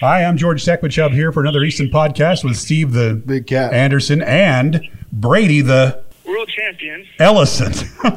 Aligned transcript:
Hi, 0.00 0.24
I'm 0.24 0.36
George 0.36 0.62
Tekmitchov 0.62 1.12
here 1.12 1.32
for 1.32 1.40
another 1.40 1.64
Easton 1.64 1.88
podcast 1.88 2.44
with 2.44 2.58
Steve 2.58 2.92
the 2.92 3.14
Big 3.14 3.46
cat. 3.46 3.72
Anderson 3.72 4.20
and 4.20 4.86
Brady 5.10 5.62
the 5.62 6.04
world 6.26 6.50
champion. 6.50 7.06
Ellison. 7.18 7.72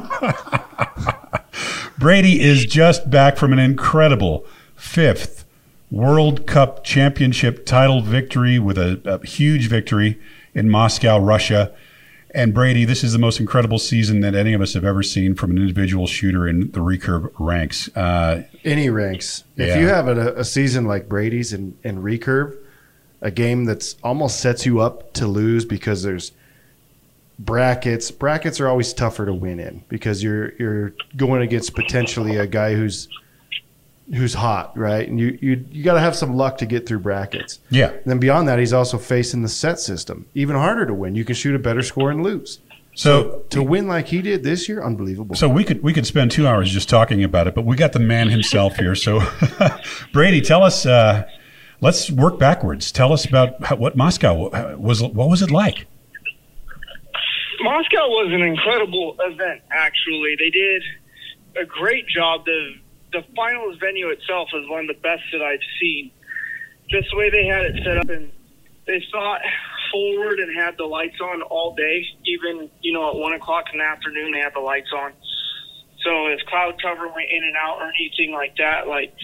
Brady 1.98 2.42
is 2.42 2.66
just 2.66 3.08
back 3.08 3.38
from 3.38 3.54
an 3.54 3.58
incredible 3.58 4.44
fifth 4.76 5.46
World 5.90 6.46
Cup 6.46 6.84
championship 6.84 7.64
title 7.64 8.02
victory 8.02 8.58
with 8.58 8.76
a, 8.76 9.00
a 9.06 9.26
huge 9.26 9.68
victory 9.68 10.20
in 10.52 10.68
Moscow, 10.68 11.18
Russia. 11.18 11.72
And 12.32 12.54
Brady, 12.54 12.84
this 12.84 13.02
is 13.02 13.12
the 13.12 13.18
most 13.18 13.40
incredible 13.40 13.78
season 13.78 14.20
that 14.20 14.34
any 14.34 14.52
of 14.52 14.60
us 14.60 14.74
have 14.74 14.84
ever 14.84 15.02
seen 15.02 15.34
from 15.34 15.50
an 15.50 15.58
individual 15.58 16.06
shooter 16.06 16.46
in 16.46 16.70
the 16.70 16.80
recurve 16.80 17.30
ranks. 17.38 17.88
Uh, 17.96 18.44
Any 18.64 18.88
ranks. 18.88 19.44
Yeah. 19.56 19.66
If 19.66 19.80
you 19.80 19.88
have 19.88 20.06
a, 20.06 20.34
a 20.34 20.44
season 20.44 20.84
like 20.84 21.08
Brady's 21.08 21.52
in, 21.52 21.76
in 21.82 22.02
recurve, 22.02 22.56
a 23.20 23.30
game 23.30 23.64
that's 23.64 23.96
almost 24.02 24.40
sets 24.40 24.64
you 24.64 24.80
up 24.80 25.12
to 25.14 25.26
lose 25.26 25.64
because 25.64 26.02
there's 26.02 26.32
brackets. 27.38 28.10
Brackets 28.10 28.60
are 28.60 28.68
always 28.68 28.92
tougher 28.92 29.26
to 29.26 29.34
win 29.34 29.58
in 29.58 29.84
because 29.88 30.22
you're 30.22 30.54
you're 30.56 30.94
going 31.16 31.42
against 31.42 31.74
potentially 31.74 32.36
a 32.36 32.46
guy 32.46 32.74
who's 32.74 33.08
who's 34.14 34.34
hot, 34.34 34.76
right? 34.76 35.08
And 35.08 35.18
you 35.18 35.38
you 35.40 35.64
you 35.70 35.84
got 35.84 35.94
to 35.94 36.00
have 36.00 36.16
some 36.16 36.34
luck 36.34 36.58
to 36.58 36.66
get 36.66 36.86
through 36.86 37.00
brackets. 37.00 37.60
yeah. 37.70 37.90
And 37.90 38.04
then 38.04 38.18
beyond 38.18 38.48
that, 38.48 38.58
he's 38.58 38.72
also 38.72 38.98
facing 38.98 39.42
the 39.42 39.48
set 39.48 39.78
system, 39.78 40.26
even 40.34 40.56
harder 40.56 40.86
to 40.86 40.94
win. 40.94 41.14
You 41.14 41.24
can 41.24 41.34
shoot 41.34 41.54
a 41.54 41.58
better 41.58 41.82
score 41.82 42.10
and 42.10 42.22
lose. 42.22 42.60
So 42.94 43.44
To 43.50 43.62
win 43.62 43.86
like 43.86 44.08
he 44.08 44.20
did 44.20 44.42
this 44.42 44.68
year, 44.68 44.82
unbelievable. 44.82 45.36
So 45.36 45.48
we 45.48 45.64
could 45.64 45.82
we 45.82 45.92
could 45.92 46.06
spend 46.06 46.32
two 46.32 46.46
hours 46.46 46.70
just 46.70 46.88
talking 46.88 47.22
about 47.22 47.46
it, 47.46 47.54
but 47.54 47.64
we 47.64 47.76
got 47.76 47.92
the 47.92 48.00
man 48.00 48.28
himself 48.28 48.76
here. 48.76 48.94
So 48.94 49.20
Brady, 50.12 50.40
tell 50.40 50.62
us. 50.62 50.86
Uh, 50.86 51.26
let's 51.80 52.10
work 52.10 52.38
backwards. 52.38 52.92
Tell 52.92 53.12
us 53.12 53.24
about 53.24 53.62
how, 53.64 53.76
what 53.76 53.96
Moscow 53.96 54.76
was. 54.76 55.02
What 55.02 55.28
was 55.28 55.40
it 55.40 55.50
like? 55.50 55.86
Moscow 57.62 58.08
was 58.08 58.32
an 58.32 58.42
incredible 58.42 59.16
event. 59.20 59.60
Actually, 59.70 60.34
they 60.38 60.50
did 60.50 60.82
a 61.60 61.66
great 61.66 62.06
job. 62.08 62.44
the 62.44 62.74
The 63.12 63.24
finals 63.34 63.76
venue 63.80 64.08
itself 64.08 64.48
is 64.54 64.68
one 64.68 64.88
of 64.88 64.88
the 64.88 65.00
best 65.02 65.22
that 65.32 65.42
I've 65.42 65.64
seen. 65.80 66.12
Just 66.88 67.10
the 67.10 67.16
way 67.16 67.30
they 67.30 67.46
had 67.46 67.62
it 67.62 67.80
set 67.84 67.98
up, 67.98 68.08
and 68.08 68.30
they 68.86 69.04
thought 69.12 69.40
forward 69.90 70.38
and 70.38 70.56
had 70.56 70.76
the 70.76 70.84
lights 70.84 71.20
on 71.20 71.42
all 71.42 71.74
day. 71.74 72.04
Even 72.24 72.70
you 72.80 72.92
know 72.92 73.10
at 73.10 73.16
one 73.16 73.32
o'clock 73.32 73.66
in 73.72 73.78
the 73.78 73.84
afternoon, 73.84 74.32
they 74.32 74.40
had 74.40 74.54
the 74.54 74.60
lights 74.60 74.90
on. 74.92 75.12
So 76.04 76.28
if 76.28 76.40
cloud 76.46 76.80
cover 76.80 77.08
went 77.08 77.30
in 77.30 77.44
and 77.44 77.56
out 77.56 77.78
or 77.80 77.92
anything 77.98 78.32
like 78.32 78.56
that, 78.56 78.88
like 78.88 79.14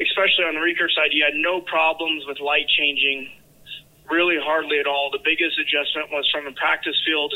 especially 0.00 0.44
on 0.44 0.54
the 0.54 0.60
recurve 0.60 0.90
side, 0.94 1.12
you 1.12 1.24
had 1.24 1.34
no 1.34 1.60
problems 1.60 2.24
with 2.26 2.40
light 2.40 2.68
changing. 2.68 3.30
Really 4.10 4.36
hardly 4.38 4.80
at 4.80 4.86
all. 4.86 5.10
The 5.10 5.22
biggest 5.24 5.58
adjustment 5.58 6.10
was 6.10 6.28
from 6.30 6.44
the 6.44 6.52
practice 6.52 7.00
field 7.06 7.32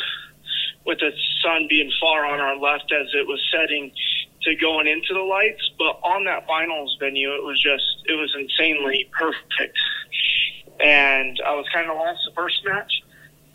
with 0.85 0.99
the 1.01 1.13
sun 1.43 1.67
being 1.69 1.91
far 2.01 2.27
on 2.27 2.41
our 2.41 2.57
left 2.57 2.93
as 2.93 3.09
it 3.15 3.27
was 3.27 3.41
setting 3.53 3.93
to 4.49 4.57
going 4.57 4.87
into 4.87 5.15
the 5.15 5.21
lights. 5.21 5.71
But 5.79 6.01
on 6.03 6.25
that 6.25 6.47
finals 6.47 6.97
venue, 7.01 7.35
it 7.35 7.43
was 7.43 7.61
just, 7.61 7.85
it 8.07 8.15
was 8.15 8.35
insanely 8.39 9.09
perfect. 9.19 9.79
And 10.81 11.41
I 11.47 11.55
was 11.55 11.67
kind 11.73 11.91
of 11.91 11.97
lost 11.97 12.21
the 12.27 12.35
first 12.35 12.65
match. 12.65 13.03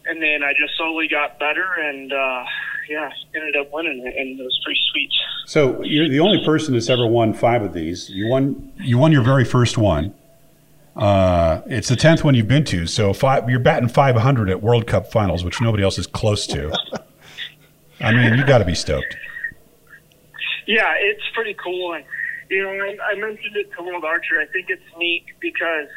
And 0.06 0.22
then 0.22 0.44
I 0.44 0.52
just 0.54 0.76
slowly 0.76 1.08
got 1.08 1.40
better 1.40 1.66
and, 1.80 2.12
uh, 2.12 2.44
yeah, 2.90 3.10
ended 3.34 3.56
up 3.56 3.72
winning 3.72 4.06
it. 4.06 4.14
And 4.18 4.40
it 4.40 4.44
was 4.44 4.60
pretty 4.64 4.80
sweet. 4.92 5.12
So 5.46 5.82
you're 5.84 6.10
the 6.10 6.20
only 6.20 6.44
person 6.44 6.74
that's 6.74 6.90
ever 6.90 7.08
won 7.08 7.34
five 7.34 7.62
of 7.62 7.74
these. 7.74 8.10
You 8.10 8.28
won. 8.28 8.74
You 8.78 8.98
won 8.98 9.12
your 9.12 9.24
very 9.24 9.46
first 9.46 9.78
one. 9.78 10.14
Uh, 10.96 11.62
it's 11.66 11.88
the 11.88 11.96
tenth 11.96 12.24
one 12.24 12.36
you've 12.36 12.48
been 12.48 12.66
to. 12.66 12.86
So 12.86 13.14
five, 13.14 13.50
you're 13.50 13.60
batting 13.60 13.90
500 13.90 14.50
at 14.50 14.62
World 14.62 14.86
Cup 14.86 15.12
finals, 15.12 15.44
which 15.44 15.60
nobody 15.62 15.84
else 15.84 15.98
is 15.98 16.06
close 16.06 16.46
to. 16.48 16.72
I 18.00 18.12
mean, 18.12 18.38
you 18.38 18.46
got 18.46 18.60
to 18.60 18.66
be 18.66 18.76
stoked. 18.76 19.16
Yeah, 20.68 20.94
it's 20.98 21.24
pretty 21.34 21.56
cool. 21.56 21.94
And, 21.94 22.06
you 22.50 22.64
know, 22.64 22.70
I, 22.70 23.12
I 23.12 23.16
mentioned 23.16 23.56
it 23.56 23.72
to 23.78 23.84
World 23.84 24.04
Archery. 24.04 24.44
I 24.44 24.52
think 24.52 24.68
it's 24.70 24.84
neat 24.98 25.26
because 25.40 25.90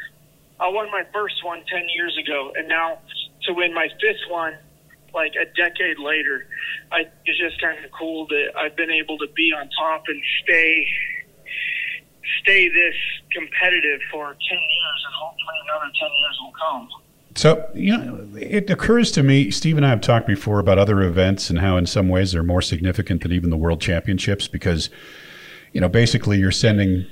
I 0.59 0.67
won 0.69 0.91
my 0.91 1.03
first 1.13 1.43
one 1.43 1.63
10 1.71 1.83
years 1.95 2.17
ago. 2.17 2.53
And 2.55 2.67
now 2.67 2.99
to 3.43 3.53
win 3.53 3.73
my 3.73 3.87
fifth 4.01 4.25
one, 4.29 4.53
like 5.13 5.33
a 5.35 5.45
decade 5.55 5.99
later, 5.99 6.47
I, 6.91 7.07
it's 7.25 7.39
just 7.39 7.61
kind 7.61 7.83
of 7.83 7.91
cool 7.91 8.27
that 8.27 8.53
I've 8.57 8.75
been 8.75 8.91
able 8.91 9.17
to 9.19 9.27
be 9.35 9.53
on 9.53 9.69
top 9.77 10.03
and 10.07 10.21
stay 10.43 10.87
stay 12.43 12.67
this 12.67 12.95
competitive 13.31 14.01
for 14.11 14.27
10 14.27 14.35
years 14.51 14.99
and 15.05 15.13
hopefully 15.15 15.57
another 15.63 15.91
10 15.95 16.09
years 16.11 16.37
will 16.43 16.53
come. 16.59 16.89
So, 17.37 17.69
you 17.75 17.95
know, 17.95 18.27
it 18.35 18.67
occurs 18.71 19.11
to 19.11 19.21
me, 19.21 19.51
Steve 19.51 19.77
and 19.77 19.85
I 19.85 19.89
have 19.89 20.01
talked 20.01 20.25
before 20.25 20.57
about 20.57 20.79
other 20.79 21.03
events 21.03 21.51
and 21.51 21.59
how, 21.59 21.77
in 21.77 21.85
some 21.85 22.09
ways, 22.09 22.31
they're 22.31 22.41
more 22.41 22.63
significant 22.63 23.21
than 23.21 23.31
even 23.31 23.51
the 23.51 23.57
World 23.57 23.79
Championships 23.79 24.47
because, 24.47 24.89
you 25.71 25.79
know, 25.79 25.87
basically 25.87 26.39
you're 26.39 26.51
sending 26.51 27.05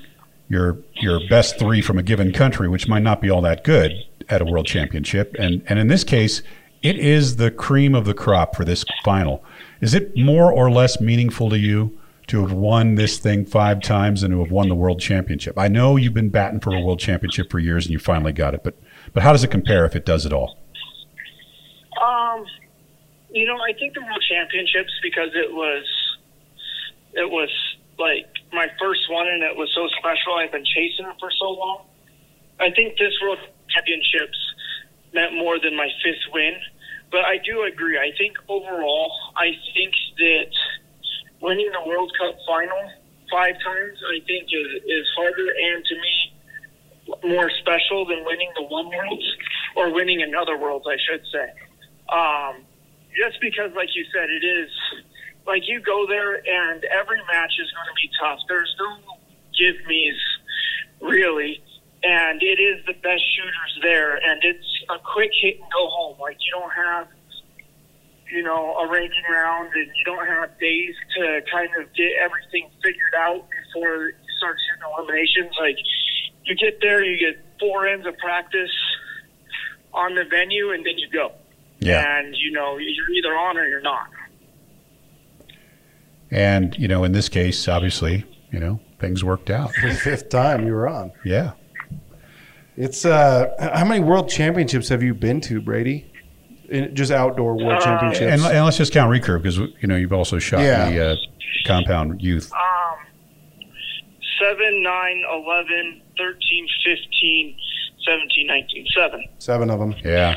your 0.50 0.80
your 0.96 1.20
best 1.30 1.60
three 1.60 1.80
from 1.80 2.00
a 2.00 2.04
given 2.04 2.34
country, 2.34 2.68
which 2.68 2.88
might 2.88 3.04
not 3.04 3.22
be 3.22 3.30
all 3.30 3.42
that 3.42 3.64
good 3.64 3.94
at 4.28 4.42
a 4.42 4.46
World 4.46 4.66
Championship, 4.66 5.36
and 5.38 5.62
and 5.68 5.78
in 5.78 5.90
this 5.90 6.04
case, 6.04 6.42
it 6.82 6.98
is 6.98 7.36
the 7.36 7.52
cream 7.52 7.94
of 7.94 8.06
the 8.06 8.16
crop 8.16 8.56
for 8.56 8.66
this 8.66 8.84
final. 9.04 9.44
Is 9.80 9.94
it 9.94 10.18
more 10.18 10.52
or 10.52 10.72
less 10.72 11.00
meaningful 11.00 11.52
to 11.52 11.60
you 11.60 11.96
to 12.28 12.42
have 12.42 12.52
won 12.52 12.96
this 12.96 13.20
thing 13.20 13.46
five 13.46 13.80
times 13.80 14.24
and 14.24 14.32
to 14.34 14.40
have 14.40 14.52
won 14.52 14.70
the 14.70 14.76
World 14.76 15.00
Championship? 15.00 15.56
I 15.56 15.68
know 15.68 15.98
you've 15.98 16.16
been 16.16 16.30
batting 16.30 16.62
for 16.62 16.76
a 16.76 16.82
World 16.82 17.00
Championship 17.00 17.52
for 17.52 17.60
years 17.60 17.86
and 17.86 17.94
you 17.94 18.00
finally 18.00 18.34
got 18.34 18.56
it, 18.56 18.64
but 18.64 18.76
but 19.14 19.24
how 19.24 19.32
does 19.32 19.44
it 19.44 19.52
compare 19.52 19.86
if 19.86 19.96
it 19.96 20.06
does 20.06 20.26
it 20.26 20.34
all? 20.34 20.58
Um, 22.02 22.46
you 23.32 23.48
know, 23.48 23.58
I 23.58 23.74
think 23.74 23.94
the 23.94 24.02
World 24.02 24.24
Championships 24.30 24.92
because 25.02 25.30
it 25.34 25.52
was, 25.52 25.86
it 27.14 27.30
was 27.30 27.50
like 27.98 28.28
my 28.52 28.68
first 28.80 29.10
one, 29.10 29.28
and 29.28 29.44
it 29.44 29.56
was 29.56 29.72
so 29.74 29.88
special. 30.00 30.36
I've 30.36 30.52
been 30.52 30.66
chasing 30.66 31.06
it 31.06 31.16
for 31.20 31.32
so 31.40 31.52
long. 31.52 31.86
I 32.60 32.72
think 32.72 32.98
this 32.98 33.14
World 33.22 33.40
Championships 33.70 34.38
meant 35.14 35.34
more 35.34 35.60
than 35.60 35.76
my 35.76 35.90
fifth 36.04 36.28
win, 36.34 36.56
but 37.12 37.26
I 37.26 37.38
do 37.38 37.64
agree. 37.64 37.98
I 37.98 38.12
think 38.18 38.36
overall, 38.50 39.12
I 39.38 39.52
think 39.74 39.94
that 40.18 40.52
winning 41.42 41.72
the 41.72 41.88
World 41.88 42.12
Cup 42.20 42.36
final 42.48 42.92
five 43.32 43.56
times, 43.64 43.98
I 44.08 44.20
think 44.26 44.48
is 44.52 44.84
is 44.84 45.08
harder, 45.16 45.48
and 45.48 45.86
to 45.86 45.96
me, 45.96 46.35
more 47.24 47.50
special 47.62 48.06
than 48.06 48.26
winning 48.26 48.50
the 48.56 48.64
one 48.64 48.88
worlds 48.88 49.26
or 49.76 49.94
winning 49.94 50.22
another 50.22 50.58
worlds, 50.58 50.86
I 50.88 50.98
should 50.98 51.24
say. 51.32 51.48
Um, 52.10 52.66
just 53.16 53.40
because, 53.42 53.72
like 53.76 53.90
you 53.96 54.06
said, 54.14 54.30
it 54.30 54.46
is 54.46 54.70
like 55.48 55.64
you 55.68 55.80
go 55.82 56.06
there 56.08 56.36
and 56.36 56.84
every 56.86 57.22
match 57.32 57.54
is 57.62 57.72
going 57.72 57.88
to 57.88 57.96
be 57.96 58.10
tough. 58.20 58.40
There's 58.48 58.76
no 58.80 59.18
give 59.58 59.76
me's 59.88 60.20
really, 61.02 61.64
and 62.04 62.42
it 62.42 62.60
is 62.60 62.86
the 62.86 62.94
best 62.94 63.24
shooters 63.36 63.80
there, 63.82 64.16
and 64.18 64.44
it's 64.44 64.68
a 64.90 65.00
quick 65.00 65.32
hit 65.42 65.60
and 65.60 65.72
go 65.72 65.88
home. 65.90 66.18
Like 66.20 66.38
you 66.42 66.52
don't 66.60 66.74
have, 66.74 67.08
you 68.32 68.44
know, 68.44 68.76
a 68.78 68.92
ranking 68.92 69.24
round, 69.30 69.74
and 69.74 69.88
you 69.96 70.04
don't 70.04 70.26
have 70.28 70.60
days 70.60 70.96
to 71.18 71.42
kind 71.52 71.70
of 71.80 71.94
get 71.94 72.12
everything 72.20 72.70
figured 72.84 73.16
out 73.18 73.46
before 73.50 74.10
you 74.10 74.32
start 74.38 74.58
shooting 74.60 74.90
eliminations. 74.98 75.54
Like 75.60 75.78
you 76.46 76.56
get 76.56 76.80
there, 76.82 77.04
you 77.04 77.18
get 77.18 77.44
four 77.60 77.88
ends 77.88 78.06
of 78.06 78.18
practice 78.18 78.72
on 79.94 80.16
the 80.16 80.26
venue, 80.26 80.72
and 80.72 80.86
then 80.86 80.98
you 80.98 81.10
go. 81.10 81.32
Yeah. 81.80 82.20
And 82.20 82.36
you 82.36 82.52
know, 82.52 82.78
you're 82.78 83.12
either 83.12 83.36
on 83.36 83.58
or 83.58 83.68
you're 83.68 83.82
not. 83.82 84.08
And, 86.32 86.76
you 86.78 86.88
know, 86.88 87.04
in 87.04 87.12
this 87.12 87.30
case, 87.30 87.68
obviously, 87.68 88.26
you 88.52 88.60
know, 88.60 88.80
things 89.00 89.24
worked 89.24 89.50
out. 89.50 89.72
the 89.84 89.94
fifth 89.94 90.30
time 90.30 90.66
you 90.66 90.74
were 90.74 90.88
on. 90.88 91.12
Yeah. 91.24 91.52
It's 92.78 93.06
uh, 93.06 93.72
how 93.74 93.86
many 93.86 94.04
world 94.04 94.28
championships 94.30 94.90
have 94.90 95.02
you 95.02 95.14
been 95.14 95.40
to, 95.42 95.62
Brady? 95.62 96.12
In, 96.68 96.94
just 96.96 97.12
outdoor 97.12 97.56
world 97.56 97.82
Uh, 97.82 97.86
championships. 97.86 98.44
And, 98.44 98.54
and 98.54 98.66
let's 98.66 98.78
just 98.78 98.92
count 98.92 99.12
recurve 99.12 99.44
because, 99.44 99.58
you 99.58 99.88
know, 99.88 99.96
you've 99.96 100.12
also 100.14 100.40
shot 100.40 100.62
Yeah. 100.62 100.90
the 100.90 101.12
uh, 101.12 101.16
compound 101.68 102.22
youth. 102.22 102.52
Um, 102.52 102.98
7, 104.42 104.84
9, 104.84 105.24
11, 105.32 106.02
13, 106.18 106.68
15, 106.86 107.58
17, 108.06 108.48
19. 108.48 108.86
7. 108.96 109.24
Seven 109.40 109.70
of 109.70 109.80
them. 109.80 109.96
Yeah. 110.04 110.36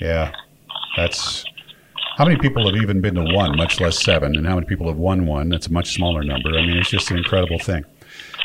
Yeah. 0.00 0.32
That's 0.96 1.44
how 2.16 2.24
many 2.24 2.36
people 2.36 2.66
have 2.66 2.82
even 2.82 3.00
been 3.00 3.14
to 3.14 3.22
one, 3.32 3.56
much 3.56 3.80
less 3.80 4.02
seven, 4.02 4.36
and 4.36 4.44
how 4.44 4.56
many 4.56 4.66
people 4.66 4.88
have 4.88 4.96
won 4.96 5.26
one? 5.26 5.48
That's 5.48 5.68
a 5.68 5.72
much 5.72 5.94
smaller 5.94 6.24
number. 6.24 6.50
I 6.50 6.66
mean, 6.66 6.76
it's 6.76 6.90
just 6.90 7.10
an 7.12 7.16
incredible 7.16 7.60
thing. 7.60 7.84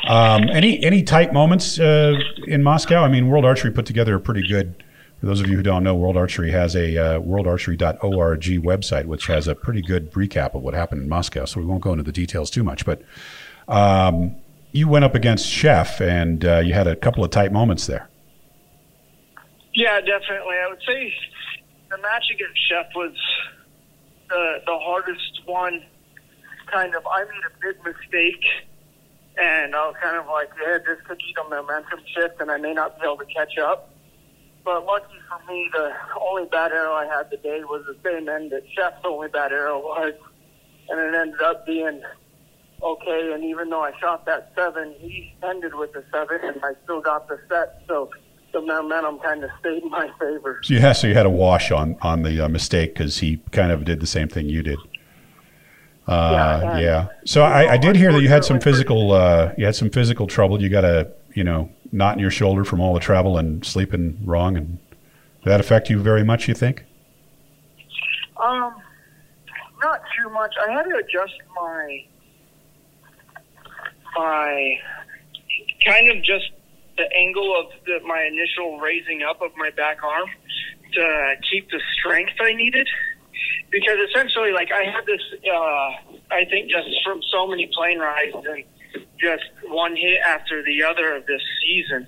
Um, 0.06 0.48
any 0.50 0.82
any 0.84 1.02
tight 1.02 1.32
moments 1.32 1.80
uh, 1.80 2.14
in 2.46 2.62
Moscow? 2.62 3.02
I 3.02 3.08
mean, 3.08 3.26
World 3.26 3.44
Archery 3.44 3.72
put 3.72 3.86
together 3.86 4.14
a 4.14 4.20
pretty 4.20 4.46
good. 4.46 4.82
For 5.18 5.26
those 5.26 5.40
of 5.40 5.48
you 5.48 5.56
who 5.56 5.62
don't 5.62 5.82
know, 5.82 5.94
World 5.94 6.16
Archery 6.16 6.50
has 6.52 6.76
a 6.76 6.96
uh, 6.96 7.20
worldarchery.org 7.20 8.42
website, 8.62 9.06
which 9.06 9.26
has 9.26 9.48
a 9.48 9.54
pretty 9.54 9.80
good 9.80 10.12
recap 10.12 10.54
of 10.54 10.62
what 10.62 10.74
happened 10.74 11.02
in 11.02 11.08
Moscow. 11.08 11.44
So 11.44 11.60
we 11.60 11.66
won't 11.66 11.80
go 11.80 11.92
into 11.92 12.04
the 12.04 12.12
details 12.12 12.50
too 12.50 12.62
much, 12.62 12.84
but 12.84 13.02
um, 13.66 14.36
you 14.74 14.88
went 14.88 15.04
up 15.04 15.14
against 15.14 15.46
Sjef, 15.46 16.00
and 16.00 16.44
uh, 16.44 16.58
you 16.58 16.74
had 16.74 16.88
a 16.88 16.96
couple 16.96 17.22
of 17.22 17.30
tight 17.30 17.52
moments 17.52 17.86
there. 17.86 18.10
Yeah, 19.72 20.00
definitely. 20.00 20.56
I 20.56 20.66
would 20.68 20.82
say 20.84 21.14
the 21.90 21.98
match 21.98 22.24
against 22.32 22.58
Sjef 22.68 22.86
was 22.94 23.12
the 24.28 24.62
the 24.66 24.76
hardest 24.76 25.40
one. 25.46 25.80
Kind 26.66 26.94
of, 26.96 27.06
I 27.06 27.22
made 27.24 27.44
a 27.46 27.72
big 27.72 27.84
mistake, 27.84 28.42
and 29.36 29.76
I 29.76 29.86
was 29.86 29.94
kind 30.02 30.16
of 30.16 30.26
like, 30.26 30.48
yeah, 30.60 30.78
this 30.78 30.98
could 31.06 31.18
be 31.18 31.34
the 31.36 31.44
momentum 31.44 32.00
shift, 32.12 32.40
and 32.40 32.50
I 32.50 32.56
may 32.56 32.72
not 32.72 32.98
be 32.98 33.06
able 33.06 33.18
to 33.18 33.26
catch 33.26 33.56
up. 33.58 33.90
But 34.64 34.84
lucky 34.86 35.14
for 35.28 35.52
me, 35.52 35.70
the 35.72 35.92
only 36.20 36.46
bad 36.46 36.72
arrow 36.72 36.94
I 36.94 37.06
had 37.06 37.30
today 37.30 37.62
was 37.62 37.84
the 37.86 37.96
same 38.02 38.28
end 38.28 38.50
that 38.50 38.64
Sjef's 38.76 39.04
only 39.04 39.28
bad 39.28 39.52
arrow 39.52 39.78
was, 39.78 40.14
and 40.88 40.98
it 40.98 41.14
ended 41.14 41.40
up 41.42 41.64
being 41.64 42.00
okay. 42.84 43.32
And 43.32 43.44
even 43.44 43.70
though 43.70 43.82
I 43.82 43.92
shot 43.98 44.24
that 44.26 44.52
seven, 44.54 44.94
he 44.98 45.34
ended 45.42 45.74
with 45.74 45.92
the 45.92 46.04
seven, 46.12 46.38
and 46.42 46.60
I 46.64 46.72
still 46.84 47.00
got 47.00 47.28
the 47.28 47.38
set. 47.48 47.82
So 47.88 48.10
the 48.52 48.60
momentum 48.60 49.18
kind 49.18 49.42
of 49.44 49.50
stayed 49.60 49.82
in 49.82 49.90
my 49.90 50.08
favor. 50.18 50.60
So 50.62 50.74
yeah, 50.74 50.92
so 50.92 51.06
you 51.06 51.14
had 51.14 51.26
a 51.26 51.30
wash 51.30 51.70
on 51.70 51.96
on 52.02 52.22
the 52.22 52.44
uh, 52.44 52.48
mistake 52.48 52.94
because 52.94 53.18
he 53.18 53.38
kind 53.50 53.72
of 53.72 53.84
did 53.84 54.00
the 54.00 54.06
same 54.06 54.28
thing 54.28 54.48
you 54.48 54.62
did. 54.62 54.78
Uh, 56.06 56.60
Yeah, 56.62 56.78
yeah. 56.78 57.06
So 57.24 57.42
I, 57.42 57.72
I 57.72 57.76
did 57.76 57.96
hear 57.96 58.12
that 58.12 58.20
you 58.20 58.28
had 58.28 58.44
some 58.44 58.60
physical 58.60 59.12
uh, 59.12 59.52
you 59.56 59.64
had 59.64 59.74
some 59.74 59.90
physical 59.90 60.26
trouble. 60.26 60.62
You 60.62 60.68
got 60.68 60.84
a 60.84 61.10
you 61.34 61.44
know 61.44 61.70
knot 61.92 62.14
in 62.14 62.20
your 62.20 62.30
shoulder 62.30 62.64
from 62.64 62.80
all 62.80 62.94
the 62.94 63.00
travel 63.00 63.38
and 63.38 63.64
sleeping 63.64 64.20
wrong, 64.24 64.56
and 64.56 64.78
did 65.42 65.50
that 65.50 65.60
affect 65.60 65.90
you 65.90 66.00
very 66.00 66.24
much? 66.24 66.46
You 66.46 66.54
think? 66.54 66.84
Um, 68.36 68.74
not 69.82 70.02
too 70.18 70.28
much. 70.30 70.54
I 70.66 70.72
had 70.72 70.82
to 70.84 70.96
adjust 70.96 71.34
my 71.54 72.04
my 74.16 74.78
kind 75.84 76.10
of 76.10 76.22
just 76.22 76.50
the 76.96 77.10
angle 77.16 77.54
of 77.58 77.66
the, 77.86 78.00
my 78.06 78.22
initial 78.22 78.78
raising 78.78 79.22
up 79.22 79.40
of 79.42 79.50
my 79.56 79.70
back 79.70 80.02
arm 80.02 80.28
to 80.92 81.34
keep 81.50 81.70
the 81.70 81.80
strength 81.98 82.32
I 82.40 82.52
needed. 82.54 82.88
Because 83.70 83.98
essentially, 84.08 84.52
like 84.52 84.70
I 84.72 84.84
had 84.84 85.04
this, 85.06 85.20
uh, 85.44 86.14
I 86.30 86.44
think 86.48 86.70
just 86.70 86.86
from 87.04 87.20
so 87.32 87.46
many 87.48 87.68
plane 87.74 87.98
rides 87.98 88.34
and 88.34 88.64
just 89.18 89.42
one 89.66 89.96
hit 89.96 90.20
after 90.20 90.62
the 90.62 90.84
other 90.84 91.16
of 91.16 91.26
this 91.26 91.42
season. 91.60 92.06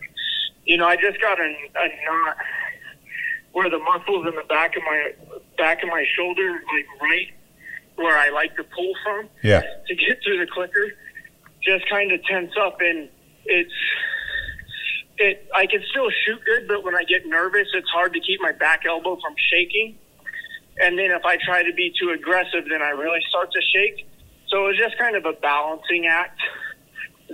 You 0.64 0.76
know, 0.76 0.86
I 0.86 0.96
just 0.96 1.20
got 1.20 1.40
a, 1.40 1.44
a 1.44 1.88
knot 2.04 2.36
where 3.52 3.68
the 3.70 3.78
muscles 3.78 4.26
in 4.28 4.34
the 4.36 4.44
back 4.48 4.76
of 4.76 4.82
my 4.84 5.12
back 5.58 5.82
of 5.82 5.88
my 5.88 6.04
shoulder, 6.16 6.52
like 6.52 7.00
right 7.02 7.28
where 7.96 8.16
I 8.18 8.28
like 8.28 8.54
to 8.56 8.64
pull 8.64 8.92
from 9.02 9.28
Yeah. 9.42 9.62
to 9.88 9.94
get 9.94 10.22
through 10.22 10.38
the 10.38 10.46
clicker, 10.52 10.92
just 11.62 11.88
kind 11.88 12.12
of 12.12 12.22
tense 12.24 12.52
up, 12.60 12.78
and 12.80 13.08
it's 13.44 13.72
it. 15.18 15.48
I 15.54 15.66
can 15.66 15.82
still 15.90 16.10
shoot 16.24 16.40
good, 16.44 16.68
but 16.68 16.84
when 16.84 16.94
I 16.94 17.04
get 17.04 17.26
nervous, 17.26 17.68
it's 17.74 17.88
hard 17.90 18.12
to 18.14 18.20
keep 18.20 18.40
my 18.40 18.52
back 18.52 18.82
elbow 18.86 19.16
from 19.20 19.34
shaking. 19.50 19.98
And 20.78 20.98
then 20.98 21.10
if 21.10 21.24
I 21.24 21.38
try 21.38 21.62
to 21.62 21.72
be 21.72 21.92
too 21.98 22.10
aggressive, 22.10 22.64
then 22.68 22.82
I 22.82 22.90
really 22.90 23.20
start 23.30 23.50
to 23.52 23.60
shake. 23.62 24.06
So 24.48 24.64
it 24.64 24.66
was 24.68 24.76
just 24.76 24.98
kind 24.98 25.16
of 25.16 25.24
a 25.24 25.32
balancing 25.32 26.06
act 26.06 26.38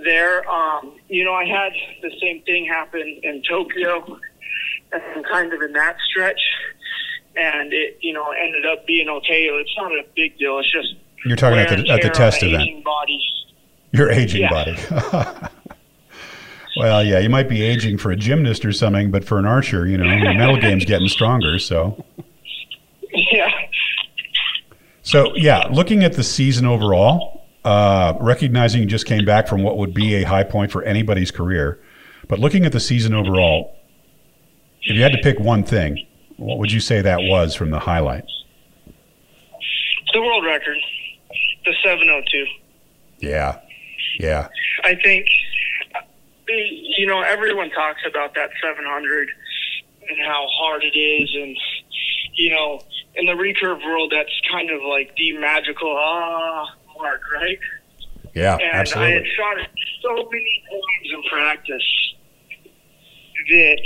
there. 0.03 0.49
Um, 0.49 0.95
you 1.09 1.25
know, 1.25 1.33
I 1.33 1.45
had 1.45 1.73
the 2.01 2.11
same 2.21 2.41
thing 2.43 2.65
happen 2.65 3.19
in 3.21 3.43
Tokyo 3.47 4.17
and 4.91 5.25
kind 5.25 5.53
of 5.53 5.61
in 5.61 5.73
that 5.73 5.97
stretch. 6.09 6.39
And 7.35 7.73
it, 7.73 7.97
you 8.01 8.13
know, 8.13 8.31
ended 8.31 8.65
up 8.65 8.85
being 8.85 9.09
okay. 9.09 9.45
It's 9.45 9.75
not 9.75 9.91
a 9.91 10.03
big 10.15 10.37
deal. 10.37 10.59
It's 10.59 10.71
just 10.71 10.95
You're 11.25 11.35
talking 11.35 11.59
at 11.59 11.69
the 11.69 11.89
at 11.89 12.01
the 12.01 12.09
test 12.09 12.43
event. 12.43 12.83
Body. 12.83 13.19
Your 13.93 14.09
aging 14.11 14.41
Yeah. 14.41 14.49
body. 14.49 14.75
well, 16.77 17.03
yeah, 17.03 17.19
you 17.19 17.29
might 17.29 17.47
be 17.47 17.61
aging 17.61 17.97
for 17.99 18.11
a 18.11 18.15
gymnast 18.15 18.65
or 18.65 18.71
something, 18.73 19.11
but 19.11 19.23
for 19.23 19.37
an 19.39 19.45
archer, 19.45 19.85
you 19.87 19.97
know, 19.97 20.03
the 20.03 20.33
mental 20.33 20.57
game's 20.61 20.83
getting 20.85 21.07
stronger. 21.07 21.59
So, 21.59 22.03
Yeah. 23.31 23.49
so 25.03 25.35
yeah, 25.35 25.67
looking 25.71 26.03
at 26.03 26.13
the 26.13 26.23
season 26.23 26.65
overall, 26.65 27.45
uh, 27.63 28.15
recognizing 28.19 28.81
you 28.81 28.87
just 28.87 29.05
came 29.05 29.25
back 29.25 29.47
from 29.47 29.61
what 29.63 29.77
would 29.77 29.93
be 29.93 30.15
a 30.15 30.23
high 30.23 30.43
point 30.43 30.71
for 30.71 30.83
anybody's 30.83 31.31
career, 31.31 31.79
but 32.27 32.39
looking 32.39 32.65
at 32.65 32.71
the 32.71 32.79
season 32.79 33.13
overall, 33.13 33.75
if 34.81 34.95
you 34.95 35.03
had 35.03 35.11
to 35.13 35.19
pick 35.21 35.39
one 35.39 35.63
thing, 35.63 36.05
what 36.37 36.57
would 36.57 36.71
you 36.71 36.79
say 36.79 36.99
that 37.01 37.19
was 37.21 37.53
from 37.55 37.69
the 37.69 37.79
highlights? 37.79 38.43
The 40.13 40.21
world 40.21 40.43
record, 40.45 40.77
the 41.63 41.73
702. 41.83 42.45
Yeah, 43.19 43.59
yeah, 44.19 44.47
I 44.83 44.95
think, 44.95 45.27
you 46.47 47.05
know, 47.07 47.21
everyone 47.21 47.69
talks 47.71 48.01
about 48.07 48.35
that 48.35 48.49
700 48.61 49.29
and 50.09 50.19
how 50.21 50.45
hard 50.51 50.83
it 50.83 50.97
is. 50.97 51.33
And, 51.35 51.57
you 52.35 52.51
know, 52.51 52.81
in 53.15 53.25
the 53.25 53.33
recurve 53.33 53.83
world, 53.85 54.11
that's 54.15 54.31
kind 54.51 54.69
of 54.69 54.81
like 54.83 55.15
the 55.15 55.37
magical, 55.37 55.95
ah, 55.97 56.65
mark, 56.97 57.21
right? 57.33 57.59
yeah, 58.33 58.55
And 58.55 58.63
I 58.63 58.65
had 58.65 58.75
absolutely. 58.81 59.29
shot 59.37 59.57
it 59.59 59.69
so 60.01 60.15
many 60.31 60.63
times 60.69 61.13
in 61.13 61.23
practice 61.29 62.13
that 63.49 63.77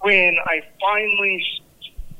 when 0.00 0.36
I 0.46 0.62
finally 0.80 1.44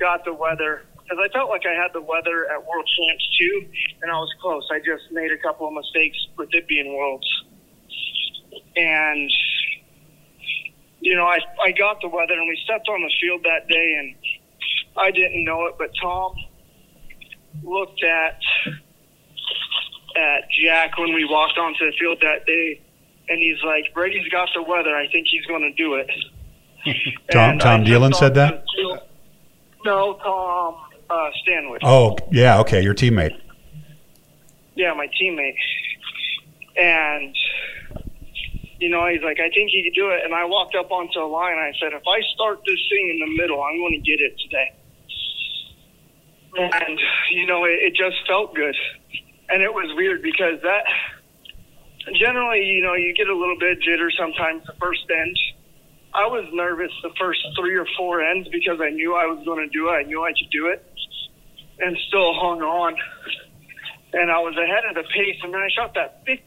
got 0.00 0.24
the 0.24 0.32
weather, 0.32 0.82
because 1.02 1.18
I 1.22 1.28
felt 1.32 1.50
like 1.50 1.62
I 1.66 1.74
had 1.74 1.92
the 1.92 2.00
weather 2.00 2.46
at 2.50 2.66
World 2.66 2.88
Champs 2.96 3.28
too, 3.38 3.66
and 4.04 4.12
I 4.12 4.18
was 4.18 4.30
close. 4.42 4.68
I 4.70 4.80
just 4.80 5.10
made 5.12 5.32
a 5.32 5.38
couple 5.38 5.66
of 5.66 5.72
mistakes 5.72 6.18
with 6.36 6.50
it 6.52 6.68
being 6.68 6.94
Worlds. 6.94 7.26
And, 8.76 9.30
you 11.00 11.16
know, 11.16 11.24
I, 11.24 11.38
I 11.64 11.72
got 11.72 12.02
the 12.02 12.08
weather 12.08 12.34
and 12.34 12.46
we 12.46 12.60
stepped 12.64 12.86
on 12.88 13.00
the 13.00 13.10
field 13.18 13.42
that 13.44 13.66
day 13.66 13.96
and 13.98 14.14
I 14.94 15.10
didn't 15.10 15.42
know 15.44 15.64
it, 15.66 15.76
but 15.78 15.90
Tom 16.00 16.34
looked 17.62 18.04
at 18.04 18.38
at 20.16 20.44
Jack 20.62 20.98
when 20.98 21.14
we 21.14 21.24
walked 21.24 21.58
onto 21.58 21.86
the 21.86 21.92
field 21.98 22.18
that 22.20 22.46
day, 22.46 22.80
and 23.28 23.38
he's 23.40 23.60
like, 23.64 23.92
"Brady's 23.94 24.28
got 24.28 24.48
the 24.54 24.62
weather. 24.62 24.94
I 24.94 25.08
think 25.08 25.26
he's 25.28 25.44
going 25.46 25.62
to 25.62 25.72
do 25.72 25.94
it." 25.94 26.08
Tom- 27.32 27.58
Tom 27.58 27.84
Dielen 27.84 28.14
said 28.14 28.34
that? 28.34 28.64
field- 28.76 29.00
No, 29.84 30.14
Tom 30.22 30.76
uh, 31.10 31.30
Stanwood. 31.42 31.80
Oh, 31.82 32.16
yeah, 32.30 32.60
okay, 32.60 32.80
your 32.82 32.94
teammate. 32.94 33.36
Yeah, 34.74 34.94
my 34.94 35.08
teammate. 35.20 35.56
And 36.76 37.34
you 38.80 38.88
know, 38.90 39.06
he's 39.06 39.22
like, 39.22 39.38
"I 39.38 39.48
think 39.50 39.70
he 39.70 39.84
could 39.84 39.94
do 39.94 40.10
it." 40.10 40.24
And 40.24 40.34
I 40.34 40.44
walked 40.44 40.74
up 40.74 40.90
onto 40.90 41.20
the 41.20 41.26
line. 41.26 41.52
And 41.52 41.60
I 41.60 41.72
said, 41.80 41.92
"If 41.92 42.06
I 42.06 42.20
start 42.34 42.60
this 42.66 42.80
thing 42.90 43.10
in 43.10 43.18
the 43.20 43.42
middle, 43.42 43.62
I'm 43.62 43.78
going 43.78 43.92
to 43.92 44.04
get 44.04 44.20
it 44.20 44.38
today." 44.38 44.72
And 46.56 47.00
you 47.32 47.46
know, 47.46 47.64
it, 47.64 47.78
it 47.82 47.94
just 47.94 48.16
felt 48.26 48.54
good, 48.54 48.76
and 49.48 49.62
it 49.62 49.72
was 49.72 49.92
weird 49.96 50.22
because 50.22 50.60
that 50.62 50.84
generally, 52.12 52.64
you 52.64 52.82
know, 52.82 52.94
you 52.94 53.14
get 53.14 53.28
a 53.28 53.36
little 53.36 53.58
bit 53.58 53.80
jitter 53.80 54.10
sometimes 54.18 54.64
the 54.66 54.74
first 54.80 55.04
end. 55.10 55.36
I 56.12 56.26
was 56.26 56.46
nervous 56.52 56.92
the 57.02 57.10
first 57.18 57.40
three 57.58 57.76
or 57.76 57.86
four 57.96 58.22
ends 58.22 58.48
because 58.52 58.80
I 58.80 58.90
knew 58.90 59.16
I 59.16 59.26
was 59.26 59.44
going 59.44 59.68
to 59.68 59.72
do 59.72 59.88
it. 59.88 59.92
I 59.92 60.02
knew 60.02 60.22
I 60.22 60.30
could 60.30 60.50
do 60.50 60.68
it, 60.68 60.84
and 61.80 61.96
still 62.08 62.34
hung 62.34 62.62
on. 62.62 62.94
And 64.14 64.30
I 64.30 64.38
was 64.38 64.54
ahead 64.56 64.84
of 64.86 64.94
the 64.94 65.02
pace, 65.10 65.36
and 65.42 65.52
then 65.52 65.60
I 65.60 65.68
shot 65.74 65.94
that 65.94 66.22
56 66.24 66.46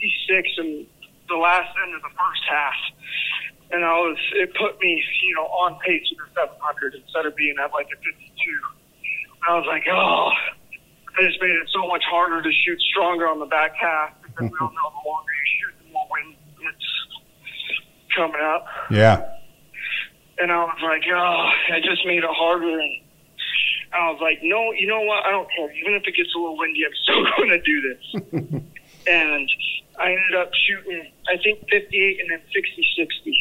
in 0.57 0.87
the 1.27 1.35
last 1.35 1.69
end 1.83 1.95
of 1.95 2.01
the 2.01 2.15
first 2.15 2.43
half, 2.47 2.79
and 3.71 3.83
I 3.83 3.91
was 3.99 4.17
it 4.35 4.55
put 4.55 4.79
me, 4.79 5.03
you 5.23 5.35
know, 5.35 5.43
on 5.43 5.77
pace 5.85 6.07
for 6.15 6.25
the 6.25 6.47
700 6.47 6.95
instead 6.95 7.25
of 7.25 7.35
being 7.35 7.55
at 7.59 7.71
like 7.73 7.87
a 7.91 7.97
52. 7.99 8.07
And 8.07 9.43
I 9.49 9.57
was 9.59 9.67
like, 9.67 9.83
oh, 9.91 10.31
I 11.19 11.27
just 11.27 11.41
made 11.41 11.51
it 11.51 11.67
so 11.73 11.87
much 11.87 12.03
harder 12.09 12.41
to 12.41 12.51
shoot 12.63 12.79
stronger 12.81 13.27
on 13.27 13.39
the 13.39 13.45
back 13.45 13.75
half 13.75 14.13
because 14.21 14.51
we 14.51 14.57
all 14.61 14.71
know 14.71 14.89
the 14.95 15.09
longer 15.09 15.31
you 15.35 15.47
shoot, 15.59 15.73
the 15.83 15.91
more 15.91 16.07
wind 16.11 16.35
it's 16.61 18.15
coming 18.15 18.41
up. 18.41 18.65
Yeah, 18.89 19.27
And 20.37 20.51
I 20.51 20.63
was 20.63 20.79
like, 20.81 21.03
oh, 21.11 21.73
I 21.73 21.79
just 21.83 22.05
made 22.05 22.23
it 22.23 22.29
harder. 22.29 22.79
And 22.79 23.01
I 23.93 24.11
was 24.11 24.19
like, 24.21 24.39
no, 24.43 24.71
you 24.73 24.87
know 24.87 25.01
what? 25.01 25.25
I 25.25 25.31
don't 25.31 25.47
care. 25.55 25.71
Even 25.71 25.93
if 25.93 26.03
it 26.07 26.15
gets 26.15 26.33
a 26.35 26.37
little 26.37 26.57
windy, 26.57 26.85
I'm 26.85 26.95
still 27.03 27.23
going 27.37 27.49
to 27.49 27.61
do 27.61 27.81
this. 27.81 28.63
and 29.07 29.49
I 29.99 30.11
ended 30.11 30.35
up 30.37 30.51
shooting, 30.53 31.11
I 31.27 31.37
think, 31.37 31.67
58 31.69 32.19
and 32.21 32.31
then 32.31 32.41
60 32.53 32.87
60. 32.97 33.39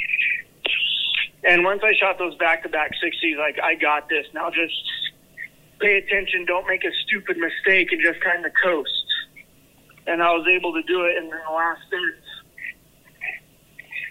And 1.44 1.64
once 1.64 1.82
I 1.84 1.94
shot 1.94 2.18
those 2.18 2.34
back 2.36 2.62
to 2.64 2.68
back 2.68 2.92
60s, 3.02 3.38
like, 3.38 3.60
I 3.62 3.74
got 3.74 4.08
this. 4.08 4.26
Now 4.34 4.50
just 4.50 4.74
pay 5.80 5.98
attention. 5.98 6.44
Don't 6.44 6.66
make 6.66 6.84
a 6.84 6.92
stupid 7.06 7.36
mistake 7.36 7.92
and 7.92 8.00
just 8.02 8.20
kind 8.20 8.44
of 8.44 8.52
coast. 8.62 9.04
And 10.06 10.22
I 10.22 10.30
was 10.32 10.46
able 10.48 10.72
to 10.74 10.82
do 10.82 11.04
it. 11.04 11.16
And 11.16 11.30
then 11.30 11.38
the 11.46 11.54
last 11.54 11.82
third, 11.90 12.18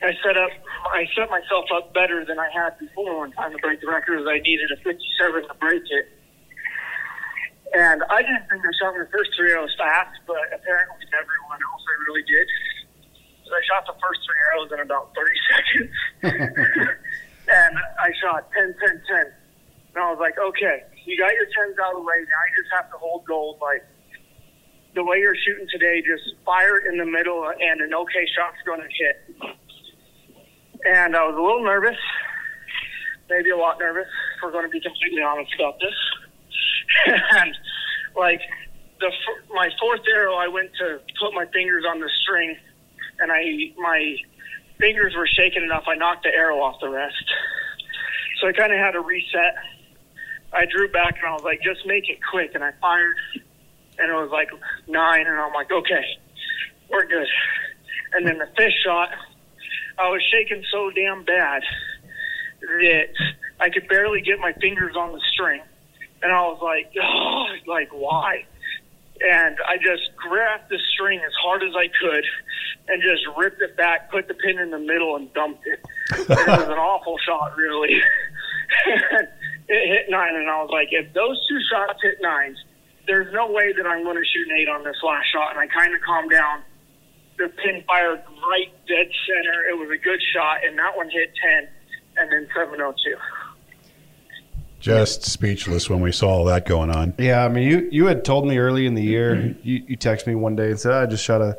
I 0.01 0.13
set 0.23 0.37
up, 0.37 0.51
I 0.93 1.07
set 1.15 1.29
myself 1.29 1.65
up 1.73 1.93
better 1.93 2.23
than 2.25 2.37
I 2.37 2.49
had 2.53 2.77
before 2.79 3.17
one 3.17 3.31
time 3.31 3.51
to 3.51 3.57
break 3.57 3.81
the 3.81 3.87
record. 3.87 4.27
I 4.27 4.39
needed 4.39 4.71
a 4.71 4.77
57 4.77 5.47
to 5.47 5.53
break 5.55 5.83
it, 5.89 6.09
and 7.73 8.03
I 8.09 8.21
didn't 8.21 8.45
think 8.49 8.61
I 8.61 8.71
shot 8.77 8.93
my 8.93 9.05
first 9.11 9.31
three 9.35 9.51
arrows 9.51 9.73
fast, 9.77 10.19
but 10.27 10.43
apparently 10.53 11.05
everyone 11.09 11.59
else 11.59 11.83
I 11.87 11.95
really 12.07 12.23
did. 12.23 12.47
So 13.45 13.51
I 13.53 13.61
shot 13.65 13.85
the 13.85 13.97
first 14.01 14.21
three 14.25 14.41
arrows 14.51 14.69
in 14.73 14.79
about 14.81 15.13
30 15.13 15.31
seconds, 15.49 15.95
and 17.49 17.73
I 18.01 18.09
shot, 18.21 18.49
10, 18.53 18.75
10, 18.79 19.01
10. 19.07 19.33
And 19.95 20.03
I 20.03 20.11
was 20.11 20.19
like, 20.19 20.37
okay, 20.37 20.83
you 21.05 21.17
got 21.17 21.31
your 21.33 21.45
10s 21.45 21.79
out 21.79 21.95
of 21.95 22.01
the 22.01 22.05
way. 22.05 22.19
Now 22.19 22.41
you 22.49 22.53
just 22.63 22.73
have 22.75 22.91
to 22.91 22.97
hold 22.97 23.23
gold. 23.25 23.59
Like, 23.61 23.85
the 24.95 25.03
way 25.03 25.19
you're 25.19 25.35
shooting 25.35 25.67
today, 25.69 26.01
just 26.01 26.35
fire 26.45 26.77
in 26.77 26.97
the 26.97 27.05
middle, 27.05 27.45
and 27.47 27.81
an 27.81 27.93
okay 27.93 28.25
shot's 28.35 28.59
going 28.65 28.81
to 28.81 28.87
hit. 28.91 29.17
And 30.85 31.15
I 31.15 31.23
was 31.27 31.35
a 31.35 31.41
little 31.41 31.63
nervous, 31.63 31.97
maybe 33.29 33.49
a 33.51 33.57
lot 33.57 33.79
nervous, 33.79 34.07
if 34.07 34.43
we're 34.43 34.51
going 34.51 34.65
to 34.65 34.69
be 34.71 34.81
completely 34.81 35.21
honest 35.21 35.53
about 35.55 35.79
this. 35.79 35.95
and, 37.05 37.55
like, 38.15 38.41
the 38.99 39.11
my 39.53 39.69
fourth 39.79 40.01
arrow, 40.13 40.35
I 40.35 40.47
went 40.47 40.71
to 40.79 40.99
put 41.19 41.33
my 41.33 41.45
fingers 41.47 41.83
on 41.87 41.99
the 41.99 42.09
string, 42.21 42.55
and 43.19 43.31
I 43.31 43.73
my 43.77 44.15
fingers 44.79 45.13
were 45.15 45.27
shaking 45.27 45.63
enough. 45.63 45.83
I 45.87 45.95
knocked 45.95 46.23
the 46.23 46.33
arrow 46.33 46.59
off 46.59 46.79
the 46.81 46.89
rest, 46.89 47.23
so 48.39 48.47
I 48.47 48.53
kind 48.53 48.71
of 48.71 48.79
had 48.79 48.91
to 48.91 49.01
reset. 49.01 49.55
I 50.53 50.65
drew 50.65 50.89
back 50.89 51.17
and 51.17 51.27
I 51.27 51.33
was 51.33 51.43
like, 51.43 51.61
just 51.61 51.85
make 51.85 52.09
it 52.09 52.19
quick, 52.31 52.51
and 52.55 52.63
I 52.63 52.71
fired, 52.79 53.15
and 53.99 54.09
it 54.09 54.13
was 54.13 54.29
like 54.31 54.49
nine, 54.87 55.27
and 55.27 55.35
I'm 55.35 55.53
like, 55.53 55.71
okay, 55.71 56.05
we're 56.89 57.05
good. 57.05 57.27
And 58.13 58.25
then 58.25 58.37
the 58.37 58.47
fish 58.55 58.73
shot, 58.85 59.09
I 59.97 60.09
was 60.09 60.21
shaking 60.31 60.63
so 60.71 60.89
damn 60.91 61.25
bad 61.25 61.63
that 62.61 63.07
I 63.59 63.69
could 63.69 63.87
barely 63.89 64.21
get 64.21 64.39
my 64.39 64.53
fingers 64.53 64.95
on 64.95 65.11
the 65.11 65.21
string, 65.33 65.61
and 66.25 66.33
I 66.33 66.41
was 66.41 66.59
like, 66.61 66.91
oh, 67.01 67.45
like 67.67 67.89
why? 67.93 68.45
and 69.21 69.57
I 69.65 69.77
just 69.77 70.15
grabbed 70.15 70.69
the 70.69 70.79
string 70.93 71.21
as 71.25 71.33
hard 71.41 71.63
as 71.63 71.73
I 71.75 71.87
could 71.87 72.25
and 72.87 73.01
just 73.01 73.23
ripped 73.37 73.61
it 73.61 73.77
back, 73.77 74.11
put 74.11 74.27
the 74.27 74.33
pin 74.33 74.59
in 74.59 74.71
the 74.71 74.79
middle, 74.79 75.15
and 75.15 75.33
dumped 75.33 75.65
it. 75.65 75.79
it 76.11 76.29
was 76.29 76.67
an 76.67 76.77
awful 76.77 77.17
shot, 77.25 77.55
really. 77.55 77.95
it 78.85 79.87
hit 79.87 80.09
nine, 80.09 80.35
and 80.35 80.49
I 80.49 80.61
was 80.61 80.69
like, 80.71 80.89
if 80.91 81.13
those 81.13 81.39
two 81.47 81.59
shots 81.71 81.99
hit 82.01 82.17
nines, 82.21 82.57
there's 83.07 83.31
no 83.33 83.51
way 83.51 83.71
that 83.73 83.85
I'm 83.85 84.03
going 84.03 84.17
to 84.17 84.25
shoot 84.25 84.47
an 84.49 84.57
eight 84.57 84.69
on 84.69 84.83
this 84.83 84.97
last 85.03 85.31
shot. 85.31 85.51
And 85.51 85.59
I 85.59 85.67
kind 85.67 85.95
of 85.95 86.01
calmed 86.01 86.31
down. 86.31 86.61
The 87.37 87.49
pin 87.49 87.83
fired 87.85 88.23
right 88.49 88.71
dead 88.87 89.11
center. 89.27 89.65
It 89.69 89.77
was 89.77 89.89
a 89.91 90.01
good 90.01 90.21
shot, 90.33 90.65
and 90.65 90.77
that 90.79 90.95
one 90.95 91.09
hit 91.09 91.33
10 91.35 91.67
and 92.17 92.31
then 92.31 92.47
702 92.55 92.95
just 94.85 95.23
speechless 95.23 95.89
when 95.89 95.99
we 95.99 96.11
saw 96.11 96.29
all 96.29 96.45
that 96.45 96.67
going 96.67 96.91
on. 96.91 97.15
Yeah, 97.17 97.43
I 97.43 97.47
mean, 97.47 97.67
you 97.67 97.89
you 97.91 98.05
had 98.05 98.23
told 98.23 98.47
me 98.47 98.59
early 98.59 98.85
in 98.85 98.93
the 98.93 99.01
year. 99.01 99.55
You 99.63 99.83
you 99.87 99.97
texted 99.97 100.27
me 100.27 100.35
one 100.35 100.55
day 100.55 100.69
and 100.69 100.79
said 100.79 100.91
I 100.91 101.07
just 101.07 101.23
shot 101.23 101.41
a 101.41 101.57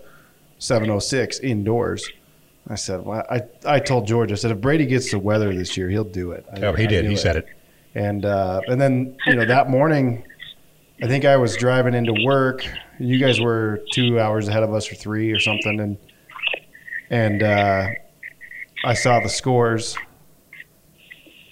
706 0.59 1.40
indoors. 1.40 2.09
I 2.68 2.76
said, 2.76 3.04
well, 3.04 3.25
I 3.28 3.42
I 3.64 3.80
told 3.80 4.06
George, 4.06 4.30
I 4.30 4.37
said 4.37 4.52
if 4.52 4.61
Brady 4.61 4.87
gets 4.87 5.11
the 5.11 5.18
weather 5.18 5.52
this 5.52 5.76
year, 5.76 5.88
he'll 5.88 6.04
do 6.04 6.30
it. 6.30 6.47
I, 6.52 6.61
oh, 6.61 6.73
he 6.73 6.87
did. 6.87 7.04
He 7.04 7.14
it. 7.14 7.18
said 7.18 7.37
it. 7.37 7.49
And 7.97 8.25
uh, 8.25 8.61
and 8.68 8.80
then 8.80 9.16
you 9.26 9.35
know 9.35 9.45
that 9.45 9.71
morning, 9.71 10.23
I 11.02 11.09
think 11.09 11.25
I 11.25 11.37
was 11.37 11.56
driving 11.56 11.95
into 11.95 12.14
work. 12.25 12.64
You 13.00 13.18
guys 13.18 13.40
were 13.40 13.83
two 13.92 14.21
hours 14.21 14.47
ahead 14.47 14.62
of 14.62 14.73
us 14.73 14.90
or 14.90 14.95
three 14.95 15.33
or 15.33 15.40
something, 15.40 15.80
and 15.80 15.99
and 17.11 17.42
uh, 17.42 17.88
I 18.85 18.95
saw 18.95 19.18
the 19.18 19.28
scores 19.28 19.97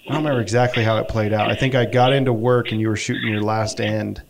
I 0.07 0.13
don't 0.13 0.23
remember 0.23 0.41
exactly 0.41 0.83
how 0.83 0.97
it 0.97 1.07
played 1.07 1.33
out. 1.33 1.49
I 1.49 1.55
think 1.55 1.73
I 1.73 1.85
got 1.85 2.13
into 2.13 2.31
work 2.31 2.71
and 2.71 2.79
you 2.79 2.89
were 2.89 2.95
shooting 2.95 3.27
your 3.27 3.41
last 3.41 3.81
end, 3.81 4.21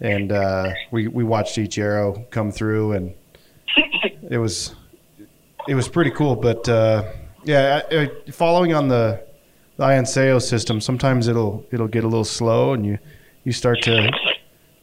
and 0.00 0.32
uh, 0.32 0.72
we 0.90 1.08
we 1.08 1.24
watched 1.24 1.58
each 1.58 1.78
arrow 1.78 2.24
come 2.30 2.50
through, 2.50 2.92
and 2.92 3.14
it 4.30 4.38
was 4.38 4.74
it 5.68 5.74
was 5.74 5.88
pretty 5.88 6.10
cool. 6.10 6.36
But 6.36 6.66
uh, 6.68 7.12
yeah, 7.44 7.82
I, 7.90 7.96
I, 7.96 8.30
following 8.30 8.72
on 8.72 8.88
the 8.88 9.22
the 9.76 9.84
Ianseo 9.84 10.40
system, 10.40 10.80
sometimes 10.80 11.28
it'll 11.28 11.66
it'll 11.70 11.88
get 11.88 12.04
a 12.04 12.08
little 12.08 12.24
slow, 12.24 12.72
and 12.72 12.86
you 12.86 12.98
you 13.44 13.52
start 13.52 13.82
to 13.82 14.10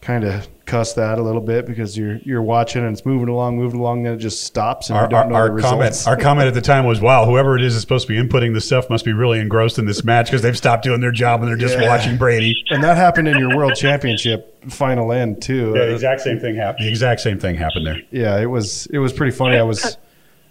kind 0.01 0.23
of 0.23 0.47
cuss 0.65 0.93
that 0.93 1.17
a 1.17 1.21
little 1.21 1.41
bit 1.41 1.65
because 1.65 1.97
you're 1.97 2.17
you're 2.23 2.41
watching 2.41 2.83
and 2.85 2.93
it's 2.95 3.05
moving 3.05 3.27
along, 3.27 3.57
moving 3.57 3.79
along, 3.79 4.03
then 4.03 4.13
it 4.13 4.17
just 4.17 4.43
stops 4.43 4.89
and 4.89 4.97
our, 4.97 5.05
you 5.05 5.09
don't 5.09 5.29
know 5.29 5.35
our, 5.35 5.55
the 5.55 5.61
comment, 5.61 5.89
results. 5.89 6.07
Our 6.07 6.15
comment 6.15 6.47
at 6.47 6.53
the 6.53 6.61
time 6.61 6.85
was, 6.85 7.01
"Wow, 7.01 7.25
whoever 7.25 7.55
it 7.57 7.63
is 7.63 7.75
is 7.75 7.81
supposed 7.81 8.07
to 8.07 8.13
be 8.13 8.19
inputting 8.21 8.53
this 8.53 8.65
stuff 8.65 8.89
must 8.89 9.03
be 9.03 9.11
really 9.13 9.39
engrossed 9.39 9.79
in 9.79 9.85
this 9.85 10.03
match 10.03 10.27
because 10.27 10.41
they've 10.41 10.55
stopped 10.57 10.83
doing 10.83 11.01
their 11.01 11.11
job 11.11 11.41
and 11.41 11.49
they're 11.49 11.57
just 11.57 11.77
Yeah. 11.79 11.89
watching 11.89 12.17
Brady." 12.17 12.55
and 12.69 12.83
that 12.83 12.95
happened 12.97 13.27
in 13.27 13.37
your 13.37 13.55
world 13.57 13.75
championship 13.75 14.55
final 14.71 15.11
end 15.11 15.41
too. 15.41 15.73
Yeah, 15.75 15.85
the 15.87 15.93
exact 15.93 16.21
same 16.21 16.39
thing 16.39 16.55
happened. 16.55 16.85
The 16.85 16.89
exact 16.89 17.21
same 17.21 17.39
thing 17.39 17.55
happened 17.55 17.87
there. 17.87 18.01
yeah, 18.11 18.39
it 18.39 18.45
was 18.45 18.85
it 18.87 18.99
was 18.99 19.11
pretty 19.13 19.35
funny. 19.35 19.57
I 19.57 19.63
was 19.63 19.97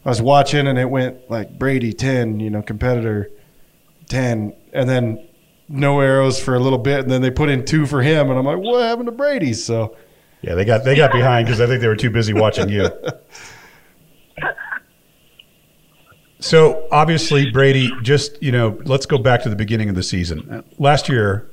I 0.04 0.08
was 0.08 0.20
watching 0.20 0.66
and 0.66 0.78
it 0.78 0.90
went 0.90 1.30
like 1.30 1.58
Brady 1.58 1.92
ten, 1.92 2.40
you 2.40 2.50
know, 2.50 2.62
competitor 2.62 3.30
ten, 4.08 4.54
and 4.72 4.88
then 4.88 5.24
no 5.70 6.00
arrows 6.00 6.42
for 6.42 6.54
a 6.54 6.58
little 6.58 6.78
bit, 6.78 7.00
and 7.00 7.10
then 7.10 7.22
they 7.22 7.30
put 7.30 7.48
in 7.48 7.64
two 7.64 7.86
for 7.86 8.02
him, 8.02 8.28
and 8.28 8.38
I'm 8.38 8.44
like, 8.44 8.58
what 8.58 8.82
happened 8.82 9.06
to 9.06 9.12
Brady? 9.12 9.54
So 9.54 9.96
Yeah, 10.42 10.54
they 10.54 10.64
got 10.64 10.84
they 10.84 10.96
got 10.96 11.12
behind 11.12 11.46
because 11.46 11.60
I 11.60 11.66
think 11.66 11.80
they 11.80 11.88
were 11.88 11.96
too 11.96 12.10
busy 12.10 12.34
watching 12.34 12.68
you. 12.68 12.90
So 16.40 16.88
obviously, 16.90 17.50
Brady, 17.50 17.90
just 18.02 18.42
you 18.42 18.50
know, 18.50 18.78
let's 18.84 19.04
go 19.04 19.18
back 19.18 19.42
to 19.42 19.50
the 19.50 19.56
beginning 19.56 19.90
of 19.90 19.94
the 19.94 20.02
season. 20.02 20.64
Last 20.78 21.08
year, 21.08 21.50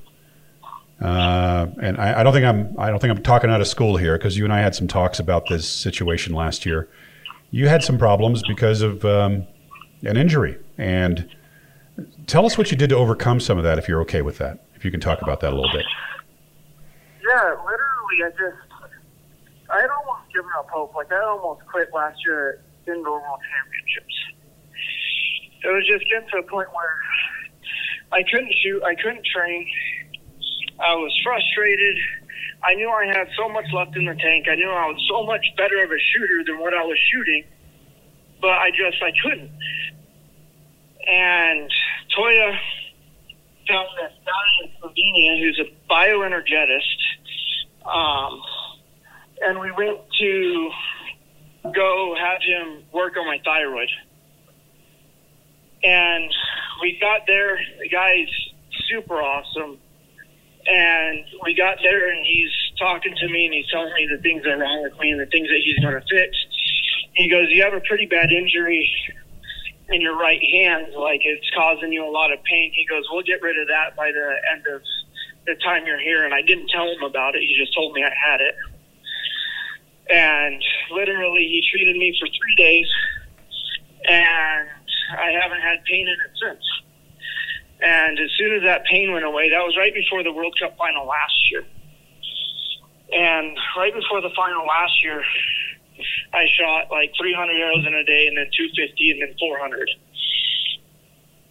uh, 1.02 1.68
and 1.82 1.98
I, 1.98 2.22
I 2.22 2.24
don't 2.24 2.32
think 2.32 2.46
I'm 2.46 2.74
I 2.80 2.90
don't 2.90 3.00
think 3.00 3.12
I'm 3.12 3.22
talking 3.22 3.50
out 3.50 3.60
of 3.60 3.68
school 3.68 3.98
here 3.98 4.18
because 4.18 4.38
you 4.38 4.46
and 4.46 4.54
I 4.54 4.60
had 4.60 4.76
some 4.76 4.88
talks 4.88 5.20
about 5.20 5.50
this 5.50 5.68
situation 5.68 6.34
last 6.34 6.66
year. 6.66 6.88
You 7.52 7.68
had 7.68 7.84
some 7.84 7.98
problems 7.98 8.42
because 8.48 8.82
of 8.82 9.04
um, 9.04 9.46
an 10.04 10.16
injury, 10.16 10.58
and 10.78 11.30
tell 12.28 12.46
us 12.46 12.58
what 12.58 12.72
you 12.72 12.78
did 12.78 12.90
to 12.90 12.96
overcome 12.96 13.40
some 13.40 13.58
of 13.58 13.64
that. 13.64 13.78
If 13.78 13.88
you're 13.88 14.02
okay 14.02 14.22
with 14.22 14.38
that, 14.38 14.66
if 14.76 14.86
you 14.86 14.92
can 14.92 15.00
talk 15.00 15.22
about 15.22 15.40
that 15.42 15.54
a 15.54 15.56
little 15.56 15.72
bit. 15.72 15.86
Yeah, 17.28 17.56
literally, 17.66 18.18
I 18.26 18.30
just, 18.32 18.92
I 19.70 19.82
had 19.82 19.90
almost 19.90 20.34
given 20.34 20.50
up 20.58 20.70
hope. 20.70 20.96
Like, 20.96 21.12
I 21.12 21.24
almost 21.24 21.66
quit 21.68 21.90
last 21.94 22.18
year 22.26 22.62
at 22.88 22.94
Indoor 22.94 23.20
World 23.20 23.40
Championships. 23.52 24.16
It 25.64 25.68
was 25.68 25.86
just 25.88 26.06
getting 26.10 26.30
to 26.30 26.38
a 26.38 26.44
point 26.44 26.70
where 26.74 26.96
I 28.12 28.24
couldn't 28.24 28.54
shoot, 28.64 28.82
I 28.84 28.96
couldn't 28.96 29.26
train. 29.26 29.68
I 30.80 30.96
was 30.96 31.12
frustrated. 31.24 31.98
I 32.64 32.76
knew 32.76 32.90
I 32.90 33.06
had 33.08 33.28
so 33.38 33.50
much 33.50 33.66
left 33.74 33.98
in 33.98 34.06
the 34.06 34.16
tank. 34.16 34.48
I 34.50 34.56
knew 34.56 34.70
I 34.70 34.88
was 34.88 35.04
so 35.10 35.26
much 35.26 35.46
better 35.58 35.84
of 35.84 35.92
a 35.92 36.00
shooter 36.00 36.44
than 36.46 36.60
what 36.60 36.74
I 36.74 36.84
was 36.84 36.98
shooting, 37.12 37.44
but 38.42 38.52
I 38.52 38.70
just, 38.72 39.02
I 39.02 39.12
couldn't. 39.24 39.52
And 41.08 41.72
Toja 42.14 42.60
found 43.68 43.88
this 43.98 44.12
guy 44.26 44.64
in 44.64 44.70
Slovenia 44.82 45.40
who's 45.40 45.60
a 45.60 45.92
bioenergetist. 45.92 46.82
Um, 47.86 48.42
and 49.42 49.60
we 49.60 49.72
went 49.72 50.00
to 50.20 50.72
go 51.74 52.16
have 52.20 52.42
him 52.42 52.84
work 52.92 53.16
on 53.18 53.26
my 53.26 53.40
thyroid. 53.44 53.90
And 55.84 56.30
we 56.82 56.98
got 57.00 57.22
there. 57.28 57.58
The 57.80 57.88
guy's 57.88 58.28
super 58.90 59.22
awesome. 59.22 59.78
And 60.66 61.24
we 61.44 61.56
got 61.56 61.78
there, 61.82 62.12
and 62.12 62.26
he's 62.26 62.52
talking 62.78 63.16
to 63.16 63.30
me, 63.30 63.46
and 63.46 63.54
he's 63.54 63.70
telling 63.72 63.94
me 63.94 64.10
the 64.14 64.22
things 64.22 64.44
that 64.44 64.50
are 64.50 64.58
wrong 64.58 64.84
with 64.84 65.00
me 65.00 65.12
and 65.12 65.22
the 65.22 65.26
things 65.28 65.48
that 65.48 65.62
he's 65.64 65.80
going 65.80 65.94
to 65.94 66.04
fix. 66.10 66.36
He 67.14 67.30
goes, 67.30 67.48
"You 67.50 67.64
have 67.64 67.74
a 67.74 67.80
pretty 67.80 68.06
bad 68.06 68.34
injury 68.34 68.92
in 69.90 70.02
your 70.02 70.18
right 70.18 70.42
hand, 70.44 70.94
like 70.96 71.22
it's 71.24 71.50
causing 71.56 71.94
you 71.94 72.06
a 72.06 72.12
lot 72.12 72.32
of 72.32 72.44
pain." 72.44 72.72
He 72.74 72.86
goes, 72.86 73.06
"We'll 73.12 73.24
get 73.24 73.42
rid 73.42 73.58
of 73.58 73.68
that 73.68 73.96
by 73.96 74.12
the 74.12 74.36
end 74.52 74.66
of 74.68 74.82
the 75.46 75.56
time 75.56 75.86
you're 75.86 76.00
here." 76.00 76.26
And 76.26 76.34
I 76.34 76.42
didn't 76.42 76.70
tell 76.70 76.88
him 76.88 77.04
about 77.04 77.36
it. 77.36 77.42
He 77.42 77.56
just 77.58 77.74
told 77.74 77.94
me 77.94 78.04
I 78.04 78.14
had 78.14 78.42
it. 78.42 78.56
And 80.10 80.64
literally, 80.92 81.48
he 81.48 81.62
treated 81.70 81.98
me 81.98 82.18
for 82.20 82.28
three 82.28 82.56
days, 82.56 82.88
and 84.08 84.70
I 85.18 85.32
haven't 85.32 85.62
had 85.62 85.84
pain 85.84 86.08
in 86.08 86.14
it 86.14 86.32
since. 86.42 86.64
And 87.80 88.20
as 88.20 88.32
soon 88.38 88.56
as 88.56 88.64
that 88.64 88.86
pain 88.86 89.12
went 89.12 89.26
away, 89.26 89.50
that 89.50 89.64
was 89.64 89.78
right 89.78 89.94
before 89.94 90.24
the 90.24 90.32
World 90.32 90.56
Cup 90.60 90.78
final 90.78 91.06
last 91.06 91.52
year. 91.52 91.64
And 93.14 93.58
right 93.78 93.94
before 93.94 94.22
the 94.22 94.32
final 94.36 94.66
last 94.66 95.04
year, 95.04 95.24
I 96.38 96.46
shot 96.54 96.92
like 96.92 97.14
300 97.20 97.54
arrows 97.54 97.86
in 97.86 97.94
a 97.94 98.04
day, 98.04 98.28
and 98.28 98.38
then 98.38 98.48
250, 98.56 99.12
and 99.12 99.22
then 99.22 99.36
400. 99.40 99.90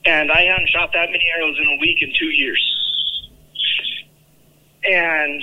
And 0.05 0.31
I 0.31 0.43
hadn't 0.43 0.69
shot 0.69 0.93
that 0.93 1.11
many 1.11 1.25
arrows 1.37 1.59
in 1.59 1.67
a 1.67 1.81
week 1.81 2.03
in 2.03 2.13
two 2.15 2.31
years. 2.31 2.63
And 4.85 5.43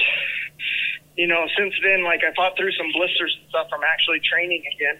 you 1.17 1.27
know, 1.27 1.45
since 1.57 1.73
then, 1.83 2.03
like 2.03 2.21
I 2.23 2.33
fought 2.33 2.55
through 2.57 2.71
some 2.71 2.91
blisters 2.93 3.35
and 3.39 3.49
stuff 3.49 3.67
from 3.69 3.81
actually 3.83 4.21
training 4.21 4.63
again. 4.75 4.99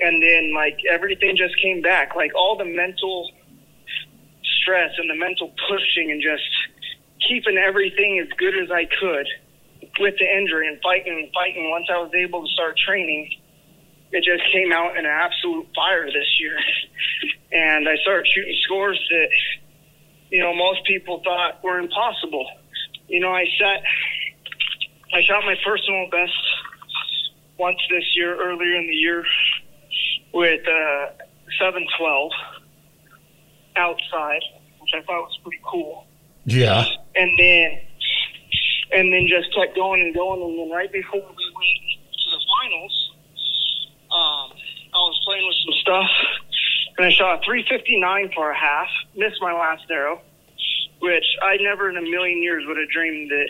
And 0.00 0.22
then, 0.22 0.54
like, 0.54 0.78
everything 0.88 1.36
just 1.36 1.58
came 1.60 1.82
back. 1.82 2.14
Like, 2.14 2.32
all 2.34 2.56
the 2.56 2.64
mental 2.64 3.28
stress 4.62 4.92
and 4.96 5.10
the 5.10 5.16
mental 5.16 5.52
pushing 5.68 6.12
and 6.12 6.22
just 6.22 6.44
keeping 7.26 7.56
everything 7.58 8.18
as 8.20 8.28
good 8.38 8.56
as 8.62 8.70
I 8.70 8.84
could 8.84 9.26
with 9.98 10.14
the 10.18 10.36
injury 10.36 10.68
and 10.68 10.80
fighting 10.82 11.14
and 11.14 11.32
fighting. 11.32 11.70
Once 11.70 11.86
I 11.90 11.98
was 11.98 12.12
able 12.14 12.46
to 12.46 12.52
start 12.52 12.78
training, 12.78 13.34
it 14.12 14.24
just 14.24 14.42
came 14.52 14.72
out 14.72 14.96
in 14.96 15.04
an 15.04 15.10
absolute 15.10 15.68
fire 15.74 16.06
this 16.06 16.40
year. 16.40 16.58
And 17.50 17.88
I 17.88 17.96
started 17.96 18.26
shooting 18.26 18.56
scores 18.62 19.00
that 19.10 19.28
you 20.30 20.40
know, 20.40 20.54
most 20.54 20.84
people 20.84 21.20
thought 21.24 21.62
were 21.62 21.78
impossible. 21.78 22.46
You 23.08 23.20
know, 23.20 23.32
I 23.32 23.44
set, 23.58 23.82
I 25.14 25.22
shot 25.22 25.44
my 25.44 25.56
personal 25.64 26.08
best 26.10 26.32
once 27.58 27.78
this 27.90 28.04
year, 28.14 28.36
earlier 28.36 28.76
in 28.76 28.86
the 28.86 28.94
year, 28.94 29.24
with 30.32 30.60
uh, 30.66 31.06
712 31.58 32.30
outside, 33.76 34.42
which 34.80 34.90
I 34.94 35.00
thought 35.02 35.22
was 35.22 35.38
pretty 35.42 35.60
cool. 35.64 36.06
Yeah. 36.44 36.84
And 37.16 37.38
then, 37.38 37.80
and 38.92 39.12
then 39.12 39.26
just 39.28 39.54
kept 39.54 39.74
going 39.74 40.02
and 40.02 40.14
going. 40.14 40.42
And 40.42 40.58
then 40.58 40.70
right 40.70 40.92
before 40.92 41.20
we 41.20 41.24
went 41.24 41.78
to 42.12 42.30
the 42.30 42.40
finals, 42.60 43.07
I 44.98 45.02
was 45.02 45.20
playing 45.24 45.46
with 45.46 45.56
some 45.64 45.74
stuff, 45.80 46.10
and 46.96 47.06
I 47.06 47.10
shot 47.10 47.40
a 47.40 47.44
359 47.44 48.32
for 48.34 48.50
a 48.50 48.56
half. 48.56 48.88
Missed 49.14 49.40
my 49.40 49.52
last 49.52 49.84
arrow, 49.90 50.20
which 51.00 51.24
I 51.40 51.56
never 51.60 51.88
in 51.88 51.96
a 51.96 52.02
million 52.02 52.42
years 52.42 52.64
would 52.66 52.76
have 52.76 52.88
dreamed 52.90 53.30
that 53.30 53.48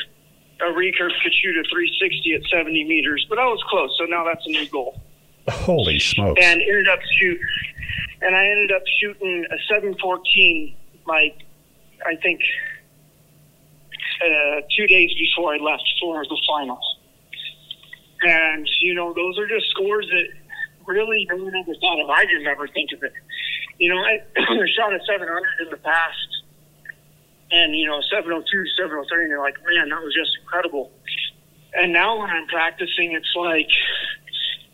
a 0.60 0.72
recurve 0.72 1.12
could 1.22 1.32
shoot 1.32 1.56
a 1.56 1.64
360 1.70 2.34
at 2.34 2.42
70 2.50 2.84
meters. 2.84 3.24
But 3.28 3.38
I 3.38 3.46
was 3.46 3.62
close, 3.68 3.96
so 3.98 4.04
now 4.04 4.24
that's 4.24 4.46
a 4.46 4.50
new 4.50 4.68
goal. 4.68 5.00
Holy 5.48 5.98
smokes. 5.98 6.40
And 6.44 6.60
ended 6.60 6.88
up 6.88 7.00
shoot, 7.18 7.40
and 8.20 8.36
I 8.36 8.46
ended 8.46 8.72
up 8.72 8.82
shooting 9.00 9.46
a 9.50 9.56
714, 9.68 10.76
like 11.06 11.38
I 12.04 12.16
think 12.16 12.42
uh, 14.22 14.60
two 14.76 14.86
days 14.86 15.10
before 15.14 15.54
I 15.54 15.56
left 15.56 15.84
for 15.98 16.24
the 16.24 16.38
finals. 16.46 16.96
And 18.22 18.68
you 18.80 18.94
know, 18.94 19.14
those 19.14 19.38
are 19.38 19.46
just 19.46 19.70
scores 19.70 20.06
that 20.10 20.26
really 20.88 21.26
no 21.30 21.36
one 21.36 21.54
ever 21.54 21.74
thought 21.80 22.00
of. 22.00 22.10
I 22.10 22.24
didn't 22.24 22.46
ever 22.46 22.66
think 22.66 22.90
of 22.92 23.02
it. 23.04 23.12
You 23.78 23.94
know, 23.94 24.00
I 24.00 24.18
shot 24.74 24.92
a 24.92 24.98
700 25.06 25.28
in 25.62 25.70
the 25.70 25.76
past, 25.76 26.28
and 27.52 27.76
you 27.76 27.86
know, 27.86 28.00
702, 28.10 28.42
703, 28.76 29.22
and 29.22 29.30
you're 29.30 29.40
like, 29.40 29.56
man, 29.64 29.88
that 29.90 30.02
was 30.02 30.14
just 30.14 30.36
incredible. 30.40 30.90
And 31.74 31.92
now 31.92 32.18
when 32.18 32.30
I'm 32.30 32.46
practicing, 32.48 33.12
it's 33.12 33.34
like, 33.36 33.70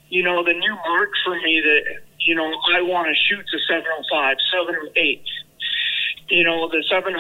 you 0.09 0.23
know, 0.23 0.45
the 0.45 0.55
new 0.55 0.75
mark 0.87 1.11
for 1.25 1.35
me 1.35 1.61
that 1.61 1.83
you 2.21 2.35
know 2.35 2.47
I 2.73 2.81
want 2.81 3.09
to 3.09 3.15
shoot 3.15 3.45
to 3.45 3.59
705, 3.69 4.37
708. 4.51 5.23
You 6.31 6.45
know, 6.45 6.69
the 6.71 6.83
700, 6.89 7.13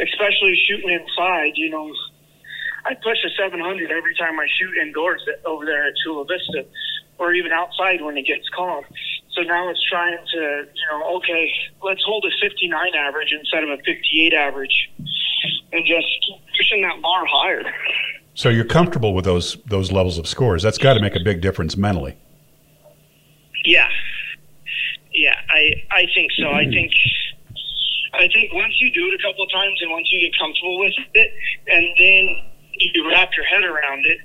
especially 0.00 0.60
shooting 0.68 0.90
inside. 0.90 1.52
You 1.54 1.70
know, 1.70 1.90
I 2.84 2.94
push 2.94 3.18
a 3.24 3.30
700 3.38 3.90
every 3.90 4.14
time 4.16 4.38
I 4.38 4.46
shoot 4.58 4.76
indoors 4.76 5.22
over 5.44 5.64
there 5.64 5.86
at 5.86 5.94
Chula 6.02 6.24
Vista, 6.26 6.66
or 7.22 7.32
even 7.34 7.52
outside 7.52 8.02
when 8.02 8.18
it 8.18 8.26
gets 8.26 8.48
calm. 8.48 8.84
So 9.32 9.42
now 9.42 9.68
it's 9.70 9.82
trying 9.88 10.18
to, 10.34 10.40
you 10.40 10.86
know, 10.90 11.16
okay, 11.16 11.50
let's 11.82 12.02
hold 12.04 12.24
a 12.24 12.30
59 12.44 12.94
average 12.94 13.32
instead 13.32 13.62
of 13.62 13.70
a 13.70 13.76
58 13.78 14.34
average, 14.34 14.90
and 15.72 15.86
just 15.86 16.06
pushing 16.56 16.82
that 16.82 17.00
bar 17.00 17.24
higher. 17.26 17.62
So 18.34 18.48
you're 18.48 18.64
comfortable 18.64 19.14
with 19.14 19.24
those 19.24 19.56
those 19.66 19.92
levels 19.92 20.18
of 20.18 20.26
scores. 20.26 20.62
That's 20.62 20.78
got 20.78 20.94
to 20.94 21.00
make 21.00 21.14
a 21.14 21.22
big 21.22 21.40
difference 21.40 21.76
mentally. 21.76 22.16
Yeah, 23.64 23.88
yeah, 25.12 25.36
I 25.48 25.82
I 25.90 26.06
think 26.14 26.32
so. 26.32 26.48
I 26.50 26.64
think 26.64 26.92
I 28.14 28.28
think 28.28 28.52
once 28.52 28.74
you 28.80 28.92
do 28.92 29.06
it 29.06 29.20
a 29.20 29.22
couple 29.22 29.44
of 29.44 29.52
times 29.52 29.78
and 29.80 29.90
once 29.90 30.08
you 30.10 30.20
get 30.20 30.38
comfortable 30.38 30.78
with 30.80 30.94
it, 31.14 31.32
and 31.68 31.84
then 31.98 32.52
you 32.78 33.08
wrap 33.08 33.30
your 33.36 33.44
head 33.44 33.64
around 33.64 34.06
it, 34.06 34.18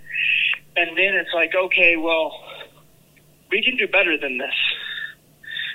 and 0.78 0.98
then 0.98 1.16
it's 1.16 1.34
like, 1.34 1.54
okay, 1.56 1.98
well, 1.98 2.32
we 3.52 3.62
can 3.64 3.78
do 3.78 3.88
better 3.88 4.18
than 4.18 4.38
this. 4.38 4.54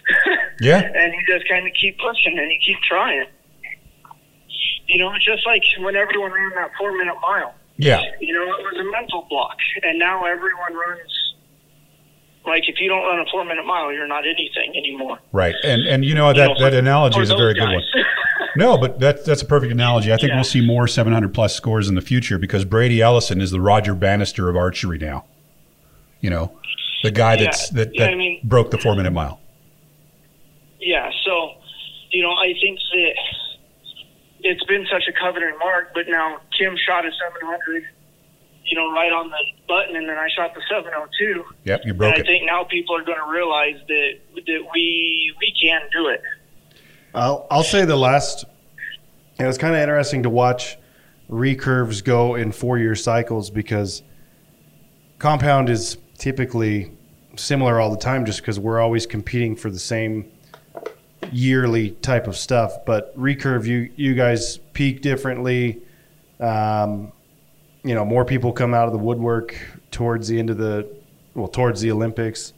Yeah. 0.60 0.80
and 0.80 1.12
you 1.14 1.20
just 1.26 1.48
kind 1.48 1.66
of 1.66 1.72
keep 1.80 1.98
pushing 1.98 2.38
and 2.38 2.50
you 2.50 2.58
keep 2.64 2.78
trying. 2.82 3.26
You 4.86 4.98
know, 4.98 5.12
it's 5.14 5.24
just 5.24 5.46
like 5.46 5.62
when 5.78 5.96
everyone 5.96 6.32
ran 6.32 6.50
that 6.56 6.70
four 6.78 6.92
minute 6.96 7.14
mile. 7.22 7.54
Yeah. 7.76 8.02
You 8.20 8.34
know, 8.34 8.42
it 8.42 8.62
was 8.64 8.86
a 8.86 8.90
mental 8.90 9.26
block, 9.30 9.56
and 9.82 9.98
now 9.98 10.24
everyone 10.24 10.74
runs. 10.74 11.34
Like 12.46 12.68
if 12.68 12.78
you 12.80 12.88
don't 12.88 13.02
run 13.04 13.20
a 13.20 13.24
four 13.30 13.44
minute 13.44 13.64
mile, 13.64 13.92
you're 13.92 14.06
not 14.08 14.24
anything 14.26 14.76
anymore. 14.76 15.18
Right. 15.32 15.54
And 15.64 15.82
and 15.86 16.04
you 16.04 16.14
know 16.14 16.32
that 16.32 16.48
You 16.50 16.54
know, 16.54 16.60
that 16.70 16.74
analogy 16.74 17.20
is 17.20 17.30
a 17.30 17.36
very 17.36 17.54
good 17.54 17.68
one. 17.68 17.82
No, 18.54 18.76
but 18.76 19.00
that 19.00 19.24
that's 19.24 19.40
a 19.40 19.46
perfect 19.46 19.72
analogy. 19.72 20.12
I 20.12 20.16
think 20.16 20.28
Yeah. 20.28 20.34
we'll 20.34 20.44
see 20.44 20.60
more 20.60 20.86
700 20.86 21.32
plus 21.32 21.54
scores 21.56 21.88
in 21.88 21.94
the 21.94 22.02
future 22.02 22.36
because 22.36 22.66
Brady 22.66 23.00
Ellison 23.00 23.40
is 23.40 23.50
the 23.50 23.62
Roger 23.62 23.94
Bannister 23.94 24.50
of 24.50 24.56
archery 24.56 24.98
now. 24.98 25.24
You 26.20 26.28
know, 26.28 26.52
the 27.02 27.10
guy 27.10 27.34
Yeah. 27.34 27.44
that's 27.44 27.68
that, 27.70 27.94
Yeah, 27.94 28.04
that 28.06 28.12
I 28.12 28.16
mean- 28.16 28.40
broke 28.44 28.70
the 28.70 28.78
four 28.78 28.94
minute 28.94 29.12
mile. 29.12 29.40
Yeah, 30.80 31.10
so 31.24 31.54
you 32.10 32.22
know, 32.22 32.32
I 32.32 32.52
think 32.60 32.78
that 32.92 33.14
it's 34.40 34.64
been 34.64 34.86
such 34.90 35.04
a 35.08 35.12
coveted 35.12 35.54
mark, 35.58 35.92
but 35.94 36.08
now 36.08 36.38
Kim 36.58 36.76
shot 36.76 37.06
a 37.06 37.10
700, 37.12 37.84
you 38.66 38.76
know, 38.76 38.92
right 38.92 39.12
on 39.12 39.30
the 39.30 39.38
button, 39.68 39.96
and 39.96 40.08
then 40.08 40.18
I 40.18 40.28
shot 40.36 40.54
the 40.54 40.60
702. 40.68 41.44
Yep, 41.64 41.80
you 41.84 41.94
broke 41.94 42.14
and 42.16 42.22
I 42.22 42.26
think 42.26 42.44
now 42.44 42.64
people 42.64 42.96
are 42.96 43.04
going 43.04 43.18
to 43.18 43.30
realize 43.30 43.76
that 43.88 44.12
that 44.34 44.68
we 44.74 45.32
we 45.40 45.52
can 45.60 45.82
do 45.92 46.08
it. 46.08 46.20
I'll 47.14 47.46
I'll 47.50 47.62
say 47.64 47.84
the 47.84 47.96
last. 47.96 48.44
It 49.38 49.46
was 49.46 49.58
kind 49.58 49.74
of 49.74 49.80
interesting 49.80 50.22
to 50.24 50.30
watch 50.30 50.76
recurves 51.30 52.04
go 52.04 52.34
in 52.34 52.52
four 52.52 52.78
year 52.78 52.94
cycles 52.94 53.48
because 53.50 54.02
compound 55.18 55.70
is 55.70 55.96
typically 56.22 56.88
similar 57.34 57.80
all 57.80 57.90
the 57.90 57.96
time, 57.96 58.24
just 58.24 58.40
because 58.40 58.60
we're 58.60 58.80
always 58.80 59.06
competing 59.06 59.56
for 59.56 59.70
the 59.70 59.78
same 59.78 60.30
yearly 61.32 61.90
type 61.90 62.28
of 62.28 62.36
stuff. 62.36 62.84
But 62.86 63.16
recurve, 63.18 63.66
you 63.66 63.92
you 63.96 64.14
guys 64.14 64.58
peak 64.72 65.02
differently. 65.02 65.82
Um, 66.38 67.10
you 67.82 67.96
know, 67.96 68.04
more 68.04 68.24
people 68.24 68.52
come 68.52 68.72
out 68.72 68.86
of 68.86 68.92
the 68.92 68.98
woodwork 68.98 69.56
towards 69.90 70.28
the 70.28 70.38
end 70.38 70.50
of 70.50 70.58
the 70.58 70.88
well, 71.34 71.48
towards 71.48 71.80
the 71.80 71.90
Olympics 71.90 72.52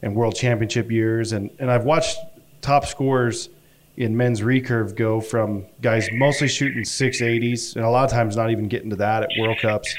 and 0.00 0.14
World 0.14 0.36
Championship 0.36 0.88
years, 0.88 1.32
and 1.32 1.50
and 1.58 1.72
I've 1.72 1.84
watched 1.84 2.16
top 2.60 2.86
scorers 2.86 3.48
in 3.96 4.16
men's 4.16 4.42
recurve 4.42 4.94
go 4.94 5.20
from 5.20 5.66
guys 5.80 6.08
mostly 6.12 6.46
shooting 6.46 6.84
680s 6.84 7.74
and 7.74 7.84
a 7.84 7.90
lot 7.90 8.04
of 8.04 8.10
times 8.12 8.36
not 8.36 8.48
even 8.52 8.68
getting 8.68 8.90
to 8.90 8.96
that 8.96 9.24
at 9.24 9.28
World 9.40 9.58
Cups 9.60 9.92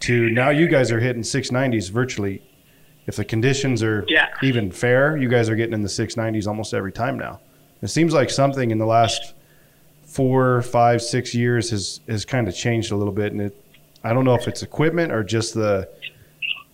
to 0.00 0.30
now 0.30 0.50
you 0.50 0.68
guys 0.68 0.90
are 0.90 1.00
hitting 1.00 1.22
690s 1.22 1.90
virtually. 1.90 2.42
If 3.08 3.16
the 3.16 3.24
conditions 3.24 3.82
are 3.82 4.04
Yeah. 4.06 4.28
even 4.42 4.70
fair, 4.70 5.16
you 5.16 5.28
guys 5.30 5.48
are 5.48 5.56
getting 5.56 5.72
in 5.72 5.82
the 5.82 5.88
690s 5.88 6.46
almost 6.46 6.74
every 6.74 6.92
time 6.92 7.18
now. 7.18 7.40
It 7.82 7.88
seems 7.88 8.12
like 8.12 8.28
something 8.28 8.70
in 8.70 8.76
the 8.76 8.84
last 8.86 9.32
four, 10.04 10.60
five, 10.62 11.00
six 11.00 11.34
years 11.34 11.70
has 11.70 12.00
has 12.06 12.24
kind 12.26 12.46
of 12.48 12.54
changed 12.54 12.92
a 12.92 12.96
little 12.96 13.12
bit, 13.12 13.32
and 13.32 13.40
it. 13.40 13.56
I 14.04 14.12
don't 14.12 14.24
know 14.24 14.34
if 14.34 14.46
it's 14.46 14.62
equipment 14.62 15.10
or 15.10 15.24
just 15.24 15.54
the 15.54 15.88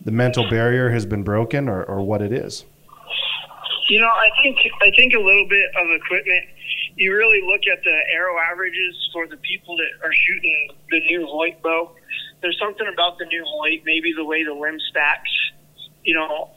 the 0.05 0.11
mental 0.11 0.49
barrier 0.51 0.91
has 0.91 1.07
been 1.07 1.23
broken 1.23 1.69
or, 1.69 1.83
or 1.85 2.03
what 2.03 2.21
it 2.21 2.33
is. 2.33 2.65
You 3.89 4.01
know, 4.01 4.09
I 4.09 4.29
think 4.43 4.59
I 4.83 4.91
think 4.97 5.15
a 5.15 5.21
little 5.21 5.47
bit 5.49 5.71
of 5.77 5.87
equipment. 6.03 6.45
You 6.97 7.15
really 7.15 7.43
look 7.43 7.61
at 7.71 7.83
the 7.85 7.99
arrow 8.13 8.37
averages 8.51 9.09
for 9.13 9.27
the 9.29 9.37
people 9.39 9.77
that 9.77 10.07
are 10.07 10.13
shooting 10.13 10.71
the 10.91 11.01
new 11.07 11.27
Hoyt 11.27 11.61
bow. 11.63 11.93
There's 12.41 12.59
something 12.59 12.87
about 12.93 13.19
the 13.19 13.25
new 13.27 13.45
Hoyt, 13.47 13.83
maybe 13.85 14.13
the 14.17 14.25
way 14.25 14.43
the 14.45 14.53
limb 14.55 14.79
stacks. 14.91 15.31
You 16.05 16.15
know, 16.15 16.51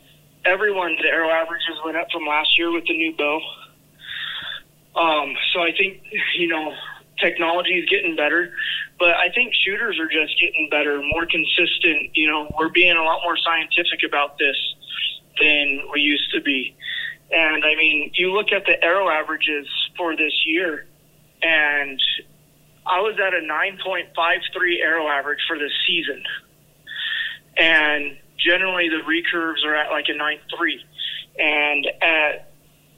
everyone's 0.45 0.99
arrow 1.03 1.29
averages 1.29 1.75
went 1.83 1.97
up 1.97 2.07
from 2.11 2.25
last 2.25 2.57
year 2.57 2.71
with 2.71 2.85
the 2.85 2.97
new 2.97 3.15
bow. 3.15 3.39
Um, 4.95 5.35
so 5.53 5.61
I 5.61 5.71
think 5.77 6.03
you 6.37 6.47
know 6.47 6.73
technology 7.19 7.79
is 7.79 7.89
getting 7.89 8.15
better, 8.15 8.53
but 8.99 9.15
I 9.15 9.29
think 9.29 9.53
shooters 9.53 9.99
are 9.99 10.07
just 10.07 10.39
getting 10.39 10.69
better, 10.69 11.01
more 11.01 11.25
consistent. 11.25 12.15
You 12.15 12.29
know, 12.29 12.53
we're 12.57 12.69
being 12.69 12.95
a 12.95 13.03
lot 13.03 13.21
more 13.23 13.37
scientific 13.37 14.03
about 14.05 14.37
this 14.37 14.55
than 15.39 15.81
we 15.93 16.01
used 16.01 16.31
to 16.33 16.41
be. 16.41 16.75
And 17.31 17.63
I 17.63 17.75
mean, 17.75 18.11
you 18.15 18.33
look 18.33 18.51
at 18.51 18.65
the 18.65 18.81
arrow 18.83 19.09
averages 19.09 19.67
for 19.97 20.15
this 20.15 20.33
year, 20.45 20.85
and 21.41 22.01
I 22.85 23.01
was 23.01 23.15
at 23.19 23.33
a 23.33 23.41
9.53 23.41 24.81
arrow 24.81 25.07
average 25.07 25.39
for 25.47 25.59
this 25.59 25.71
season. 25.85 26.23
And 27.57 28.17
generally, 28.37 28.89
the 28.89 29.01
recurves 29.03 29.65
are 29.65 29.75
at 29.75 29.91
like 29.91 30.05
a 30.09 30.13
9.3. 30.13 30.79
And 31.39 31.87
at 32.01 32.51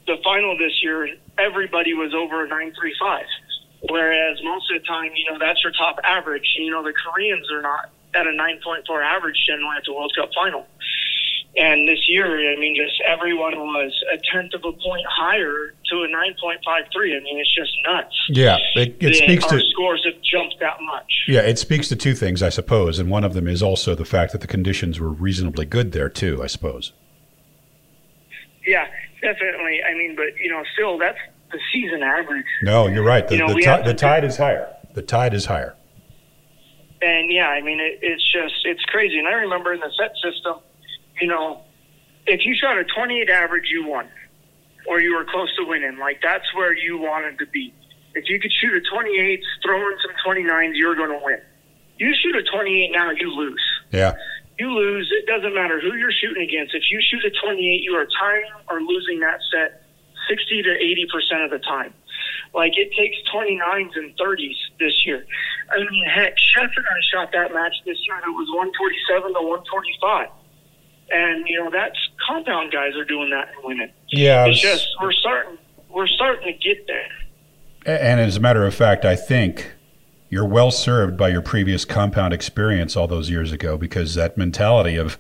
the 0.08 0.18
final 0.24 0.58
this 0.58 0.82
year, 0.82 1.16
everybody 1.38 1.94
was 1.94 2.14
over 2.14 2.46
a 2.46 2.50
9.35. 2.50 3.24
Whereas 3.90 4.40
most 4.44 4.72
of 4.72 4.82
the 4.82 4.88
time, 4.88 5.12
you 5.16 5.32
know, 5.32 5.40
that's 5.40 5.64
your 5.64 5.72
top 5.72 6.00
average. 6.04 6.56
You 6.58 6.72
know, 6.72 6.84
the 6.84 6.94
Koreans 6.94 7.50
are 7.52 7.62
not 7.62 7.92
at 8.14 8.28
a 8.28 8.32
9.4 8.32 8.84
average 9.04 9.38
generally 9.48 9.78
at 9.78 9.84
the 9.86 9.94
World 9.94 10.12
Cup 10.16 10.30
final. 10.36 10.66
And 11.58 11.88
this 11.88 12.00
year, 12.08 12.26
I 12.54 12.60
mean, 12.60 12.76
just 12.76 13.02
everyone 13.08 13.58
was 13.58 13.92
a 14.14 14.18
tenth 14.32 14.54
of 14.54 14.64
a 14.64 14.72
point 14.72 15.06
higher 15.10 15.74
to 15.90 15.96
a 16.04 16.08
9.53. 16.08 17.18
I 17.18 17.20
mean, 17.24 17.40
it's 17.40 17.56
just 17.56 17.72
nuts. 17.86 18.16
Yeah, 18.30 18.58
it, 18.76 18.96
it 19.00 19.16
speaks 19.16 19.44
our 19.46 19.58
to 19.58 19.64
scores 19.72 20.06
have 20.06 20.22
jumped 20.22 20.60
that 20.60 20.78
much. 20.82 21.12
yeah, 21.28 21.42
it 21.42 21.58
speaks 21.58 21.90
to 21.90 21.96
two 21.96 22.14
things, 22.14 22.44
I 22.44 22.50
suppose, 22.50 23.00
and 23.00 23.10
one 23.10 23.24
of 23.24 23.34
them 23.34 23.48
is 23.48 23.64
also 23.64 23.96
the 23.96 24.06
fact 24.06 24.32
that 24.32 24.42
the 24.42 24.48
conditions 24.48 25.00
were 25.00 25.10
reasonably 25.10 25.66
good 25.66 25.92
there 25.92 26.08
too. 26.08 26.42
I 26.44 26.48
suppose. 26.48 26.94
Yeah, 28.66 28.86
definitely. 29.22 29.82
I 29.84 29.94
mean, 29.96 30.16
but 30.16 30.38
you 30.42 30.52
know, 30.52 30.64
still, 30.74 30.98
that's 31.00 31.18
the 31.52 31.60
season 31.74 32.04
average. 32.04 32.46
No, 32.62 32.88
you're 32.88 33.04
right. 33.04 33.28
The, 33.28 33.36
You 33.36 33.48
know, 33.48 33.54
the, 33.54 33.62
ti- 33.62 33.84
the 33.84 33.96
tide 33.96 34.24
is 34.24 34.38
higher. 34.38 34.72
The 34.94 35.02
tide 35.02 35.34
is 35.34 35.46
higher. 35.46 35.76
And 37.02 37.32
yeah, 37.32 37.48
I 37.48 37.62
mean, 37.62 37.80
it, 37.80 38.00
it's 38.02 38.24
just 38.32 38.54
it's 38.66 38.84
crazy. 38.86 39.18
And 39.18 39.28
I 39.28 39.32
remember 39.34 39.74
in 39.74 39.80
the 39.80 39.90
set 39.98 40.12
system, 40.22 40.60
you 41.22 41.28
know, 41.28 41.62
if 42.26 42.46
you 42.46 42.56
shot 42.56 42.78
a 42.78 42.84
28 42.84 43.30
average, 43.30 43.70
you 43.70 43.88
won, 43.88 44.08
or 44.88 45.00
you 45.00 45.16
were 45.16 45.26
close 45.26 45.54
to 45.58 45.66
winning. 45.66 45.98
Like 45.98 46.20
that's 46.22 46.54
where 46.54 46.76
you 46.76 46.98
wanted 46.98 47.40
to 47.40 47.46
be. 47.48 47.74
If 48.16 48.26
you 48.28 48.40
could 48.40 48.52
shoot 48.52 48.74
a 48.74 48.82
28, 48.82 49.44
throw 49.64 49.80
in 49.80 49.98
some 50.02 50.16
29s, 50.26 50.72
you're 50.74 50.96
going 50.96 51.12
to 51.12 51.24
win. 51.24 51.40
You 51.98 52.14
shoot 52.16 52.36
a 52.36 52.44
28 52.44 52.92
now, 52.92 53.12
you 53.12 53.32
lose. 53.32 53.62
Yeah. 53.92 54.14
You 54.58 54.72
lose. 54.72 55.12
It 55.12 55.26
doesn't 55.26 55.54
matter 55.54 55.80
who 55.80 55.96
you're 55.96 56.12
shooting 56.12 56.44
against. 56.44 56.74
If 56.74 56.84
you 56.92 57.00
shoot 57.02 57.24
a 57.24 57.32
28, 57.46 57.60
you 57.84 57.94
are 57.94 58.08
tying 58.20 58.52
or 58.70 58.82
losing 58.82 59.20
that 59.20 59.40
set 59.52 59.84
60 60.28 60.64
to 60.64 60.72
80 60.76 61.08
percent 61.12 61.42
of 61.44 61.52
the 61.52 61.60
time. 61.60 61.94
Like 62.54 62.78
it 62.78 62.92
takes 62.98 63.18
29s 63.34 63.96
and 63.96 64.18
30s 64.18 64.58
this 64.80 65.06
year. 65.06 65.26
I 65.72 65.80
mean, 65.90 66.06
heck, 66.06 66.36
Sjef 66.36 66.72
and 66.76 66.86
I 66.86 67.00
shot 67.12 67.32
that 67.34 67.54
match 67.54 67.76
this 67.86 67.98
year, 68.06 68.16
and 68.16 68.26
it 68.26 68.36
was 68.36 68.50
147 68.50 69.34
to 69.34 69.42
145. 69.42 70.28
And 71.12 71.48
you 71.48 71.64
know, 71.64 71.70
that's 71.72 71.98
compound 72.28 72.72
guys 72.72 72.96
are 72.96 73.06
doing 73.06 73.30
that 73.32 73.50
and 73.56 73.64
winning. 73.64 73.92
Yeah. 74.10 74.46
It's 74.46 74.60
just 74.60 74.88
we're 75.02 75.12
starting, 75.12 75.58
we're 75.90 76.08
starting 76.08 76.54
to 76.54 76.54
get 76.54 76.86
there. 76.88 77.10
And 77.86 78.20
as 78.20 78.38
a 78.38 78.40
matter 78.40 78.66
of 78.66 78.76
fact, 78.76 79.06
I 79.06 79.16
think 79.16 79.74
you're 80.30 80.46
well 80.46 80.72
served 80.72 81.18
by 81.18 81.30
your 81.30 81.42
previous 81.42 81.86
compound 81.86 82.34
experience 82.34 82.96
all 82.96 83.08
those 83.08 83.30
years 83.30 83.52
ago 83.52 83.78
because 83.78 84.16
that 84.16 84.38
mentality 84.38 84.96
of, 84.96 85.18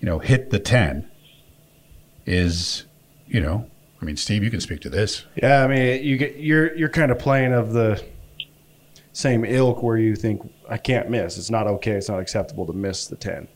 you 0.00 0.06
know, 0.06 0.18
hit 0.18 0.50
the 0.50 0.58
10 0.58 1.10
is, 2.24 2.84
you 3.26 3.40
know, 3.40 3.68
I 4.00 4.06
mean, 4.06 4.16
Steve, 4.16 4.44
you 4.44 4.50
can 4.50 4.60
speak 4.60 4.80
to 4.82 4.90
this. 4.90 5.24
Yeah, 5.34 5.64
I 5.64 5.66
mean, 5.66 6.04
you 6.04 6.18
get 6.18 6.36
you're 6.36 6.76
you're 6.76 6.90
kind 6.90 7.10
of 7.10 7.18
playing 7.18 7.54
of 7.54 7.72
the 7.72 8.04
same 9.12 9.46
ilk 9.46 9.82
where 9.82 9.96
you 9.96 10.14
think 10.14 10.42
I 10.68 10.76
can't 10.76 11.08
miss. 11.08 11.38
It's 11.38 11.50
not 11.50 11.66
okay. 11.66 11.92
It's 11.92 12.10
not 12.10 12.20
acceptable 12.20 12.66
to 12.66 12.74
miss 12.74 13.06
the 13.06 13.16
ten. 13.16 13.48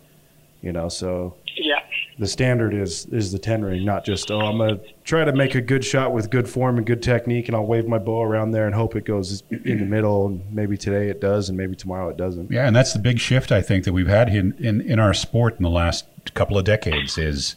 You 0.61 0.73
know, 0.73 0.89
so 0.89 1.37
Yeah. 1.57 1.79
the 2.19 2.27
standard 2.27 2.75
is 2.75 3.07
is 3.07 3.31
the 3.31 3.39
ten 3.39 3.63
ring, 3.65 3.85
not 3.85 4.05
just 4.05 4.31
oh 4.31 4.41
I'm 4.41 4.59
gonna 4.59 4.81
try 5.05 5.25
to 5.25 5.33
make 5.33 5.55
a 5.55 5.61
good 5.61 5.85
shot 5.85 6.13
with 6.13 6.31
good 6.31 6.49
form 6.49 6.77
and 6.79 6.85
good 6.87 7.01
technique, 7.03 7.47
and 7.47 7.55
I'll 7.57 7.65
wave 7.67 7.87
my 7.87 7.99
bow 7.99 8.23
around 8.23 8.51
there 8.51 8.67
and 8.67 8.75
hope 8.75 8.97
it 8.97 9.05
goes 9.05 9.45
in 9.51 9.79
the 9.79 9.85
middle. 9.87 10.27
And 10.27 10.43
maybe 10.53 10.77
today 10.77 11.09
it 11.11 11.21
does, 11.21 11.49
and 11.49 11.57
maybe 11.57 11.77
tomorrow 11.77 12.09
it 12.09 12.17
doesn't. 12.17 12.51
Yeah, 12.51 12.67
and 12.67 12.75
that's 12.75 12.93
the 12.93 12.99
big 12.99 13.21
shift 13.21 13.53
I 13.53 13.63
think 13.63 13.85
that 13.85 13.93
we've 13.93 14.09
had 14.09 14.29
in, 14.35 14.55
in, 14.59 14.81
in 14.81 14.99
our 14.99 15.15
sport 15.15 15.57
in 15.59 15.63
the 15.63 15.71
last 15.71 16.07
couple 16.35 16.59
of 16.59 16.65
decades 16.65 17.17
is 17.19 17.55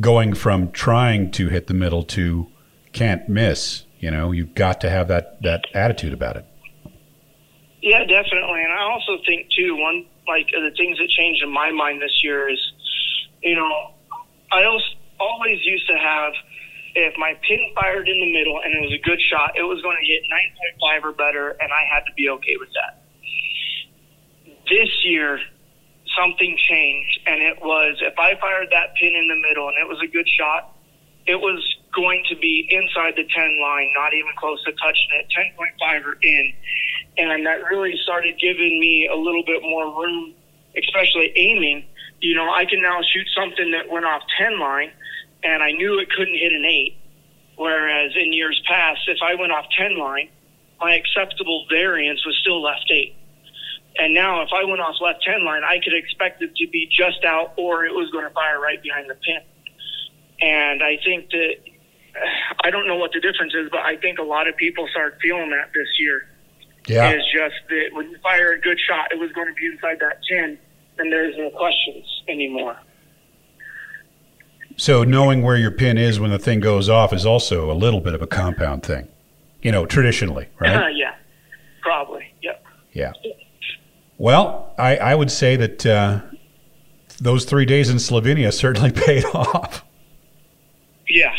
going 0.00 0.32
from 0.34 0.70
trying 0.70 1.30
to 1.32 1.48
hit 1.48 1.66
the 1.66 1.74
middle 1.74 2.02
to 2.04 2.46
can't 2.92 3.28
miss. 3.28 3.84
You 4.00 4.10
know, 4.10 4.32
you've 4.32 4.54
got 4.54 4.80
to 4.82 4.90
have 4.90 5.08
that, 5.08 5.42
that 5.42 5.64
attitude 5.74 6.12
about 6.14 6.36
it. 6.36 6.44
Yeah, 7.82 8.04
definitely. 8.04 8.62
And 8.64 8.72
I 8.72 8.80
also 8.82 9.18
think 9.26 9.48
too, 9.56 9.76
one 9.76 10.06
like 10.28 10.48
the 10.52 10.70
things 10.76 10.98
that 10.98 11.08
changed 11.08 11.42
in 11.42 11.52
my 11.52 11.72
mind 11.72 12.02
this 12.02 12.22
year 12.22 12.48
is, 12.48 12.60
you 13.42 13.56
know, 13.56 13.94
I 14.52 14.64
always 15.18 15.64
used 15.64 15.88
to 15.88 15.96
have 15.96 16.32
if 16.94 17.14
my 17.16 17.34
pin 17.46 17.72
fired 17.74 18.08
in 18.08 18.18
the 18.20 18.32
middle 18.32 18.60
and 18.62 18.74
it 18.74 18.80
was 18.80 18.92
a 18.92 19.02
good 19.02 19.20
shot, 19.20 19.56
it 19.56 19.62
was 19.62 19.80
going 19.82 19.96
to 19.96 20.06
hit 20.06 20.22
9.5 20.80 21.04
or 21.04 21.12
better, 21.12 21.50
and 21.60 21.70
I 21.72 21.84
had 21.92 22.00
to 22.06 22.12
be 22.16 22.28
okay 22.30 22.56
with 22.58 22.70
that. 22.74 23.02
This 24.68 24.90
year, 25.04 25.40
something 26.16 26.56
changed, 26.58 27.20
and 27.26 27.42
it 27.42 27.60
was 27.62 27.98
if 28.02 28.18
I 28.18 28.34
fired 28.40 28.68
that 28.72 28.94
pin 28.96 29.14
in 29.14 29.28
the 29.28 29.48
middle 29.48 29.68
and 29.68 29.78
it 29.78 29.88
was 29.88 30.00
a 30.02 30.06
good 30.06 30.28
shot, 30.28 30.74
it 31.26 31.36
was 31.36 31.62
going 31.94 32.24
to 32.28 32.36
be 32.36 32.66
inside 32.70 33.14
the 33.16 33.24
10 33.24 33.60
line, 33.60 33.92
not 33.94 34.14
even 34.14 34.30
close 34.38 34.62
to 34.64 34.72
touching 34.72 35.08
it, 35.14 35.26
10.5 35.36 36.04
or 36.04 36.16
in. 36.22 36.52
And 37.16 37.46
that 37.46 37.64
really 37.64 37.96
started 38.02 38.38
giving 38.38 38.80
me 38.80 39.08
a 39.08 39.16
little 39.16 39.42
bit 39.44 39.62
more 39.62 39.86
room, 39.86 40.34
especially 40.76 41.32
aiming. 41.36 41.84
You 42.20 42.34
know, 42.34 42.50
I 42.50 42.64
can 42.64 42.82
now 42.82 43.00
shoot 43.02 43.26
something 43.34 43.72
that 43.72 43.90
went 43.90 44.04
off 44.04 44.22
10 44.38 44.58
line, 44.58 44.90
and 45.42 45.62
I 45.62 45.72
knew 45.72 45.98
it 45.98 46.10
couldn't 46.10 46.38
hit 46.38 46.52
an 46.52 46.64
8. 46.64 46.96
Whereas 47.56 48.12
in 48.14 48.32
years 48.32 48.60
past, 48.66 49.00
if 49.08 49.18
I 49.22 49.34
went 49.34 49.52
off 49.52 49.66
10 49.76 49.98
line, 49.98 50.28
my 50.80 50.94
acceptable 50.94 51.66
variance 51.68 52.24
was 52.24 52.36
still 52.40 52.62
left 52.62 52.90
8. 52.90 53.14
And 53.98 54.14
now, 54.14 54.42
if 54.42 54.50
I 54.52 54.64
went 54.64 54.80
off 54.80 54.94
left 55.00 55.24
10 55.24 55.44
line, 55.44 55.64
I 55.64 55.80
could 55.82 55.94
expect 55.94 56.40
it 56.40 56.54
to 56.54 56.68
be 56.68 56.86
just 56.86 57.24
out 57.24 57.54
or 57.56 57.84
it 57.84 57.92
was 57.92 58.10
going 58.10 58.24
to 58.24 58.30
fire 58.30 58.60
right 58.60 58.80
behind 58.80 59.10
the 59.10 59.16
pin. 59.16 59.40
And 60.40 60.82
I 60.84 60.98
think 61.04 61.30
that, 61.30 61.56
I 62.64 62.70
don't 62.70 62.86
know 62.86 62.96
what 62.96 63.12
the 63.12 63.20
difference 63.20 63.54
is, 63.54 63.68
but 63.70 63.80
I 63.80 63.96
think 63.96 64.18
a 64.18 64.22
lot 64.22 64.48
of 64.48 64.56
people 64.56 64.86
start 64.88 65.18
feeling 65.22 65.50
that 65.50 65.72
this 65.74 65.88
year. 65.98 66.26
Yeah. 66.86 67.12
Is 67.12 67.22
just 67.30 67.56
that 67.68 67.88
when 67.92 68.10
you 68.10 68.18
fire 68.22 68.52
a 68.52 68.60
good 68.60 68.78
shot, 68.80 69.12
it 69.12 69.18
was 69.18 69.30
going 69.32 69.46
to 69.46 69.52
be 69.52 69.66
inside 69.66 69.98
that 70.00 70.20
10, 70.26 70.58
and 70.98 71.12
there's 71.12 71.36
no 71.36 71.50
questions 71.50 72.06
anymore. 72.28 72.78
So 74.78 75.04
knowing 75.04 75.42
where 75.42 75.56
your 75.56 75.70
pin 75.70 75.98
is 75.98 76.18
when 76.18 76.30
the 76.30 76.38
thing 76.38 76.60
goes 76.60 76.88
off 76.88 77.12
is 77.12 77.26
also 77.26 77.70
a 77.70 77.74
little 77.74 78.00
bit 78.00 78.14
of 78.14 78.22
a 78.22 78.26
compound 78.26 78.84
thing, 78.84 79.08
you 79.60 79.70
know, 79.70 79.84
traditionally, 79.84 80.48
right? 80.60 80.94
yeah, 80.96 81.14
probably. 81.82 82.32
Yep. 82.42 82.64
Yeah. 82.92 83.12
Well, 84.16 84.74
I, 84.78 84.96
I 84.96 85.14
would 85.14 85.30
say 85.30 85.56
that 85.56 85.84
uh, 85.84 86.20
those 87.20 87.44
three 87.44 87.64
days 87.64 87.90
in 87.90 87.96
Slovenia 87.96 88.52
certainly 88.52 88.92
paid 89.06 89.24
off. 89.26 89.84
Yeah. 91.08 91.34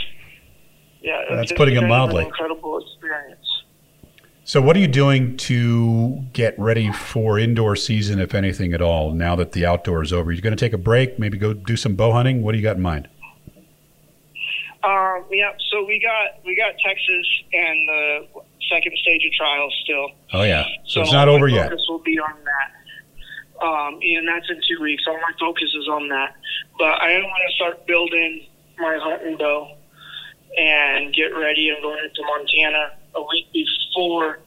Yeah. 1.09 1.35
That's 1.35 1.51
putting 1.53 1.75
it 1.75 1.81
mildly. 1.81 2.23
incredible 2.23 2.79
experience. 2.79 3.63
So, 4.43 4.61
what 4.61 4.75
are 4.75 4.79
you 4.79 4.87
doing 4.87 5.37
to 5.37 6.23
get 6.33 6.57
ready 6.57 6.91
for 6.91 7.37
indoor 7.37 7.75
season, 7.75 8.19
if 8.19 8.33
anything 8.33 8.73
at 8.73 8.81
all, 8.81 9.13
now 9.13 9.35
that 9.35 9.51
the 9.51 9.65
outdoor 9.65 10.03
is 10.03 10.13
over? 10.13 10.31
You're 10.31 10.41
going 10.41 10.55
to 10.55 10.59
take 10.59 10.73
a 10.73 10.77
break, 10.77 11.19
maybe 11.19 11.37
go 11.37 11.53
do 11.53 11.75
some 11.75 11.95
bow 11.95 12.11
hunting? 12.11 12.41
What 12.41 12.53
do 12.53 12.57
you 12.57 12.63
got 12.63 12.75
in 12.75 12.81
mind? 12.81 13.07
Um, 14.83 15.25
yeah, 15.31 15.51
so 15.71 15.83
we 15.85 15.99
got 15.99 16.43
we 16.45 16.55
got 16.55 16.73
Texas 16.83 17.27
and 17.53 17.89
the 17.89 18.27
second 18.71 18.97
stage 18.97 19.25
of 19.25 19.33
trials 19.33 19.75
still. 19.83 20.11
Oh, 20.33 20.43
yeah. 20.43 20.65
So, 20.85 21.01
it's 21.01 21.11
not 21.11 21.27
over 21.27 21.47
yet. 21.47 21.69
Focus 21.69 21.85
will 21.89 21.99
be 21.99 22.19
on 22.19 22.33
that, 22.45 23.65
um, 23.65 23.99
and 24.01 24.27
that's 24.27 24.49
in 24.49 24.61
two 24.67 24.81
weeks. 24.81 25.03
All 25.07 25.17
my 25.17 25.33
focus 25.39 25.73
is 25.75 25.87
on 25.87 26.07
that. 26.09 26.35
But 26.77 27.01
I 27.01 27.19
want 27.19 27.43
to 27.49 27.55
start 27.55 27.85
building 27.85 28.45
my 28.77 28.97
hunting 28.99 29.37
bow 29.37 29.75
and 30.59 31.13
get 31.13 31.27
ready. 31.27 31.71
I'm 31.75 31.81
going 31.81 32.03
into 32.03 32.21
Montana 32.23 32.91
a 33.15 33.21
week 33.21 33.47
before 33.53 34.39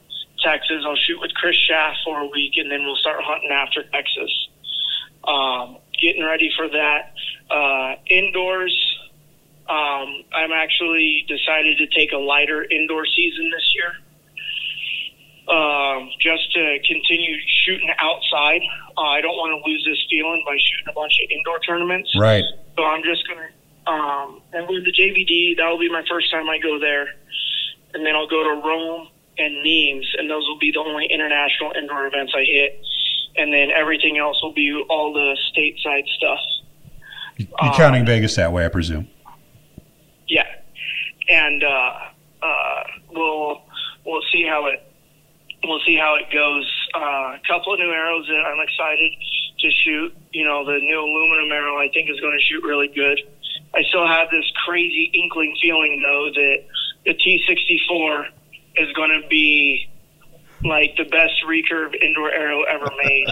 Texas. 0.44 0.84
I'll 0.84 0.96
shoot 0.96 1.20
with 1.20 1.32
Chris 1.34 1.56
Schaff 1.56 1.96
for 2.04 2.20
a 2.20 2.26
week, 2.26 2.52
and 2.56 2.70
then 2.70 2.84
we'll 2.84 2.96
start 2.96 3.22
hunting 3.22 3.50
after 3.50 3.82
Texas. 3.84 4.48
Um, 5.24 5.78
getting 6.00 6.24
ready 6.24 6.50
for 6.56 6.68
that. 6.68 7.14
Uh, 7.50 7.94
indoors, 8.08 8.76
um, 9.68 10.24
I'm 10.34 10.52
actually 10.52 11.24
decided 11.28 11.78
to 11.78 11.86
take 11.86 12.12
a 12.12 12.18
lighter 12.18 12.62
indoor 12.62 13.06
season 13.06 13.50
this 13.50 13.74
year 13.74 13.92
um, 15.48 16.10
just 16.20 16.52
to 16.52 16.78
continue 16.86 17.36
shooting 17.64 17.90
outside. 17.98 18.62
Uh, 18.96 19.00
I 19.00 19.20
don't 19.20 19.36
want 19.36 19.62
to 19.62 19.70
lose 19.70 19.84
this 19.84 20.04
feeling 20.10 20.42
by 20.46 20.56
shooting 20.58 20.88
a 20.88 20.92
bunch 20.92 21.18
of 21.22 21.30
indoor 21.30 21.58
tournaments. 21.60 22.14
Right. 22.18 22.44
So 22.76 22.84
I'm 22.84 23.02
just 23.02 23.26
going 23.28 23.40
to, 23.40 23.51
um, 23.86 24.40
and 24.52 24.68
with 24.68 24.84
the 24.84 24.92
JVD, 24.92 25.56
that 25.56 25.68
will 25.68 25.78
be 25.78 25.90
my 25.90 26.04
first 26.08 26.30
time 26.30 26.48
I 26.48 26.58
go 26.58 26.78
there. 26.78 27.08
And 27.94 28.06
then 28.06 28.14
I'll 28.14 28.28
go 28.28 28.42
to 28.42 28.66
Rome 28.66 29.08
and 29.38 29.54
Nimes, 29.62 30.14
and 30.18 30.30
those 30.30 30.46
will 30.46 30.58
be 30.58 30.70
the 30.72 30.78
only 30.78 31.06
international 31.06 31.72
indoor 31.76 32.06
events 32.06 32.32
I 32.36 32.44
hit. 32.44 32.80
And 33.36 33.52
then 33.52 33.70
everything 33.70 34.18
else 34.18 34.40
will 34.42 34.52
be 34.52 34.72
all 34.88 35.12
the 35.12 35.36
stateside 35.52 36.06
stuff. 36.16 36.38
You're 37.36 37.72
counting 37.74 38.04
Vegas 38.04 38.36
that 38.36 38.52
way, 38.52 38.64
I 38.64 38.68
presume. 38.68 39.08
Yeah, 40.28 40.46
and 41.28 41.64
uh, 41.64 41.94
uh, 42.42 42.82
we'll 43.10 43.62
we'll 44.04 44.22
see 44.30 44.46
how 44.46 44.66
it 44.66 44.82
we'll 45.64 45.80
see 45.86 45.96
how 45.96 46.16
it 46.16 46.32
goes. 46.32 46.70
Uh, 46.94 47.36
a 47.36 47.40
couple 47.46 47.72
of 47.72 47.80
new 47.80 47.90
arrows 47.90 48.26
that 48.28 48.44
I'm 48.44 48.60
excited 48.60 49.12
to 49.60 49.70
shoot. 49.70 50.16
You 50.32 50.44
know, 50.44 50.64
the 50.64 50.78
new 50.78 51.00
aluminum 51.00 51.50
arrow 51.52 51.78
I 51.78 51.88
think 51.92 52.10
is 52.10 52.20
going 52.20 52.38
to 52.38 52.44
shoot 52.44 52.62
really 52.64 52.88
good. 52.88 53.20
I 53.74 53.82
still 53.88 54.06
have 54.06 54.28
this 54.30 54.44
crazy 54.66 55.10
inkling 55.14 55.56
feeling 55.60 56.02
though 56.04 56.30
that 56.34 56.64
the 57.06 57.14
T64 57.14 58.26
is 58.76 58.92
going 58.94 59.20
to 59.22 59.26
be 59.28 59.88
like 60.64 60.94
the 60.96 61.04
best 61.04 61.34
recurve 61.46 61.94
indoor 62.00 62.30
arrow 62.30 62.62
ever 62.62 62.88
made. 63.04 63.26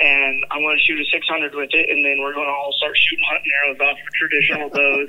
and 0.00 0.44
I'm 0.50 0.60
going 0.62 0.76
to 0.78 0.82
shoot 0.84 1.00
a 1.00 1.04
600 1.10 1.54
with 1.54 1.70
it, 1.72 1.90
and 1.90 2.04
then 2.04 2.20
we're 2.20 2.32
going 2.32 2.46
to 2.46 2.52
all 2.52 2.72
start 2.78 2.96
shooting 2.96 3.24
hunting 3.28 3.52
arrows 3.64 3.80
off 3.80 3.98
for 3.98 4.28
traditional 4.28 4.70
bows 4.74 5.08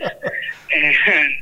and 0.74 1.34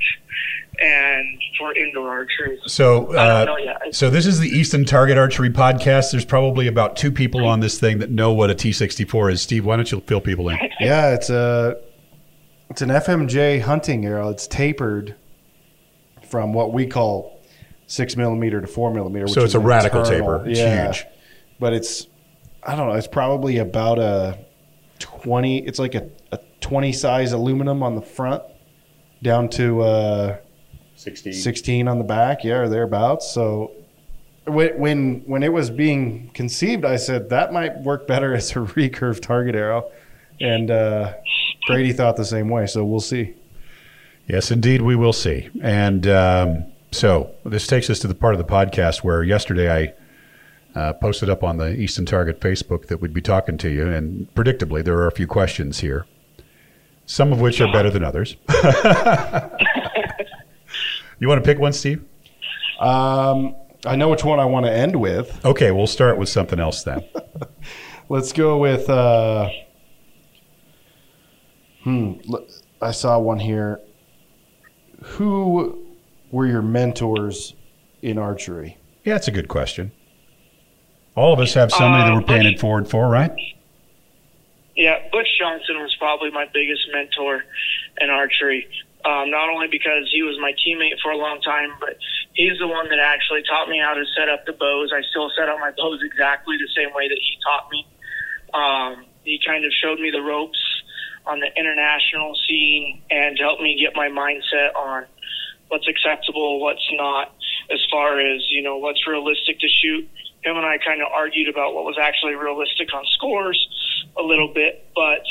and 0.81 1.41
for 1.57 1.73
indoor 1.75 2.09
archery. 2.09 2.59
So, 2.65 3.13
uh, 3.13 3.45
don't 3.45 3.57
know 3.59 3.63
yet. 3.63 3.93
so 3.95 4.09
this 4.09 4.25
is 4.25 4.39
the 4.39 4.47
Easton 4.47 4.85
Target 4.85 5.17
Archery 5.17 5.49
Podcast. 5.49 6.11
There's 6.11 6.23
probably 6.25 6.67
about 6.67 6.95
two 6.95 7.11
people 7.11 7.45
on 7.45 7.59
this 7.59 7.79
thing 7.79 7.99
that 7.99 8.09
know 8.09 8.31
what 8.31 8.49
a 8.49 8.55
T64 8.55 9.33
is. 9.33 9.41
Steve, 9.41 9.65
why 9.65 9.75
don't 9.75 9.91
you 9.91 9.99
fill 10.01 10.21
people 10.21 10.47
in? 10.49 10.57
Yeah, 10.79 11.13
it's 11.13 11.29
a 11.29 11.77
it's 12.69 12.81
an 12.81 12.89
FMJ 12.89 13.61
hunting 13.61 14.05
arrow. 14.05 14.29
It's 14.29 14.47
tapered 14.47 15.15
from 16.29 16.53
what 16.53 16.71
we 16.71 16.85
call 16.85 17.39
six 17.87 18.15
millimeter 18.15 18.61
to 18.61 18.67
four 18.67 18.93
millimeter. 18.93 19.27
So 19.27 19.41
it's 19.41 19.49
is 19.49 19.55
a 19.55 19.59
an 19.59 19.65
radical 19.65 19.99
internal- 20.01 20.39
taper. 20.39 20.49
It's 20.49 20.59
yeah. 20.59 20.85
huge. 20.85 21.05
But 21.59 21.73
it's 21.73 22.07
I 22.63 22.75
don't 22.75 22.87
know. 22.87 22.95
It's 22.95 23.07
probably 23.07 23.57
about 23.57 23.99
a 23.99 24.37
twenty. 24.99 25.65
It's 25.65 25.79
like 25.79 25.95
a, 25.95 26.09
a 26.31 26.39
twenty 26.61 26.93
size 26.93 27.33
aluminum 27.33 27.81
on 27.83 27.95
the 27.95 28.01
front, 28.01 28.43
down 29.23 29.49
to 29.49 29.81
uh, 29.81 30.37
16. 30.95 31.33
sixteen 31.33 31.87
on 31.87 31.97
the 31.97 32.03
back. 32.03 32.43
Yeah, 32.43 32.59
or 32.59 32.69
thereabouts. 32.69 33.31
So. 33.31 33.71
When, 34.45 34.79
when 34.79 35.21
when 35.27 35.43
it 35.43 35.53
was 35.53 35.69
being 35.69 36.31
conceived, 36.33 36.83
I 36.83 36.95
said 36.95 37.29
that 37.29 37.53
might 37.53 37.81
work 37.81 38.07
better 38.07 38.33
as 38.33 38.49
a 38.51 38.55
recurve 38.55 39.21
target 39.21 39.53
arrow, 39.53 39.91
and 40.41 40.71
uh, 40.71 41.13
Brady 41.69 41.93
thought 41.93 42.17
the 42.17 42.25
same 42.25 42.49
way. 42.49 42.65
So 42.65 42.83
we'll 42.83 42.99
see. 42.99 43.35
Yes, 44.27 44.51
indeed, 44.51 44.81
we 44.81 44.95
will 44.95 45.13
see. 45.13 45.49
And 45.61 46.05
um, 46.07 46.65
so 46.91 47.31
this 47.45 47.67
takes 47.67 47.89
us 47.89 47.99
to 47.99 48.07
the 48.07 48.15
part 48.15 48.33
of 48.33 48.37
the 48.37 48.45
podcast 48.45 49.03
where 49.03 49.23
yesterday 49.23 49.93
I 50.75 50.79
uh, 50.79 50.93
posted 50.93 51.29
up 51.29 51.43
on 51.43 51.57
the 51.57 51.75
Easton 51.75 52.05
Target 52.05 52.39
Facebook 52.39 52.87
that 52.87 53.01
we'd 53.01 53.13
be 53.13 53.21
talking 53.21 53.57
to 53.57 53.69
you, 53.69 53.87
and 53.87 54.33
predictably, 54.35 54.83
there 54.83 54.97
are 54.97 55.07
a 55.07 55.11
few 55.11 55.25
questions 55.27 55.79
here, 55.79 56.05
some 57.05 57.31
of 57.33 57.41
which 57.41 57.59
are 57.59 57.71
better 57.71 57.89
than 57.89 58.03
others. 58.03 58.35
you 61.19 61.27
want 61.27 61.43
to 61.43 61.45
pick 61.45 61.57
one, 61.59 61.73
Steve? 61.73 62.03
Um, 62.79 63.55
I 63.85 63.95
know 63.95 64.09
which 64.09 64.23
one 64.23 64.39
I 64.39 64.45
want 64.45 64.67
to 64.67 64.71
end 64.71 64.95
with. 64.95 65.43
Okay, 65.43 65.71
we'll 65.71 65.87
start 65.87 66.17
with 66.17 66.29
something 66.29 66.59
else 66.59 66.83
then. 66.83 67.03
Let's 68.09 68.31
go 68.31 68.57
with. 68.57 68.89
Uh, 68.89 69.49
hmm. 71.83 72.13
I 72.81 72.91
saw 72.91 73.19
one 73.19 73.39
here. 73.39 73.79
Who 75.01 75.85
were 76.31 76.47
your 76.47 76.61
mentors 76.61 77.53
in 78.01 78.17
archery? 78.17 78.77
Yeah, 79.03 79.13
that's 79.13 79.27
a 79.27 79.31
good 79.31 79.47
question. 79.47 79.91
All 81.15 81.33
of 81.33 81.39
us 81.39 81.53
have 81.53 81.71
somebody 81.71 82.03
that 82.03 82.11
Uh, 82.11 82.15
we're 82.15 82.25
paying 82.25 82.53
it 82.53 82.59
forward 82.59 82.89
for, 82.89 83.09
right? 83.09 83.31
Yeah, 84.75 84.99
Butch 85.11 85.27
Johnson 85.37 85.81
was 85.81 85.93
probably 85.99 86.31
my 86.31 86.45
biggest 86.53 86.87
mentor 86.93 87.43
in 87.99 88.09
archery. 88.09 88.67
Um, 89.03 89.29
not 89.31 89.49
only 89.49 89.67
because 89.67 90.09
he 90.11 90.23
was 90.23 90.37
my 90.39 90.53
teammate 90.53 90.99
for 91.01 91.11
a 91.11 91.17
long 91.17 91.41
time, 91.41 91.71
but 91.79 91.97
he's 92.33 92.57
the 92.59 92.67
one 92.67 92.87
that 92.89 92.99
actually 92.99 93.43
taught 93.43 93.67
me 93.67 93.79
how 93.79 93.93
to 93.93 94.05
set 94.17 94.29
up 94.29 94.45
the 94.45 94.53
bows. 94.53 94.91
I 94.93 95.01
still 95.09 95.29
set 95.35 95.49
up 95.49 95.59
my 95.59 95.71
bows 95.71 96.01
exactly 96.03 96.57
the 96.57 96.67
same 96.75 96.93
way 96.93 97.07
that 97.07 97.17
he 97.19 97.37
taught 97.43 97.69
me. 97.71 97.87
Um, 98.53 99.05
he 99.23 99.39
kind 99.45 99.65
of 99.65 99.71
showed 99.81 99.99
me 99.99 100.11
the 100.11 100.21
ropes 100.21 100.59
on 101.25 101.39
the 101.39 101.47
international 101.55 102.35
scene 102.47 103.01
and 103.09 103.37
helped 103.39 103.61
me 103.61 103.79
get 103.79 103.95
my 103.95 104.07
mindset 104.07 104.75
on 104.75 105.05
what's 105.67 105.87
acceptable, 105.87 106.59
what's 106.59 106.87
not, 106.93 107.33
as 107.71 107.79
far 107.91 108.19
as 108.19 108.41
you 108.49 108.61
know 108.61 108.77
what's 108.77 109.07
realistic 109.07 109.59
to 109.59 109.67
shoot. 109.67 110.09
Him 110.43 110.55
and 110.55 110.65
I 110.65 110.77
kind 110.77 111.01
of 111.01 111.07
argued 111.11 111.49
about 111.49 111.75
what 111.75 111.83
was 111.83 111.97
actually 112.01 112.35
realistic 112.35 112.93
on 112.93 113.03
scores 113.11 113.67
a 114.17 114.23
little 114.23 114.53
bit, 114.53 114.87
but 114.95 115.25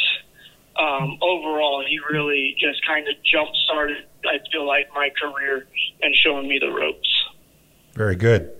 um, 0.78 1.18
overall, 1.20 1.84
he 1.86 1.98
really 2.10 2.56
just 2.58 2.86
kind 2.86 3.08
of 3.08 3.14
jump 3.24 3.50
started. 3.64 4.04
I 4.24 4.38
feel 4.52 4.66
like 4.66 4.88
my 4.94 5.10
career 5.20 5.66
and 6.02 6.14
showing 6.14 6.46
me 6.46 6.58
the 6.60 6.70
ropes. 6.70 7.08
Very 7.94 8.16
good. 8.16 8.52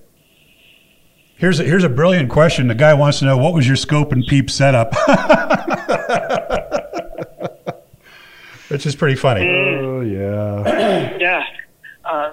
Here's 1.38 1.60
a, 1.60 1.64
here's 1.64 1.84
a 1.84 1.88
brilliant 1.88 2.30
question. 2.30 2.66
The 2.66 2.74
guy 2.74 2.94
wants 2.94 3.20
to 3.20 3.24
know 3.24 3.38
what 3.38 3.54
was 3.54 3.64
your 3.66 3.76
scope 3.76 4.10
and 4.10 4.26
peep 4.26 4.50
setup, 4.50 4.92
which 8.68 8.86
is 8.86 8.96
pretty 8.96 9.16
funny. 9.16 9.48
Oh 9.48 10.00
yeah. 10.00 11.16
Yeah, 11.28 11.42
uh, 12.04 12.30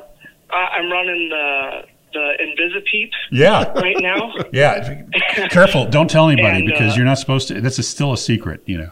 I- 0.52 0.70
I'm 0.78 0.92
running 0.92 1.30
the 1.30 1.82
the 2.14 2.34
Invisipeep 2.40 3.10
Yeah, 3.32 3.72
right 3.74 3.96
now. 4.00 4.32
yeah. 4.54 5.04
Careful, 5.50 5.86
don't 5.88 6.10
tell 6.10 6.30
anybody 6.30 6.60
And, 6.60 6.66
because 6.68 6.94
uh, 6.94 6.96
you're 6.96 7.06
not 7.06 7.18
supposed 7.20 7.48
to. 7.50 7.60
This 7.62 7.78
is 7.80 7.88
still 7.88 8.14
a 8.14 8.18
secret, 8.18 8.62
you 8.66 8.78
know. 8.78 8.92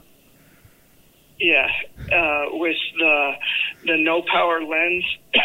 Yeah, 1.40 1.68
uh, 2.12 2.46
with 2.54 2.76
the 2.98 3.32
the 3.86 3.98
no 3.98 4.24
power 4.32 4.64
lens 4.64 5.04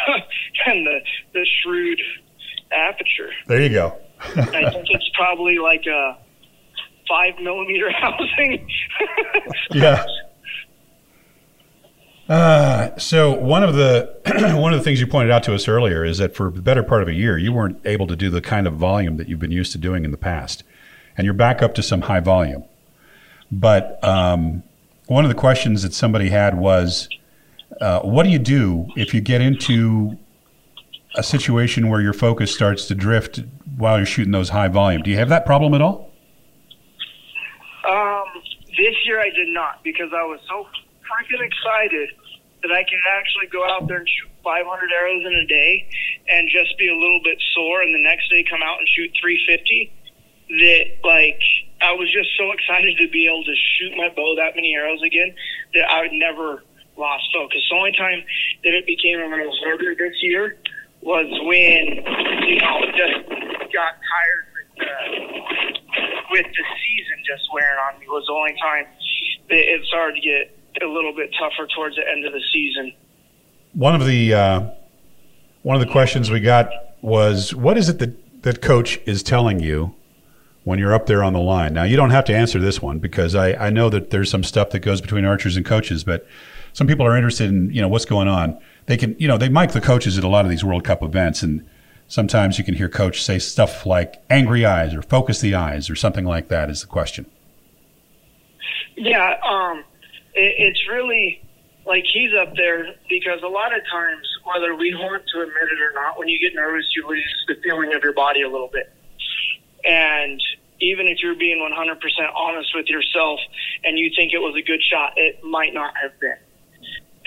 and 0.66 0.86
the 0.86 1.00
the 1.34 1.46
shrewd 1.62 2.00
aperture. 2.72 3.30
There 3.46 3.62
you 3.62 3.70
go. 3.70 3.98
I 4.20 4.70
think 4.70 4.86
it's 4.90 5.10
probably 5.14 5.58
like 5.58 5.86
a 5.86 6.18
five 7.08 7.34
millimeter 7.40 7.90
housing. 8.00 8.68
yeah. 9.72 10.04
Uh, 12.28 12.96
so 12.98 13.32
one 13.32 13.62
of 13.62 13.74
the 13.74 14.14
one 14.56 14.74
of 14.74 14.78
the 14.78 14.84
things 14.84 15.00
you 15.00 15.06
pointed 15.06 15.30
out 15.30 15.42
to 15.44 15.54
us 15.54 15.66
earlier 15.66 16.04
is 16.04 16.18
that 16.18 16.36
for 16.36 16.50
the 16.50 16.60
better 16.60 16.82
part 16.82 17.00
of 17.02 17.08
a 17.08 17.14
year 17.14 17.38
you 17.38 17.52
weren't 17.52 17.80
able 17.86 18.06
to 18.06 18.14
do 18.14 18.28
the 18.28 18.42
kind 18.42 18.66
of 18.66 18.74
volume 18.74 19.16
that 19.16 19.28
you've 19.28 19.38
been 19.38 19.50
used 19.50 19.72
to 19.72 19.78
doing 19.78 20.04
in 20.04 20.10
the 20.10 20.18
past, 20.18 20.62
and 21.16 21.24
you're 21.24 21.32
back 21.32 21.62
up 21.62 21.74
to 21.74 21.82
some 21.82 22.02
high 22.02 22.20
volume. 22.20 22.64
But 23.50 24.02
um, 24.04 24.62
one 25.06 25.24
of 25.24 25.30
the 25.30 25.34
questions 25.34 25.82
that 25.82 25.94
somebody 25.94 26.28
had 26.28 26.58
was, 26.58 27.08
uh, 27.80 28.00
"What 28.00 28.24
do 28.24 28.28
you 28.28 28.38
do 28.38 28.88
if 28.94 29.14
you 29.14 29.22
get 29.22 29.40
into 29.40 30.18
a 31.14 31.22
situation 31.22 31.88
where 31.88 32.02
your 32.02 32.12
focus 32.12 32.52
starts 32.52 32.86
to 32.88 32.94
drift 32.94 33.40
while 33.78 33.96
you're 33.96 34.06
shooting 34.06 34.32
those 34.32 34.50
high 34.50 34.68
volume? 34.68 35.02
Do 35.02 35.10
you 35.10 35.16
have 35.16 35.28
that 35.30 35.46
problem 35.46 35.72
at 35.74 35.80
all?" 35.80 36.10
Um, 37.88 38.24
this 38.76 38.94
year 39.06 39.20
I 39.20 39.30
did 39.30 39.48
not 39.48 39.82
because 39.82 40.10
I 40.12 40.22
was 40.24 40.40
so 40.48 40.66
freaking 41.08 41.40
excited 41.40 42.10
that 42.62 42.72
I 42.72 42.82
could 42.84 43.00
actually 43.16 43.46
go 43.46 43.64
out 43.64 43.86
there 43.86 43.98
and 43.98 44.08
shoot 44.08 44.28
500 44.42 44.92
arrows 44.92 45.24
in 45.24 45.34
a 45.34 45.46
day 45.46 45.88
and 46.28 46.48
just 46.50 46.76
be 46.78 46.88
a 46.88 46.94
little 46.94 47.20
bit 47.22 47.38
sore, 47.54 47.82
and 47.82 47.94
the 47.94 48.02
next 48.02 48.28
day 48.30 48.44
come 48.48 48.62
out 48.62 48.78
and 48.78 48.88
shoot 48.88 49.10
350. 49.20 49.92
That 50.48 50.84
like 51.04 51.40
I 51.80 51.92
was 51.92 52.10
just 52.12 52.30
so 52.36 52.50
excited 52.56 52.96
to 52.98 53.08
be 53.08 53.26
able 53.26 53.44
to 53.44 53.54
shoot 53.78 53.96
my 53.96 54.08
bow 54.14 54.34
that 54.36 54.56
many 54.56 54.74
arrows 54.74 55.02
again 55.02 55.34
that 55.74 55.88
I 55.90 56.02
would 56.02 56.12
never 56.12 56.64
lost 56.96 57.24
focus. 57.32 57.62
The 57.70 57.76
only 57.76 57.92
time 57.92 58.24
that 58.64 58.74
it 58.74 58.86
became 58.86 59.20
a 59.20 59.28
little 59.28 59.54
harder 59.62 59.94
this 59.94 60.16
year 60.20 60.56
was 61.02 61.26
when 61.46 62.04
you 62.46 62.58
know 62.60 62.80
just 62.96 63.28
got 63.72 63.94
tired 64.00 64.44
with 64.54 64.70
the, 64.78 64.98
with 66.30 66.46
the 66.46 66.64
season 66.82 67.16
just 67.26 67.48
wearing 67.52 67.78
on 67.88 68.00
me 68.00 68.06
was 68.08 68.24
the 68.26 68.32
only 68.32 68.54
time 68.60 68.84
that 69.48 69.58
it 69.58 69.84
started 69.86 70.14
to 70.14 70.20
get 70.20 70.82
a 70.82 70.86
little 70.86 71.14
bit 71.14 71.30
tougher 71.38 71.68
towards 71.74 71.96
the 71.96 72.02
end 72.08 72.24
of 72.24 72.32
the 72.32 72.40
season. 72.52 72.92
One 73.74 73.94
of 73.94 74.06
the 74.06 74.34
uh, 74.34 74.70
one 75.62 75.76
of 75.76 75.86
the 75.86 75.92
questions 75.92 76.30
we 76.30 76.40
got 76.40 76.70
was, 77.02 77.54
"What 77.54 77.76
is 77.76 77.88
it 77.88 77.98
that 77.98 78.42
that 78.42 78.62
coach 78.62 78.98
is 79.06 79.22
telling 79.22 79.60
you 79.60 79.94
when 80.64 80.78
you're 80.78 80.94
up 80.94 81.06
there 81.06 81.22
on 81.22 81.32
the 81.32 81.40
line?" 81.40 81.74
Now, 81.74 81.84
you 81.84 81.96
don't 81.96 82.10
have 82.10 82.24
to 82.26 82.34
answer 82.34 82.58
this 82.58 82.80
one 82.80 82.98
because 82.98 83.34
I, 83.34 83.52
I 83.54 83.70
know 83.70 83.88
that 83.90 84.10
there's 84.10 84.30
some 84.30 84.42
stuff 84.42 84.70
that 84.70 84.80
goes 84.80 85.00
between 85.00 85.24
archers 85.24 85.56
and 85.56 85.64
coaches, 85.64 86.04
but 86.04 86.26
some 86.72 86.86
people 86.86 87.06
are 87.06 87.16
interested 87.16 87.50
in 87.50 87.70
you 87.70 87.80
know 87.80 87.88
what's 87.88 88.04
going 88.04 88.28
on. 88.28 88.58
They 88.88 88.96
can 88.96 89.14
you 89.18 89.28
know 89.28 89.36
they 89.36 89.50
mic 89.50 89.72
the 89.72 89.82
coaches 89.82 90.16
at 90.16 90.24
a 90.24 90.28
lot 90.28 90.46
of 90.46 90.50
these 90.50 90.64
World 90.64 90.82
Cup 90.82 91.02
events, 91.02 91.42
and 91.42 91.68
sometimes 92.08 92.58
you 92.58 92.64
can 92.64 92.74
hear 92.74 92.88
coach 92.88 93.22
say 93.22 93.38
stuff 93.38 93.84
like 93.84 94.22
"angry 94.30 94.64
eyes" 94.64 94.94
or 94.94 95.02
"focus 95.02 95.40
the 95.40 95.54
eyes" 95.54 95.90
or 95.90 95.94
something 95.94 96.24
like 96.24 96.48
that. 96.48 96.70
Is 96.70 96.80
the 96.80 96.86
question? 96.86 97.26
Yeah, 98.96 99.36
um, 99.46 99.84
it, 100.32 100.54
it's 100.58 100.88
really 100.88 101.44
like 101.84 102.04
he's 102.10 102.30
up 102.40 102.56
there 102.56 102.94
because 103.10 103.42
a 103.42 103.48
lot 103.48 103.76
of 103.76 103.82
times, 103.92 104.26
whether 104.44 104.74
we 104.74 104.94
want 104.94 105.22
to 105.34 105.40
admit 105.42 105.68
it 105.70 105.80
or 105.82 105.92
not, 105.92 106.18
when 106.18 106.28
you 106.28 106.40
get 106.40 106.54
nervous, 106.54 106.86
you 106.96 107.06
lose 107.06 107.44
the 107.46 107.56
feeling 107.62 107.92
of 107.94 108.02
your 108.02 108.14
body 108.14 108.40
a 108.40 108.48
little 108.48 108.70
bit. 108.72 108.90
And 109.84 110.40
even 110.80 111.06
if 111.06 111.18
you're 111.22 111.34
being 111.34 111.58
100% 111.58 112.34
honest 112.34 112.70
with 112.74 112.86
yourself 112.86 113.40
and 113.84 113.98
you 113.98 114.10
think 114.16 114.32
it 114.32 114.38
was 114.38 114.54
a 114.56 114.62
good 114.62 114.82
shot, 114.82 115.12
it 115.16 115.44
might 115.44 115.74
not 115.74 115.94
have 116.00 116.18
been. 116.20 116.36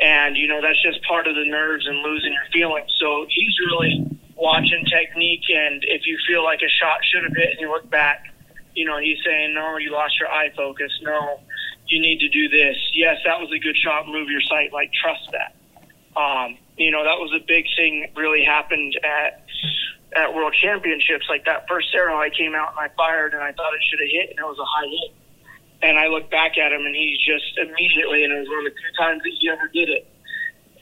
And, 0.02 0.36
you 0.36 0.48
know, 0.48 0.62
that's 0.62 0.82
just 0.82 1.04
part 1.04 1.28
of 1.28 1.36
the 1.36 1.46
nerves 1.46 1.86
and 1.86 2.00
losing 2.02 2.34
your 2.34 2.46
feeling. 2.52 2.84
So 3.00 3.28
he's 3.30 3.54
really 3.60 4.20
watching 4.36 4.84
technique. 4.86 5.44
And 5.54 5.84
if 5.84 6.08
you 6.08 6.18
feel 6.28 6.44
like 6.44 6.62
a 6.62 6.70
shot 6.70 6.98
should 7.06 7.24
have 7.24 7.36
hit 7.36 7.52
and 7.52 7.60
you 7.60 7.70
look 7.70 7.90
back, 7.90 8.26
you 8.74 8.86
know, 8.86 8.98
he's 9.00 9.20
saying, 9.24 9.54
no, 9.54 9.78
you 9.78 9.92
lost 9.92 10.20
your 10.20 10.30
eye 10.30 10.50
focus. 10.56 10.92
No, 11.04 11.40
you 11.88 12.02
need 12.02 12.20
to 12.20 12.30
do 12.30 12.50
this. 12.50 12.78
Yes, 12.94 13.18
that 13.26 13.40
was 13.40 13.52
a 13.52 13.60
good 13.60 13.78
shot. 13.78 14.08
Move 14.08 14.30
your 14.30 14.42
sight. 14.42 14.74
Like, 14.74 14.92
trust 14.94 15.30
that. 15.32 15.56
Um, 16.20 16.58
you 16.78 16.90
know, 16.92 17.04
that 17.04 17.20
was 17.20 17.32
a 17.36 17.46
big 17.46 17.66
thing 17.76 18.12
really 18.16 18.44
happened 18.44 19.00
at 19.04 19.46
at 20.16 20.34
World 20.34 20.54
Championships. 20.60 21.26
Like 21.30 21.46
that 21.46 21.68
first 21.68 21.94
arrow, 21.94 22.20
I 22.20 22.30
came 22.30 22.56
out 22.56 22.72
and 22.72 22.80
I 22.80 22.90
fired, 22.96 23.34
and 23.34 23.42
I 23.42 23.52
thought 23.54 23.74
it 23.74 23.82
should 23.90 24.00
have 24.00 24.10
hit, 24.10 24.30
and 24.32 24.40
it 24.40 24.44
was 24.44 24.58
a 24.60 24.66
high 24.66 24.88
hit. 24.88 25.21
And 25.84 25.98
I 25.98 26.08
look 26.08 26.30
back 26.30 26.58
at 26.58 26.72
him, 26.72 26.86
and 26.86 26.96
he's 26.96 27.18
just 27.20 27.58
immediately, 27.58 28.24
and 28.24 28.32
it 28.34 28.40
was 28.40 28.48
one 28.48 28.60
of 28.60 28.66
the 28.66 28.78
two 28.78 28.94
times 28.98 29.24
that 29.24 29.32
he 29.40 29.50
ever 29.50 29.68
did 29.74 29.90
it. 29.90 30.08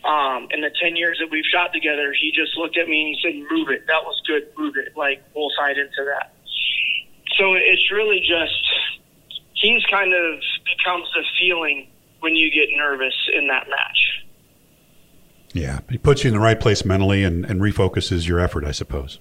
Um, 0.03 0.47
in 0.51 0.62
the 0.62 0.71
ten 0.81 0.95
years 0.95 1.17
that 1.19 1.29
we've 1.29 1.45
shot 1.45 1.73
together, 1.73 2.13
he 2.13 2.31
just 2.31 2.55
looked 2.57 2.77
at 2.77 2.88
me 2.88 3.01
and 3.01 3.15
he 3.15 3.19
said, 3.21 3.51
"Move 3.51 3.69
it. 3.69 3.88
That 3.88 4.03
was 4.03 4.21
good. 4.27 4.47
Move 4.57 4.75
it. 4.77 4.95
Like 4.95 5.21
bullseye 5.33 5.71
into 5.71 6.03
that." 6.05 6.33
So 7.38 7.53
it's 7.53 7.91
really 7.91 8.19
just 8.19 8.63
he's 9.53 9.83
kind 9.85 10.13
of 10.13 10.39
becomes 10.65 11.07
the 11.13 11.23
feeling 11.38 11.88
when 12.19 12.35
you 12.35 12.51
get 12.51 12.69
nervous 12.75 13.13
in 13.33 13.47
that 13.47 13.69
match. 13.69 14.25
Yeah, 15.53 15.79
he 15.89 15.97
puts 15.97 16.23
you 16.23 16.29
in 16.29 16.33
the 16.35 16.39
right 16.39 16.59
place 16.59 16.85
mentally 16.85 17.23
and, 17.23 17.45
and 17.45 17.59
refocuses 17.59 18.27
your 18.27 18.39
effort, 18.39 18.65
I 18.65 18.71
suppose. 18.71 19.19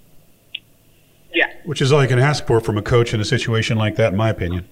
Yeah, 1.32 1.52
Which 1.64 1.80
is 1.80 1.92
all 1.92 2.02
you 2.02 2.08
can 2.08 2.18
ask 2.18 2.46
for 2.46 2.60
from 2.60 2.76
a 2.78 2.82
coach 2.82 3.14
in 3.14 3.20
a 3.20 3.24
situation 3.24 3.78
like 3.78 3.96
that, 3.96 4.12
in 4.12 4.18
my 4.18 4.30
opinion. 4.30 4.68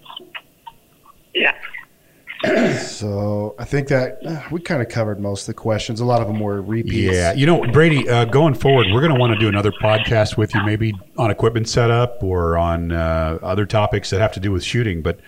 So 2.97 3.55
I 3.59 3.67
think 3.67 3.89
that 3.89 4.25
uh, 4.25 4.41
we 4.51 4.59
kind 4.59 4.81
of 4.81 4.89
covered 4.89 5.21
most 5.21 5.43
of 5.43 5.47
the 5.49 5.55
questions. 5.55 6.01
A 6.01 6.05
lot 6.07 6.23
of 6.23 6.29
them 6.29 6.41
were 6.41 6.63
repeats. 6.63 7.15
Yeah, 7.15 7.35
you 7.35 7.45
know, 7.45 7.61
Brady, 7.71 8.09
uh, 8.09 8.25
going 8.25 8.55
forward, 8.55 8.87
we're 8.91 9.03
going 9.03 9.13
to 9.13 9.21
want 9.21 9.35
to 9.35 9.39
do 9.39 9.49
another 9.49 9.71
podcast 9.71 10.39
with 10.39 10.55
you, 10.55 10.65
maybe 10.65 10.95
on 11.19 11.31
equipment 11.31 11.69
setup 11.69 12.23
or 12.23 12.57
on 12.57 12.93
uh, 12.93 13.39
other 13.43 13.67
topics 13.67 14.09
that 14.11 14.21
have 14.21 14.33
to 14.33 14.41
do 14.41 14.51
with 14.51 14.65
shooting. 14.65 15.03
But 15.03 15.21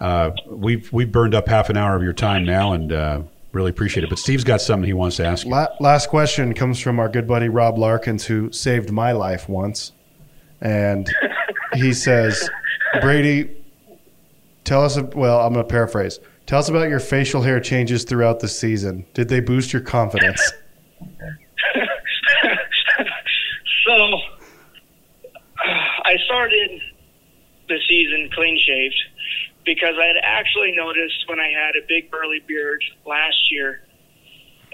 uh, 0.00 0.32
we've 0.46 0.92
we've 0.92 1.10
burned 1.10 1.34
up 1.34 1.48
half 1.48 1.70
an 1.70 1.78
hour 1.78 1.96
of 1.96 2.02
your 2.02 2.12
time 2.12 2.44
now, 2.44 2.74
and 2.74 2.92
uh, 2.92 3.22
really 3.52 3.70
appreciate 3.70 4.04
it. 4.04 4.10
But 4.10 4.18
Steve's 4.18 4.44
got 4.44 4.60
something 4.60 4.86
he 4.86 4.92
wants 4.92 5.16
to 5.16 5.24
ask. 5.24 5.46
La- 5.46 5.68
last 5.80 6.10
question 6.10 6.52
comes 6.52 6.78
from 6.78 7.00
our 7.00 7.08
good 7.08 7.26
buddy 7.26 7.48
Rob 7.48 7.78
Larkins, 7.78 8.26
who 8.26 8.52
saved 8.52 8.92
my 8.92 9.12
life 9.12 9.48
once, 9.48 9.92
and 10.60 11.10
he 11.72 11.94
says, 11.94 12.50
"Brady, 13.00 13.56
tell 14.64 14.84
us. 14.84 15.00
Well, 15.00 15.40
I'm 15.40 15.54
going 15.54 15.64
to 15.64 15.70
paraphrase. 15.70 16.20
Tell 16.46 16.58
us 16.58 16.68
about 16.68 16.88
your 16.88 17.00
facial 17.00 17.42
hair 17.42 17.58
changes 17.60 18.04
throughout 18.04 18.40
the 18.40 18.48
season. 18.48 19.06
Did 19.14 19.28
they 19.28 19.40
boost 19.40 19.72
your 19.72 19.82
confidence?" 19.82 20.40
so 23.86 24.18
I 26.04 26.16
started 26.26 26.80
the 27.68 27.78
season 27.88 28.30
clean 28.34 28.58
shaved 28.58 29.00
because 29.64 29.94
I 29.98 30.06
had 30.06 30.16
actually 30.22 30.72
noticed 30.76 31.24
when 31.28 31.40
I 31.40 31.48
had 31.48 31.76
a 31.76 31.80
big 31.88 32.10
burly 32.10 32.40
beard 32.46 32.84
last 33.06 33.50
year 33.50 33.80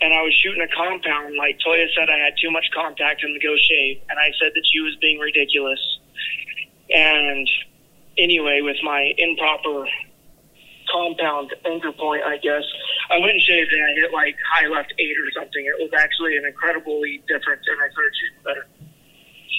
and 0.03 0.13
I 0.13 0.23
was 0.23 0.35
shooting 0.35 0.63
a 0.63 0.69
compound, 0.75 1.37
like 1.37 1.59
Toja 1.65 1.87
said 1.95 2.09
I 2.11 2.19
had 2.19 2.33
too 2.43 2.51
much 2.51 2.65
contact 2.75 3.23
in 3.23 3.33
the 3.35 3.41
go 3.41 3.55
shave 3.57 4.01
and 4.09 4.19
I 4.19 4.33
said 4.41 4.53
that 4.55 4.65
she 4.71 4.81
was 4.81 4.97
being 4.97 5.19
ridiculous. 5.19 5.81
And 6.93 7.49
anyway, 8.19 8.61
with 8.63 8.79
my 8.83 9.15
improper 9.17 9.87
compound 10.93 11.55
anchor 11.65 11.93
point, 11.93 12.23
I 12.25 12.37
guess, 12.39 12.65
I 13.11 13.19
went 13.19 13.33
and 13.33 13.43
shaved 13.43 13.73
and 13.73 13.83
I 13.83 13.93
hit 14.01 14.13
like 14.13 14.37
high 14.55 14.69
left 14.69 14.93
eight 14.99 15.17
or 15.19 15.31
something. 15.33 15.65
It 15.65 15.79
was 15.79 15.91
actually 15.97 16.37
an 16.37 16.45
incredibly 16.45 17.23
different 17.27 17.63
and 17.67 17.79
I 17.81 17.89
started 17.91 18.13
shooting 18.19 18.43
better. 18.45 18.67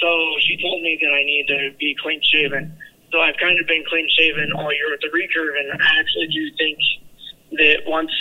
So 0.01 0.09
she 0.41 0.57
told 0.61 0.81
me 0.81 0.97
that 0.99 1.13
I 1.13 1.23
need 1.23 1.45
to 1.47 1.77
be 1.77 1.95
clean 2.01 2.21
shaven. 2.23 2.75
So 3.11 3.19
I've 3.19 3.37
kind 3.37 3.59
of 3.59 3.67
been 3.67 3.83
clean 3.87 4.07
shaven 4.09 4.51
all 4.55 4.73
year 4.73 4.89
with 4.89 5.01
the 5.01 5.11
recurve, 5.11 5.59
and 5.59 5.81
I 5.81 5.99
actually 5.99 6.27
do 6.27 6.49
think 6.57 6.79
that 7.59 7.83
once 7.85 8.11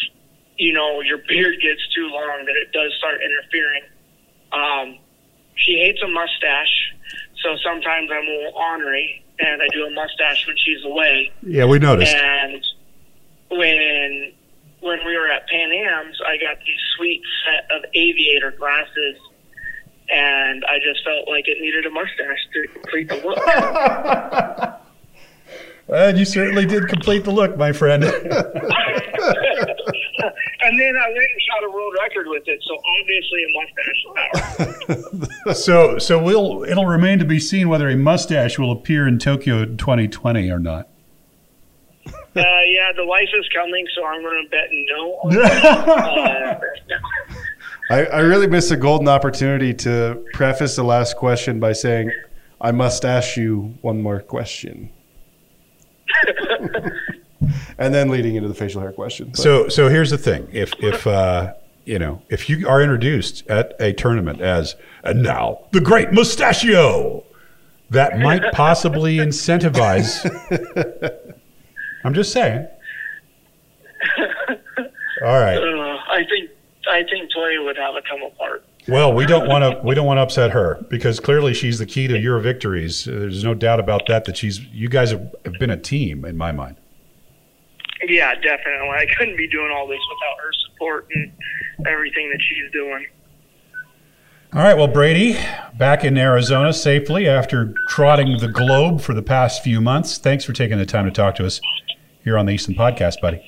you 0.56 0.72
know 0.72 1.00
your 1.00 1.18
beard 1.28 1.56
gets 1.62 1.80
too 1.94 2.08
long, 2.10 2.44
that 2.44 2.56
it 2.56 2.72
does 2.72 2.92
start 2.98 3.20
interfering. 3.22 3.82
Um, 4.52 4.98
she 5.54 5.78
hates 5.78 6.02
a 6.02 6.08
mustache, 6.08 6.94
so 7.42 7.56
sometimes 7.62 8.10
I'm 8.10 8.26
a 8.26 8.30
little 8.30 8.52
ornery, 8.54 9.24
and 9.38 9.62
I 9.62 9.68
do 9.72 9.86
a 9.86 9.90
mustache 9.90 10.46
when 10.46 10.56
she's 10.58 10.84
away. 10.84 11.30
Yeah, 11.42 11.66
we 11.66 11.78
noticed. 11.78 12.12
And 12.12 12.64
when 13.50 14.32
when 14.80 14.98
we 15.04 15.16
were 15.16 15.28
at 15.28 15.46
Pan 15.48 15.70
Am's, 15.72 16.18
I 16.26 16.38
got 16.38 16.58
these 16.58 16.80
sweet 16.96 17.22
set 17.44 17.70
of 17.76 17.84
aviator 17.94 18.52
glasses, 18.52 19.16
and 20.08 20.64
I 20.64 20.78
just 20.78 21.04
felt 21.04 21.28
like 21.28 21.48
it 21.48 21.60
needed 21.60 21.84
a 21.86 21.90
mustache 21.90 22.48
to 22.54 22.66
complete 22.68 23.08
the 23.08 23.16
look. 23.16 24.80
And 25.92 26.16
you 26.18 26.24
certainly 26.24 26.66
did 26.66 26.88
complete 26.88 27.24
the 27.24 27.32
look, 27.32 27.56
my 27.56 27.72
friend. 27.72 28.04
and 28.04 28.12
then 28.14 28.22
I 30.96 31.08
went 31.08 31.30
and 31.32 31.42
shot 31.48 31.64
a 31.64 31.70
world 31.70 31.94
record 32.00 32.28
with 32.28 32.44
it, 32.46 32.62
so 32.62 32.78
obviously 33.00 33.44
a 33.44 33.48
mustache. 34.76 35.58
so, 35.64 35.98
so 35.98 36.22
we'll 36.22 36.62
it'll 36.62 36.86
remain 36.86 37.18
to 37.18 37.24
be 37.24 37.40
seen 37.40 37.68
whether 37.68 37.88
a 37.88 37.96
mustache 37.96 38.56
will 38.56 38.70
appear 38.70 39.08
in 39.08 39.18
Tokyo 39.18 39.64
2020 39.64 40.48
or 40.48 40.60
not. 40.60 40.88
Uh, 42.36 42.42
yeah, 42.66 42.92
the 42.96 43.04
wife 43.04 43.28
is 43.38 43.48
coming, 43.54 43.84
so 43.94 44.04
I'm 44.04 44.22
going 44.22 44.44
to 44.44 44.50
bet 44.50 44.68
no. 44.72 45.16
Uh, 45.24 46.60
I, 47.90 48.04
I 48.06 48.20
really 48.20 48.46
missed 48.46 48.70
a 48.70 48.76
golden 48.76 49.08
opportunity 49.08 49.74
to 49.74 50.24
preface 50.34 50.76
the 50.76 50.84
last 50.84 51.16
question 51.16 51.58
by 51.58 51.72
saying, 51.72 52.12
"I 52.60 52.70
must 52.70 53.04
ask 53.04 53.36
you 53.36 53.74
one 53.80 54.00
more 54.00 54.20
question," 54.20 54.90
and 57.78 57.92
then 57.94 58.10
leading 58.10 58.36
into 58.36 58.48
the 58.48 58.54
facial 58.54 58.80
hair 58.80 58.92
question. 58.92 59.28
But- 59.30 59.38
So, 59.38 59.68
so 59.68 59.88
here's 59.88 60.10
the 60.10 60.18
thing: 60.18 60.46
if 60.52 60.72
if 60.78 61.06
uh, 61.08 61.54
you 61.84 61.98
know 61.98 62.22
if 62.28 62.48
you 62.48 62.68
are 62.68 62.80
introduced 62.80 63.44
at 63.48 63.74
a 63.80 63.92
tournament 63.92 64.40
as 64.40 64.76
and 65.02 65.22
now 65.22 65.64
the 65.72 65.80
Great 65.80 66.12
Mustachio, 66.12 67.24
that 67.90 68.20
might 68.20 68.52
possibly 68.52 69.16
incentivize. 69.16 70.24
I'm 72.04 72.14
just 72.14 72.32
saying. 72.32 72.66
All 75.22 75.38
right. 75.38 75.56
uh, 75.62 75.98
I 76.10 76.24
think 76.28 76.50
I 76.88 77.02
think 77.04 77.30
Toja 77.32 77.62
would 77.62 77.76
have 77.76 77.94
it 77.96 78.04
come 78.08 78.22
apart. 78.22 78.64
Well, 78.88 79.12
we 79.12 79.26
don't 79.26 79.46
want 79.46 79.62
to 79.62 79.80
we 79.86 79.94
don't 79.94 80.06
want 80.06 80.18
to 80.18 80.22
upset 80.22 80.50
her 80.52 80.84
because 80.88 81.20
clearly 81.20 81.54
she's 81.54 81.78
the 81.78 81.86
key 81.86 82.08
to 82.08 82.18
your 82.18 82.38
victories. 82.40 83.04
There's 83.04 83.44
no 83.44 83.54
doubt 83.54 83.80
about 83.80 84.06
that. 84.08 84.24
That 84.24 84.36
she's 84.36 84.60
you 84.60 84.88
guys 84.88 85.10
have, 85.10 85.34
have 85.44 85.54
been 85.58 85.70
a 85.70 85.76
team 85.76 86.24
in 86.24 86.36
my 86.36 86.52
mind. 86.52 86.76
Yeah, 88.08 88.34
definitely. 88.34 88.88
I 88.88 89.06
couldn't 89.18 89.36
be 89.36 89.46
doing 89.48 89.70
all 89.70 89.86
this 89.86 90.00
without 90.10 90.42
her 90.42 90.52
support 90.52 91.08
and 91.14 91.32
everything 91.86 92.30
that 92.30 92.40
she's 92.40 92.72
doing. 92.72 93.06
All 94.52 94.62
right, 94.62 94.76
well, 94.76 94.88
Brady, 94.88 95.38
back 95.78 96.02
in 96.02 96.18
Arizona 96.18 96.72
safely 96.72 97.28
after 97.28 97.72
trotting 97.88 98.38
the 98.38 98.48
globe 98.48 99.00
for 99.00 99.14
the 99.14 99.22
past 99.22 99.62
few 99.62 99.80
months. 99.80 100.18
Thanks 100.18 100.44
for 100.44 100.52
taking 100.52 100.76
the 100.76 100.86
time 100.86 101.04
to 101.04 101.12
talk 101.12 101.36
to 101.36 101.46
us 101.46 101.60
here 102.24 102.38
on 102.38 102.46
the 102.46 102.52
Easton 102.52 102.74
Podcast, 102.74 103.20
buddy. 103.20 103.42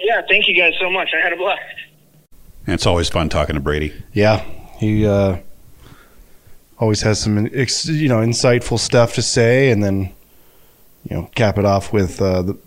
Yeah, 0.00 0.22
thank 0.28 0.48
you 0.48 0.54
guys 0.54 0.74
so 0.80 0.90
much. 0.90 1.10
I 1.14 1.20
had 1.20 1.32
a 1.32 1.36
blast. 1.36 1.62
And 2.66 2.74
it's 2.74 2.86
always 2.86 3.08
fun 3.08 3.28
talking 3.28 3.54
to 3.54 3.60
Brady. 3.60 3.92
Yeah, 4.12 4.44
he 4.78 5.06
uh, 5.06 5.38
always 6.78 7.02
has 7.02 7.20
some 7.20 7.46
you 7.46 8.08
know 8.08 8.18
insightful 8.18 8.78
stuff 8.78 9.14
to 9.14 9.22
say, 9.22 9.70
and 9.70 9.82
then 9.82 10.12
you 11.08 11.16
know 11.16 11.30
cap 11.34 11.58
it 11.58 11.64
off 11.64 11.92
with 11.92 12.20
uh, 12.20 12.42
the 12.42 12.58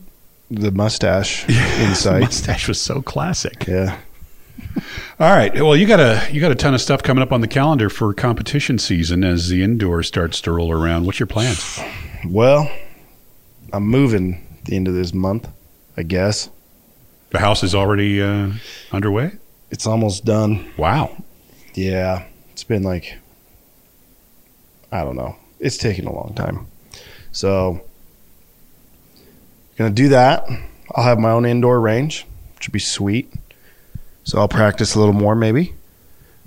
the 0.50 0.72
mustache 0.72 1.48
insight. 1.80 2.22
mustache 2.22 2.67
was 2.67 2.80
so 2.82 3.02
classic. 3.02 3.67
Yeah, 3.67 4.00
All 5.20 5.30
right, 5.30 5.54
well, 5.54 5.76
you 5.76 5.88
got 5.88 6.00
a 6.00 6.28
you 6.32 6.41
got 6.41 6.52
a 6.52 6.56
ton 6.56 6.74
of 6.74 6.82
stuff 6.82 7.04
coming 7.04 7.22
up 7.22 7.32
on 7.32 7.41
the 7.41 7.48
calendar 7.48 7.89
for 7.89 8.13
competition 8.13 8.78
season 8.78 9.24
as 9.24 9.50
the 9.50 9.63
indoor 9.63 10.04
starts 10.04 10.41
to 10.41 10.52
roll 10.52 10.72
around. 10.72 11.06
What's 11.06 11.20
your 11.20 11.28
plans? 11.28 11.80
well, 12.28 12.72
I'm 13.74 13.84
moving 13.84 14.47
the 14.67 14.75
end 14.75 14.88
of 14.88 14.93
this 14.93 15.13
month, 15.13 15.47
I 15.97 16.03
guess. 16.03 16.49
The 17.32 17.39
house 17.39 17.63
is 17.63 17.75
already 17.75 18.21
uh, 18.21 18.51
underway. 18.91 19.34
It's 19.69 19.86
almost 19.86 20.23
done. 20.23 20.71
Wow. 20.77 21.23
Yeah, 21.73 22.25
it's 22.51 22.63
been 22.63 22.84
like 22.84 23.17
I 24.91 25.03
don't 25.03 25.15
know. 25.15 25.36
It's 25.60 25.77
taking 25.77 26.06
a 26.06 26.13
long 26.13 26.34
time. 26.36 26.67
So 27.32 27.82
gonna 29.77 29.89
do 29.89 30.10
that. 30.10 30.47
I'll 30.95 31.03
have 31.03 31.19
my 31.19 31.32
own 31.32 31.45
indoor 31.45 31.80
range, 31.80 32.25
which 32.56 32.67
would 32.67 32.73
be 32.73 32.80
sweet. 32.80 33.34
So 34.23 34.39
I'll 34.39 34.47
practice 34.47 34.95
a 34.95 34.99
little 34.99 35.13
more 35.13 35.36
maybe. 35.36 35.73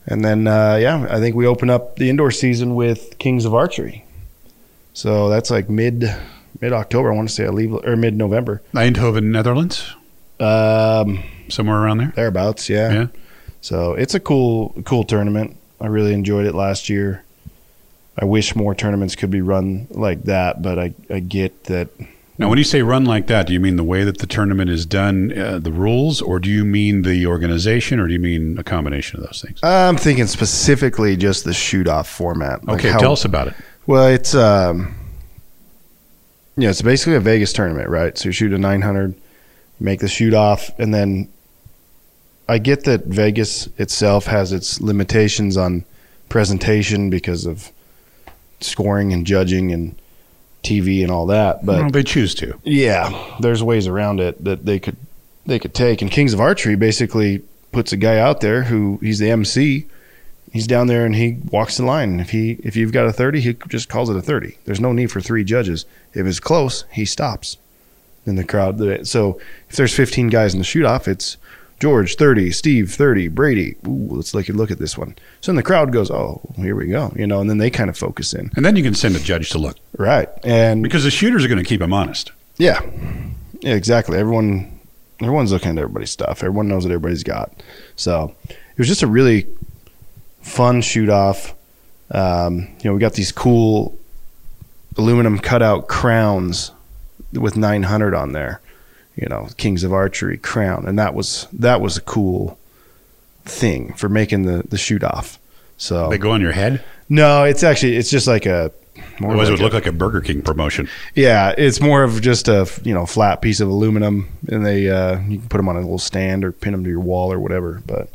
And 0.06 0.24
then 0.24 0.46
uh, 0.46 0.76
yeah, 0.80 1.06
I 1.10 1.20
think 1.20 1.36
we 1.36 1.46
open 1.46 1.70
up 1.70 1.96
the 1.96 2.08
indoor 2.08 2.30
season 2.30 2.74
with 2.74 3.18
Kings 3.18 3.44
of 3.44 3.54
Archery. 3.54 4.04
So 4.94 5.28
that's 5.28 5.50
like 5.50 5.68
mid 5.68 6.12
mid 6.60 6.72
October. 6.72 7.12
I 7.12 7.14
want 7.16 7.28
to 7.28 7.34
say 7.34 7.44
I 7.46 7.48
leave 7.50 7.72
or 7.72 7.96
mid 7.96 8.16
November. 8.16 8.62
Eindhoven, 8.74 9.24
Netherlands, 9.24 9.94
Um, 10.38 11.22
somewhere 11.48 11.76
around 11.78 11.98
there. 11.98 12.12
thereabouts, 12.16 12.68
yeah. 12.68 12.92
Yeah. 12.92 13.06
So 13.60 13.92
it's 13.94 14.14
a 14.14 14.20
cool, 14.20 14.74
cool 14.84 15.04
tournament. 15.04 15.56
I 15.80 15.86
really 15.88 16.14
enjoyed 16.14 16.46
it 16.46 16.54
last 16.54 16.88
year. 16.88 17.24
I 18.18 18.24
wish 18.24 18.54
more 18.56 18.74
tournaments 18.74 19.14
could 19.16 19.30
be 19.30 19.40
run 19.40 19.86
like 19.90 20.24
that, 20.24 20.62
but 20.62 20.78
I, 20.78 20.94
I 21.08 21.20
get 21.20 21.64
that. 21.64 21.88
Now, 22.38 22.48
when 22.48 22.56
you 22.58 22.64
say 22.64 22.80
run 22.82 23.04
like 23.04 23.26
that, 23.26 23.46
do 23.46 23.52
you 23.52 23.60
mean 23.60 23.76
the 23.76 23.84
way 23.84 24.02
that 24.04 24.18
the 24.18 24.26
tournament 24.26 24.70
is 24.70 24.86
done, 24.86 25.38
uh, 25.38 25.58
the 25.58 25.72
rules, 25.72 26.22
or 26.22 26.38
do 26.38 26.48
you 26.50 26.64
mean 26.64 27.02
the 27.02 27.26
organization, 27.26 28.00
or 28.00 28.06
do 28.06 28.14
you 28.14 28.18
mean 28.18 28.58
a 28.58 28.64
combination 28.64 29.20
of 29.20 29.26
those 29.26 29.42
things? 29.46 29.60
I'm 29.62 29.96
thinking 29.98 30.26
specifically 30.26 31.16
just 31.16 31.44
the 31.44 31.52
shoot 31.52 31.86
off 31.86 32.08
format. 32.08 32.64
Like 32.66 32.78
Okay, 32.80 32.90
how- 32.90 32.98
tell 32.98 33.12
us 33.12 33.24
about 33.26 33.48
it. 33.48 33.54
Well, 33.86 34.06
it's 34.06 34.34
um, 34.34 34.94
yeah, 36.56 36.70
it's 36.70 36.82
basically 36.82 37.14
a 37.14 37.20
Vegas 37.20 37.52
tournament, 37.52 37.88
right? 37.88 38.16
So 38.16 38.28
you 38.28 38.32
shoot 38.32 38.52
a 38.52 38.58
900, 38.58 39.14
make 39.78 40.00
the 40.00 40.08
shoot 40.08 40.34
off, 40.34 40.70
and 40.78 40.92
then 40.92 41.28
I 42.48 42.58
get 42.58 42.84
that 42.84 43.04
Vegas 43.04 43.68
itself 43.78 44.26
has 44.26 44.52
its 44.52 44.80
limitations 44.80 45.56
on 45.56 45.84
presentation 46.28 47.10
because 47.10 47.46
of 47.46 47.70
scoring 48.60 49.12
and 49.12 49.26
judging 49.26 49.72
and 49.72 49.94
TV 50.62 51.02
and 51.02 51.10
all 51.10 51.26
that, 51.26 51.64
but 51.64 51.80
well, 51.80 51.90
they 51.90 52.02
choose 52.02 52.34
to. 52.34 52.58
yeah, 52.64 53.36
there's 53.40 53.62
ways 53.62 53.86
around 53.86 54.20
it 54.20 54.42
that 54.44 54.66
they 54.66 54.78
could 54.78 54.96
they 55.46 55.58
could 55.58 55.72
take. 55.72 56.02
And 56.02 56.10
Kings 56.10 56.34
of 56.34 56.40
Archery 56.40 56.76
basically 56.76 57.42
puts 57.72 57.92
a 57.92 57.96
guy 57.96 58.18
out 58.18 58.40
there 58.40 58.64
who 58.64 58.98
he's 59.00 59.18
the 59.18 59.30
MC. 59.30 59.86
He's 60.52 60.66
down 60.66 60.88
there 60.88 61.06
and 61.06 61.14
he 61.14 61.38
walks 61.50 61.76
the 61.76 61.84
line. 61.84 62.18
If 62.20 62.30
he 62.30 62.58
if 62.64 62.74
you've 62.76 62.92
got 62.92 63.06
a 63.06 63.12
thirty, 63.12 63.40
he 63.40 63.54
just 63.68 63.88
calls 63.88 64.10
it 64.10 64.16
a 64.16 64.22
thirty. 64.22 64.58
There's 64.64 64.80
no 64.80 64.92
need 64.92 65.10
for 65.10 65.20
three 65.20 65.44
judges. 65.44 65.84
If 66.12 66.26
it's 66.26 66.40
close, 66.40 66.84
he 66.92 67.04
stops. 67.04 67.56
In 68.26 68.36
the 68.36 68.44
crowd, 68.44 69.06
so 69.08 69.40
if 69.70 69.76
there's 69.76 69.94
15 69.94 70.28
guys 70.28 70.52
in 70.52 70.58
the 70.58 70.64
shoot 70.64 70.84
off, 70.84 71.08
it's 71.08 71.38
George 71.80 72.16
30, 72.16 72.50
Steve 72.52 72.92
30, 72.92 73.28
Brady. 73.28 73.76
Ooh, 73.88 74.08
let's 74.10 74.34
look 74.34 74.46
look 74.48 74.70
at 74.70 74.78
this 74.78 74.98
one. 74.98 75.16
So 75.40 75.50
then 75.50 75.56
the 75.56 75.62
crowd 75.62 75.90
goes, 75.90 76.10
"Oh, 76.10 76.42
here 76.56 76.76
we 76.76 76.88
go," 76.88 77.12
you 77.16 77.26
know, 77.26 77.40
and 77.40 77.48
then 77.48 77.56
they 77.56 77.70
kind 77.70 77.88
of 77.88 77.96
focus 77.96 78.34
in. 78.34 78.50
And 78.56 78.64
then 78.64 78.76
you 78.76 78.82
can 78.82 78.94
send 78.94 79.16
a 79.16 79.20
judge 79.20 79.48
to 79.50 79.58
look 79.58 79.78
Right. 79.96 80.28
And 80.44 80.82
because 80.82 81.02
the 81.02 81.10
shooters 81.10 81.46
are 81.46 81.48
going 81.48 81.64
to 81.64 81.68
keep 81.68 81.80
them 81.80 81.94
honest. 81.94 82.32
yeah. 82.58 82.80
Yeah, 83.62 83.74
exactly. 83.74 84.18
Everyone 84.18 84.80
everyone's 85.20 85.52
looking 85.52 85.70
at 85.70 85.78
everybody's 85.78 86.10
stuff. 86.10 86.42
Everyone 86.42 86.68
knows 86.68 86.84
what 86.84 86.92
everybody's 86.92 87.24
got. 87.24 87.62
So 87.96 88.34
it 88.48 88.78
was 88.78 88.86
just 88.86 89.02
a 89.02 89.06
really 89.06 89.46
fun 90.50 90.82
shoot 90.82 91.08
off. 91.08 91.54
Um, 92.10 92.68
you 92.82 92.90
know, 92.90 92.94
we 92.94 93.00
got 93.00 93.14
these 93.14 93.32
cool 93.32 93.96
aluminum 94.98 95.38
cutout 95.38 95.86
crowns 95.88 96.72
with 97.32 97.56
900 97.56 98.14
on 98.14 98.32
there. 98.32 98.60
You 99.16 99.28
know, 99.28 99.48
Kings 99.56 99.84
of 99.84 99.92
Archery 99.92 100.38
crown, 100.38 100.86
and 100.86 100.98
that 100.98 101.14
was 101.14 101.46
that 101.52 101.80
was 101.80 101.96
a 101.96 102.00
cool 102.00 102.58
thing 103.44 103.92
for 103.94 104.08
making 104.08 104.42
the 104.44 104.62
the 104.68 104.78
shoot 104.78 105.02
off. 105.04 105.38
So 105.76 106.08
They 106.08 106.18
go 106.18 106.30
on 106.30 106.40
your 106.40 106.52
head. 106.52 106.82
no, 107.08 107.44
it's 107.44 107.62
actually 107.62 107.96
it's 107.96 108.10
just 108.10 108.26
like 108.26 108.46
a 108.46 108.72
more 109.18 109.30
Otherwise, 109.32 109.48
it 109.48 109.52
would 109.52 109.60
a- 109.60 109.62
look 109.64 109.72
like 109.74 109.86
a 109.86 109.92
Burger 109.92 110.20
King 110.20 110.42
promotion. 110.42 110.88
yeah, 111.14 111.54
it's 111.58 111.80
more 111.80 112.02
of 112.02 112.22
just 112.22 112.48
a 112.48 112.66
you 112.82 112.94
know 112.94 113.04
flat 113.04 113.42
piece 113.42 113.60
of 113.60 113.68
aluminum, 113.68 114.28
and 114.48 114.64
they 114.64 114.88
uh, 114.88 115.18
you 115.20 115.38
can 115.38 115.48
put 115.48 115.58
them 115.58 115.68
on 115.68 115.76
a 115.76 115.80
little 115.80 115.98
stand 115.98 116.44
or 116.44 116.52
pin 116.52 116.72
them 116.72 116.84
to 116.84 116.90
your 116.90 117.00
wall 117.00 117.32
or 117.32 117.38
whatever. 117.38 117.82
But 117.86 118.08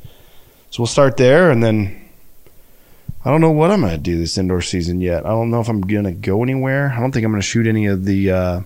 so 0.71 0.81
we'll 0.81 0.87
start 0.87 1.17
there, 1.17 1.51
and 1.51 1.61
then 1.61 2.01
I 3.25 3.31
don't 3.31 3.41
know 3.41 3.51
what 3.51 3.71
I'm 3.71 3.81
gonna 3.81 3.97
do 3.97 4.17
this 4.17 4.37
indoor 4.37 4.61
season 4.61 5.01
yet. 5.01 5.25
I 5.25 5.29
don't 5.29 5.49
know 5.49 5.59
if 5.59 5.67
I'm 5.67 5.81
gonna 5.81 6.13
go 6.13 6.43
anywhere. 6.43 6.93
I 6.95 6.99
don't 6.99 7.11
think 7.11 7.25
I'm 7.25 7.31
gonna 7.31 7.41
shoot 7.41 7.67
any 7.67 7.87
of 7.87 8.05
the 8.05 8.31
uh, 8.31 8.61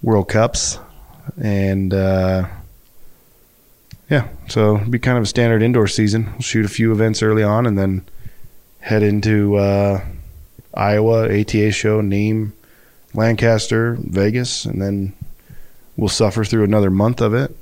World 0.00 0.28
Cups, 0.28 0.78
and 1.42 1.92
uh, 1.92 2.46
yeah, 4.08 4.28
so 4.48 4.76
it'll 4.76 4.88
be 4.90 4.98
kind 4.98 5.18
of 5.18 5.24
a 5.24 5.26
standard 5.26 5.62
indoor 5.62 5.88
season. 5.88 6.26
We'll 6.32 6.40
shoot 6.40 6.64
a 6.64 6.68
few 6.68 6.92
events 6.92 7.22
early 7.22 7.42
on, 7.42 7.66
and 7.66 7.76
then 7.76 8.06
head 8.78 9.02
into. 9.02 9.56
Uh, 9.56 10.04
Iowa, 10.74 11.24
ATA 11.24 11.72
show, 11.72 12.00
Nîmes, 12.00 12.52
Lancaster, 13.14 13.96
Vegas, 14.00 14.64
and 14.64 14.80
then 14.80 15.12
we'll 15.96 16.08
suffer 16.08 16.44
through 16.44 16.64
another 16.64 16.90
month 16.90 17.20
of 17.20 17.34
it 17.34 17.56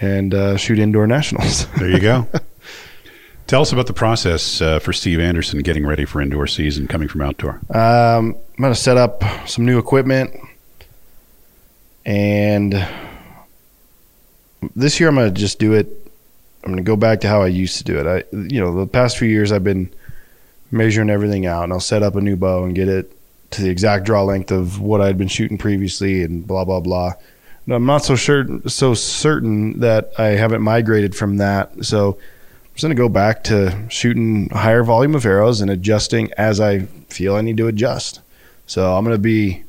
and 0.00 0.34
uh, 0.34 0.56
shoot 0.56 0.78
indoor 0.78 1.06
nationals. 1.06 1.66
There 1.78 1.88
you 1.88 2.00
go. 2.00 2.26
Tell 3.52 3.60
us 3.60 3.70
about 3.70 3.86
the 3.86 3.92
process 3.92 4.62
uh, 4.62 4.78
for 4.78 4.94
Steve 4.94 5.20
Anderson 5.20 5.58
getting 5.58 5.84
ready 5.84 6.06
for 6.06 6.22
indoor 6.22 6.46
season 6.46 6.88
coming 6.88 7.06
from 7.06 7.20
outdoor. 7.20 7.60
Um, 7.68 8.34
I'm 8.34 8.62
going 8.62 8.72
to 8.72 8.74
set 8.74 8.96
up 8.96 9.22
some 9.46 9.66
new 9.66 9.78
equipment, 9.78 10.34
and 12.06 12.72
this 14.74 14.98
year 14.98 15.10
I'm 15.10 15.16
going 15.16 15.34
to 15.34 15.38
just 15.38 15.58
do 15.58 15.74
it. 15.74 15.86
I'm 16.64 16.72
going 16.72 16.78
to 16.78 16.82
go 16.82 16.96
back 16.96 17.20
to 17.20 17.28
how 17.28 17.42
I 17.42 17.48
used 17.48 17.76
to 17.76 17.84
do 17.84 17.98
it. 17.98 18.06
I, 18.06 18.24
you 18.34 18.58
know, 18.58 18.74
the 18.74 18.86
past 18.86 19.18
few 19.18 19.28
years 19.28 19.52
I've 19.52 19.64
been 19.64 19.92
measuring 20.70 21.10
everything 21.10 21.44
out, 21.44 21.64
and 21.64 21.74
I'll 21.74 21.78
set 21.80 22.02
up 22.02 22.16
a 22.16 22.22
new 22.22 22.36
bow 22.36 22.64
and 22.64 22.74
get 22.74 22.88
it 22.88 23.14
to 23.50 23.60
the 23.60 23.68
exact 23.68 24.06
draw 24.06 24.22
length 24.22 24.50
of 24.50 24.80
what 24.80 25.02
I'd 25.02 25.18
been 25.18 25.28
shooting 25.28 25.58
previously, 25.58 26.22
and 26.22 26.46
blah 26.46 26.64
blah 26.64 26.80
blah. 26.80 27.12
No, 27.66 27.74
I'm 27.74 27.84
not 27.84 28.02
so 28.02 28.16
sure 28.16 28.46
so 28.66 28.94
certain 28.94 29.80
that 29.80 30.10
I 30.16 30.28
haven't 30.28 30.62
migrated 30.62 31.14
from 31.14 31.36
that. 31.36 31.84
So 31.84 32.16
just 32.82 32.88
going 32.88 32.96
to 32.96 33.00
go 33.00 33.08
back 33.08 33.44
to 33.44 33.88
shooting 33.88 34.48
a 34.50 34.58
higher 34.58 34.82
volume 34.82 35.14
of 35.14 35.24
arrows 35.24 35.60
and 35.60 35.70
adjusting 35.70 36.32
as 36.36 36.58
I 36.58 36.80
feel 37.10 37.36
I 37.36 37.40
need 37.40 37.56
to 37.58 37.68
adjust. 37.68 38.20
So 38.66 38.96
I'm 38.96 39.04
going 39.04 39.14
to 39.14 39.22
be 39.22 39.62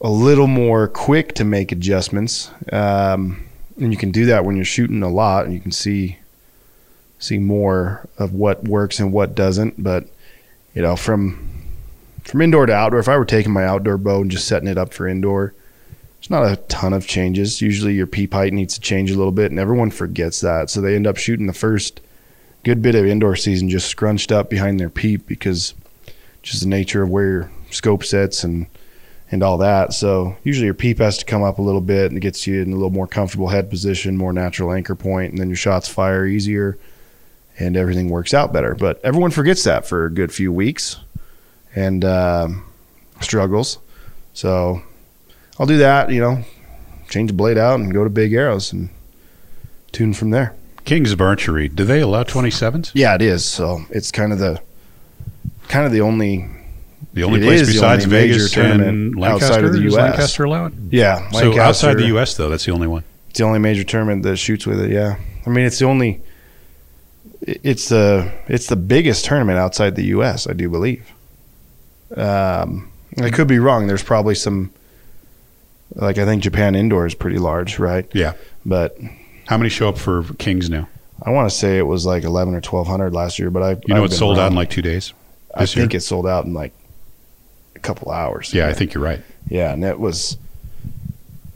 a 0.00 0.08
little 0.08 0.46
more 0.46 0.88
quick 0.88 1.34
to 1.34 1.44
make 1.44 1.72
adjustments. 1.72 2.50
Um, 2.72 3.46
and 3.78 3.92
you 3.92 3.98
can 3.98 4.10
do 4.10 4.24
that 4.24 4.46
when 4.46 4.56
you're 4.56 4.64
shooting 4.64 5.02
a 5.02 5.10
lot 5.10 5.44
and 5.44 5.52
you 5.52 5.60
can 5.60 5.70
see 5.70 6.16
see 7.18 7.38
more 7.38 8.08
of 8.16 8.32
what 8.32 8.64
works 8.64 8.98
and 8.98 9.12
what 9.12 9.34
doesn't. 9.34 9.82
But 9.82 10.08
you 10.72 10.80
know, 10.80 10.96
from 10.96 11.66
from 12.24 12.40
indoor 12.40 12.64
to 12.64 12.72
outdoor, 12.72 13.00
if 13.00 13.08
I 13.08 13.18
were 13.18 13.26
taking 13.26 13.52
my 13.52 13.66
outdoor 13.66 13.98
bow 13.98 14.22
and 14.22 14.30
just 14.30 14.48
setting 14.48 14.68
it 14.68 14.78
up 14.78 14.94
for 14.94 15.06
indoor, 15.06 15.52
there's 16.28 16.42
not 16.42 16.50
a 16.50 16.56
ton 16.66 16.92
of 16.92 17.06
changes. 17.06 17.62
Usually 17.62 17.94
your 17.94 18.08
peep 18.08 18.32
height 18.32 18.52
needs 18.52 18.74
to 18.74 18.80
change 18.80 19.12
a 19.12 19.16
little 19.16 19.32
bit, 19.32 19.52
and 19.52 19.60
everyone 19.60 19.90
forgets 19.90 20.40
that. 20.40 20.70
So 20.70 20.80
they 20.80 20.96
end 20.96 21.06
up 21.06 21.16
shooting 21.16 21.46
the 21.46 21.52
first 21.52 22.00
good 22.64 22.82
bit 22.82 22.96
of 22.96 23.06
indoor 23.06 23.36
season 23.36 23.68
just 23.68 23.86
scrunched 23.86 24.32
up 24.32 24.50
behind 24.50 24.80
their 24.80 24.90
peep 24.90 25.26
because 25.28 25.72
just 26.42 26.62
the 26.62 26.68
nature 26.68 27.02
of 27.04 27.10
where 27.10 27.28
your 27.28 27.50
scope 27.70 28.02
sets 28.02 28.42
and 28.42 28.66
and 29.30 29.42
all 29.42 29.58
that. 29.58 29.92
So 29.92 30.36
usually 30.42 30.64
your 30.64 30.74
peep 30.74 30.98
has 30.98 31.18
to 31.18 31.24
come 31.24 31.42
up 31.42 31.58
a 31.58 31.62
little 31.62 31.80
bit 31.80 32.10
and 32.10 32.16
it 32.16 32.20
gets 32.20 32.46
you 32.46 32.60
in 32.60 32.72
a 32.72 32.74
little 32.74 32.90
more 32.90 33.08
comfortable 33.08 33.48
head 33.48 33.70
position, 33.70 34.16
more 34.16 34.32
natural 34.32 34.72
anchor 34.72 34.94
point, 34.94 35.32
and 35.32 35.40
then 35.40 35.48
your 35.48 35.56
shots 35.56 35.88
fire 35.88 36.26
easier 36.26 36.78
and 37.58 37.76
everything 37.76 38.08
works 38.08 38.34
out 38.34 38.52
better. 38.52 38.74
But 38.74 39.00
everyone 39.04 39.32
forgets 39.32 39.64
that 39.64 39.86
for 39.86 40.06
a 40.06 40.10
good 40.10 40.32
few 40.32 40.52
weeks 40.52 40.98
and 41.74 42.04
um, 42.04 42.64
struggles. 43.20 43.78
So 44.32 44.82
I'll 45.58 45.66
do 45.66 45.78
that, 45.78 46.10
you 46.10 46.20
know, 46.20 46.42
change 47.08 47.30
the 47.30 47.34
blade 47.34 47.58
out 47.58 47.80
and 47.80 47.92
go 47.92 48.04
to 48.04 48.10
big 48.10 48.32
arrows 48.32 48.72
and 48.72 48.88
tune 49.92 50.12
from 50.14 50.30
there. 50.30 50.54
Kings 50.84 51.12
of 51.12 51.20
Archery, 51.20 51.68
do 51.68 51.84
they 51.84 52.00
allow 52.00 52.22
27s? 52.22 52.92
Yeah, 52.94 53.14
it 53.14 53.22
is. 53.22 53.44
So 53.44 53.80
it's 53.90 54.10
kind 54.10 54.32
of 54.32 54.38
the 54.38 54.60
kind 55.68 55.84
of 55.86 55.92
the 55.92 56.00
only 56.00 56.48
The 57.12 57.24
only 57.24 57.40
place 57.40 57.66
besides 57.66 58.04
only 58.04 58.16
major 58.16 58.34
Vegas 58.34 58.52
tournament 58.52 58.88
and 58.88 59.16
Lancaster? 59.18 59.46
outside 59.46 59.64
of 59.64 59.72
the 59.72 59.80
US. 59.88 59.94
Lancaster 59.94 60.44
allow 60.44 60.66
it? 60.66 60.72
yeah. 60.90 61.28
So 61.30 61.58
outside 61.58 61.94
the 61.94 62.06
U.S., 62.08 62.36
though, 62.36 62.48
that's 62.48 62.64
the 62.66 62.72
only 62.72 62.86
one. 62.86 63.02
It's 63.30 63.38
the 63.38 63.44
only 63.44 63.58
major 63.58 63.82
tournament 63.84 64.22
that 64.22 64.36
shoots 64.36 64.64
with 64.66 64.80
it. 64.80 64.90
Yeah, 64.90 65.18
I 65.46 65.50
mean 65.50 65.64
it's 65.66 65.78
the 65.78 65.86
only. 65.86 66.20
It's 67.42 67.88
the 67.88 68.32
it's 68.48 68.66
the 68.68 68.76
biggest 68.76 69.24
tournament 69.24 69.58
outside 69.58 69.96
the 69.96 70.04
U.S. 70.06 70.46
I 70.46 70.52
do 70.52 70.68
believe. 70.68 71.12
Um, 72.16 72.90
I 73.20 73.30
could 73.30 73.48
be 73.48 73.58
wrong. 73.58 73.86
There's 73.88 74.02
probably 74.02 74.34
some. 74.34 74.70
Like 75.96 76.18
I 76.18 76.24
think 76.24 76.42
Japan 76.42 76.74
indoor 76.74 77.06
is 77.06 77.14
pretty 77.14 77.38
large, 77.38 77.78
right? 77.78 78.06
Yeah. 78.12 78.34
But 78.64 78.96
How 79.46 79.56
many 79.56 79.68
show 79.70 79.88
up 79.88 79.98
for 79.98 80.22
Kings 80.34 80.68
now? 80.70 80.88
I 81.22 81.30
want 81.30 81.48
to 81.50 81.56
say 81.56 81.78
it 81.78 81.86
was 81.86 82.04
like 82.06 82.22
eleven 82.24 82.54
or 82.54 82.60
twelve 82.60 82.86
hundred 82.86 83.12
last 83.14 83.38
year. 83.38 83.50
But 83.50 83.62
I 83.62 83.70
You 83.70 83.78
know, 83.88 83.96
I've 83.96 84.04
it's 84.04 84.14
been 84.14 84.18
sold 84.18 84.38
out 84.38 84.50
in 84.50 84.56
like 84.56 84.70
two 84.70 84.82
days. 84.82 85.12
I 85.54 85.60
year? 85.60 85.66
think 85.66 85.94
it 85.94 86.00
sold 86.00 86.26
out 86.26 86.44
in 86.44 86.52
like 86.52 86.72
a 87.74 87.78
couple 87.78 88.12
hours. 88.12 88.52
Yeah, 88.52 88.68
I 88.68 88.74
think 88.74 88.92
you're 88.94 89.02
right. 89.02 89.20
Yeah, 89.48 89.72
and 89.72 89.82
it 89.84 89.98
was. 89.98 90.36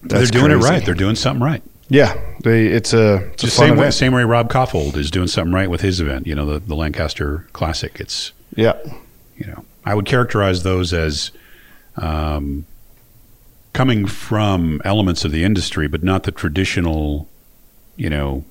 They're 0.02 0.24
doing 0.26 0.50
it 0.50 0.56
right. 0.56 0.82
They're 0.84 0.94
doing 0.94 1.14
something 1.16 1.44
right. 1.44 1.62
Yeah, 1.90 2.18
they, 2.42 2.66
it's 2.68 2.94
a 2.94 3.16
it's 3.32 3.42
a 3.42 3.46
Just 3.46 3.56
fun 3.58 3.66
same 3.66 3.74
way, 3.76 3.80
event. 3.82 3.94
same 3.94 4.12
way 4.14 4.24
Rob 4.24 4.48
Kaufhold 4.50 4.96
is 4.96 5.10
doing 5.10 5.26
something 5.26 5.52
right 5.52 5.68
with 5.68 5.80
his 5.82 6.00
event. 6.00 6.26
You 6.26 6.34
know, 6.36 6.46
the, 6.46 6.58
the 6.60 6.74
Lancaster 6.76 7.46
Classic. 7.52 7.98
It's 8.00 8.32
Yeah, 8.56 8.74
you 9.36 9.46
know, 9.46 9.64
I 9.84 9.94
would 9.94 10.06
characterize 10.06 10.62
those 10.62 10.94
as 10.94 11.32
um, 11.96 12.64
coming 13.72 14.06
from 14.06 14.80
elements 14.84 15.24
of 15.24 15.32
the 15.32 15.44
industry, 15.44 15.86
but 15.88 16.02
not 16.02 16.24
the 16.24 16.32
traditional, 16.32 17.28
you 17.96 18.10
know, 18.10 18.44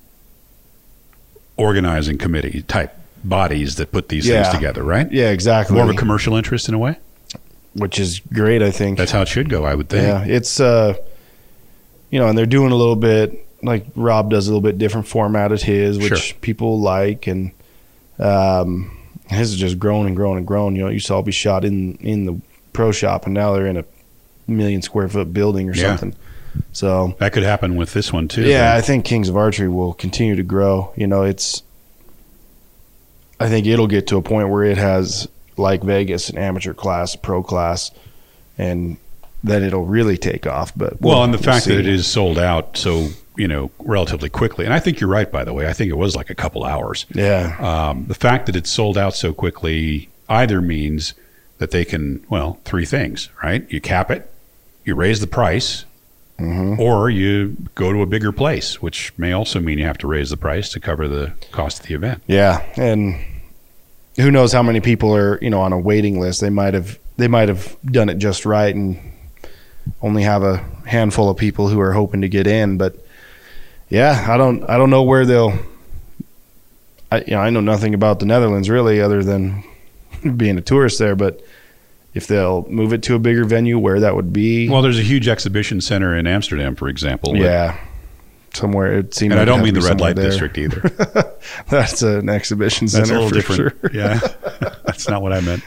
organizing 1.56 2.18
committee 2.18 2.62
type 2.62 2.96
bodies 3.22 3.76
that 3.76 3.92
put 3.92 4.08
these 4.08 4.26
Yeah. 4.26 4.42
things 4.42 4.54
together. 4.54 4.82
Right? 4.82 5.10
yeah, 5.12 5.30
exactly. 5.30 5.74
More 5.76 5.84
of 5.84 5.90
a 5.90 5.94
commercial 5.94 6.36
interest 6.36 6.68
in 6.68 6.74
a 6.74 6.78
way. 6.78 6.96
which 7.74 8.00
is 8.00 8.18
great. 8.32 8.62
I 8.62 8.72
think 8.72 8.98
That's 8.98 9.12
how 9.12 9.22
it 9.22 9.28
should 9.28 9.48
go. 9.48 9.64
I 9.64 9.76
would 9.76 9.88
think. 9.88 10.02
Yeah, 10.02 10.24
it's 10.24 10.58
uh, 10.58 10.94
you 12.10 12.18
know, 12.18 12.26
and 12.26 12.36
they're 12.36 12.44
doing 12.44 12.72
a 12.72 12.74
little 12.74 12.96
bit 12.96 13.46
like 13.62 13.86
Rob 13.94 14.28
does 14.30 14.48
a 14.48 14.50
little 14.50 14.60
bit 14.60 14.76
different 14.76 15.06
format 15.06 15.52
at 15.52 15.62
his, 15.62 15.96
which 15.96 16.18
Sure. 16.18 16.36
people 16.40 16.80
like, 16.80 17.28
and 17.28 17.52
um, 18.18 18.90
his 19.28 19.50
has 19.50 19.56
just 19.56 19.78
grown 19.78 20.08
and 20.08 20.16
grown 20.16 20.36
and 20.36 20.44
grown. 20.48 20.74
You 20.74 20.82
know, 20.82 20.88
it 20.88 20.94
used 20.94 21.06
to 21.06 21.14
all 21.14 21.22
be 21.22 21.30
shot 21.30 21.64
in 21.64 21.94
in 22.00 22.24
the 22.24 22.40
pro 22.72 22.90
shop, 22.90 23.24
and 23.26 23.34
now 23.34 23.52
they're 23.52 23.66
in 23.68 23.76
a 23.76 23.84
million 24.50 24.82
square 24.82 25.08
foot 25.08 25.32
building 25.32 25.68
or 25.70 25.74
Yeah. 25.74 25.82
something. 25.96 26.14
So 26.72 27.14
That 27.18 27.32
could 27.32 27.42
happen 27.44 27.76
with 27.76 27.92
this 27.92 28.12
one 28.12 28.26
too. 28.28 28.42
yeah, 28.42 28.74
I 28.74 28.80
think 28.80 29.04
Kings 29.04 29.28
of 29.28 29.36
Archery 29.36 29.68
will 29.68 29.92
continue 29.94 30.34
to 30.36 30.42
grow. 30.42 30.92
You 30.96 31.06
know, 31.06 31.22
it's. 31.22 31.62
I 33.38 33.48
think 33.48 33.66
it'll 33.66 33.86
get 33.86 34.06
to 34.08 34.16
a 34.16 34.22
point 34.22 34.48
where 34.50 34.64
it 34.64 34.76
has 34.78 35.28
like 35.56 35.82
Vegas, 35.82 36.28
an 36.30 36.38
amateur 36.38 36.74
class, 36.74 37.16
pro 37.16 37.42
class, 37.42 37.90
and 38.58 38.96
then 39.42 39.62
it'll 39.62 39.84
really 39.86 40.18
take 40.18 40.46
off. 40.46 40.72
But 40.76 41.00
Well, 41.00 41.24
and 41.24 41.32
the 41.32 41.38
we'll 41.38 41.44
fact 41.44 41.66
that 41.66 41.78
it 41.78 41.86
is 41.86 42.06
sold 42.06 42.38
out 42.38 42.76
so 42.76 43.08
you 43.36 43.48
know 43.48 43.70
relatively 43.78 44.28
quickly, 44.28 44.64
and 44.64 44.74
I 44.74 44.78
think 44.80 45.00
you're 45.00 45.08
right. 45.10 45.30
By 45.30 45.44
the 45.44 45.52
way, 45.54 45.66
I 45.68 45.72
think 45.72 45.90
it 45.90 45.96
was 45.96 46.14
like 46.16 46.30
a 46.30 46.34
couple 46.34 46.64
hours. 46.64 47.06
yeah, 47.14 47.56
Um, 47.60 48.04
the 48.08 48.14
fact 48.14 48.46
that 48.46 48.56
it's 48.56 48.70
sold 48.70 48.98
out 48.98 49.14
so 49.14 49.32
quickly 49.32 50.08
either 50.28 50.60
means 50.60 51.14
that 51.58 51.70
they 51.70 51.84
can 51.84 52.24
well 52.28 52.58
three 52.64 52.84
things, 52.84 53.30
right? 53.42 53.64
You 53.70 53.80
cap 53.80 54.10
it, 54.10 54.30
you 54.84 54.94
raise 54.94 55.20
the 55.20 55.26
price, 55.26 55.84
mm-hmm. 56.38 56.80
or 56.80 57.10
you 57.10 57.56
go 57.74 57.92
to 57.92 58.02
a 58.02 58.06
bigger 58.06 58.32
place, 58.32 58.80
which 58.80 59.12
may 59.18 59.32
also 59.32 59.60
mean 59.60 59.78
you 59.78 59.84
have 59.84 59.98
to 59.98 60.06
raise 60.06 60.30
the 60.30 60.36
price 60.36 60.70
to 60.70 60.80
cover 60.80 61.08
the 61.08 61.32
cost 61.52 61.80
of 61.80 61.86
the 61.86 61.94
event. 61.94 62.22
Yeah, 62.26 62.64
and 62.76 63.22
who 64.16 64.30
knows 64.30 64.52
how 64.52 64.62
many 64.62 64.80
people 64.80 65.14
are 65.14 65.38
you 65.42 65.50
know 65.50 65.60
on 65.60 65.72
a 65.72 65.78
waiting 65.78 66.20
list? 66.20 66.40
They 66.40 66.50
might 66.50 66.74
have 66.74 66.98
they 67.16 67.28
might 67.28 67.48
have 67.48 67.76
done 67.84 68.08
it 68.08 68.18
just 68.18 68.46
right 68.46 68.74
and 68.74 68.98
only 70.02 70.22
have 70.22 70.42
a 70.42 70.58
handful 70.86 71.28
of 71.28 71.36
people 71.36 71.68
who 71.68 71.80
are 71.80 71.92
hoping 71.92 72.22
to 72.22 72.28
get 72.28 72.46
in. 72.46 72.78
But 72.78 72.96
yeah, 73.88 74.26
I 74.28 74.36
don't 74.36 74.68
I 74.68 74.76
don't 74.76 74.90
know 74.90 75.02
where 75.02 75.26
they'll. 75.26 75.58
I 77.12 77.18
you 77.20 77.32
know 77.32 77.40
I 77.40 77.50
know 77.50 77.60
nothing 77.60 77.94
about 77.94 78.20
the 78.20 78.26
Netherlands 78.26 78.70
really, 78.70 79.00
other 79.00 79.22
than 79.22 79.64
being 80.36 80.58
a 80.58 80.62
tourist 80.62 80.98
there. 80.98 81.16
But 81.16 81.40
if 82.14 82.26
they'll 82.26 82.66
move 82.68 82.92
it 82.92 83.02
to 83.04 83.14
a 83.14 83.18
bigger 83.18 83.44
venue, 83.44 83.78
where 83.78 84.00
that 84.00 84.14
would 84.16 84.32
be, 84.32 84.68
Well, 84.68 84.82
there's 84.82 84.98
a 84.98 85.02
huge 85.02 85.28
exhibition 85.28 85.80
center 85.80 86.16
in 86.16 86.26
Amsterdam, 86.26 86.74
for 86.76 86.88
example. 86.88 87.36
yeah, 87.36 87.78
somewhere 88.52 88.98
it 88.98 89.14
seems. 89.14 89.32
And 89.32 89.40
I 89.40 89.44
don't 89.44 89.62
mean 89.62 89.74
the 89.74 89.80
red 89.80 90.00
light 90.00 90.16
somewhere 90.16 90.30
district 90.30 90.58
either. 90.58 90.80
That's 91.68 92.02
an 92.02 92.28
exhibition 92.28 92.86
That's 92.86 93.08
center 93.08 93.20
a 93.20 93.22
little 93.24 93.28
for 93.28 93.34
different. 93.56 93.80
sure. 93.80 93.90
Yeah, 93.92 94.18
that's 94.84 95.08
not 95.08 95.22
what 95.22 95.32
I 95.32 95.40
meant. 95.40 95.62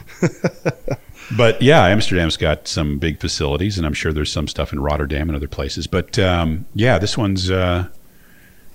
But 1.36 1.62
yeah, 1.62 1.86
Amsterdam's 1.86 2.36
got 2.36 2.68
some 2.68 2.98
big 2.98 3.18
facilities, 3.18 3.78
and 3.78 3.86
I'm 3.86 3.94
sure 3.94 4.12
there's 4.12 4.30
some 4.30 4.46
stuff 4.46 4.72
in 4.72 4.80
Rotterdam 4.80 5.28
and 5.30 5.36
other 5.36 5.48
places. 5.48 5.86
But 5.86 6.18
um, 6.18 6.66
yeah, 6.74 6.98
this 6.98 7.16
one's 7.16 7.50
uh, 7.50 7.88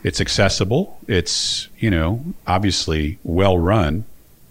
it's 0.04 0.20
accessible. 0.20 0.98
It's 1.08 1.70
you 1.78 1.92
know 1.92 2.24
obviously 2.48 3.20
well 3.24 3.58
run, 3.60 4.06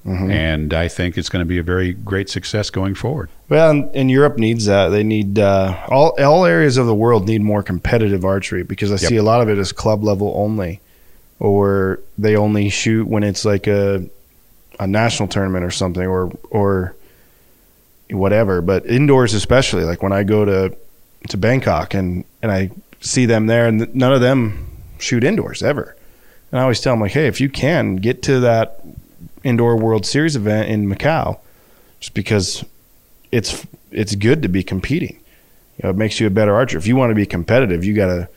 Mm-hmm. 0.07 0.31
and 0.31 0.73
I 0.73 0.89
think 0.89 1.19
it's 1.19 1.29
going 1.29 1.41
to 1.43 1.47
be 1.49 1.59
a 1.59 1.63
very 1.63 1.93
great 1.93 2.31
success 2.31 2.71
going 2.71 2.95
forward. 2.95 3.29
Well, 3.51 3.71
and, 3.71 3.95
and 3.95 4.11
Europe 4.11 4.39
needs 4.39 4.65
that. 4.67 4.89
They 4.89 5.03
need 5.03 5.39
uh, 5.39 5.77
all 5.89 6.15
all 6.23 6.45
areas 6.47 6.77
of 6.79 6.87
the 6.87 6.95
world 6.95 7.27
need 7.27 7.43
more 7.43 7.63
competitive 7.63 8.25
archery 8.25 8.63
because 8.63 8.91
I 8.91 8.95
Yep. 8.95 9.01
see 9.09 9.17
a 9.17 9.23
lot 9.23 9.43
of 9.43 9.49
it 9.51 9.59
as 9.59 9.71
club 9.73 10.03
level 10.05 10.33
only, 10.37 10.81
or 11.41 12.01
they 12.17 12.37
only 12.37 12.71
shoot 12.71 13.07
when 13.07 13.23
it's 13.23 13.45
like 13.45 13.67
a 13.67 14.09
a 14.81 14.87
national 14.87 15.29
tournament 15.29 15.65
or 15.65 15.71
something, 15.71 16.07
or 16.07 16.31
or 16.51 16.95
whatever. 18.11 18.61
But 18.63 18.87
indoors, 18.87 19.35
especially, 19.35 19.85
like 19.85 20.03
when 20.03 20.13
I 20.13 20.23
go 20.25 20.45
to 20.45 20.77
to 21.29 21.37
Bangkok 21.37 21.93
and 21.95 22.25
and 22.43 22.51
I 22.53 22.71
see 23.01 23.27
them 23.27 23.47
there, 23.47 23.67
and 23.67 23.95
none 23.95 24.13
of 24.13 24.21
them 24.21 24.71
shoot 24.99 25.25
indoors 25.25 25.63
ever. 25.63 25.97
And 26.51 26.61
I 26.61 26.63
always 26.63 26.81
tell 26.81 26.95
them 26.95 27.01
like, 27.01 27.13
hey, 27.13 27.27
if 27.27 27.41
you 27.41 27.49
can 27.51 27.97
get 27.97 28.23
to 28.23 28.41
that 28.41 28.81
indoor 29.49 29.77
World 29.77 30.07
Series 30.07 30.37
event 30.37 30.69
in 30.69 30.89
Macau, 30.89 31.39
just 32.01 32.15
because 32.15 32.65
it's 33.33 33.67
it's 33.91 34.15
good 34.15 34.43
to 34.43 34.49
be 34.49 34.63
competing. 34.63 35.19
You 35.77 35.85
know, 35.85 35.91
it 35.91 35.97
makes 35.97 36.21
you 36.21 36.27
a 36.27 36.31
better 36.31 36.55
archer. 36.55 36.79
If 36.79 36.87
you 36.87 36.97
want 36.97 37.11
to 37.11 37.15
be 37.15 37.27
competitive, 37.27 37.85
you 37.85 37.95
gotta. 37.95 38.29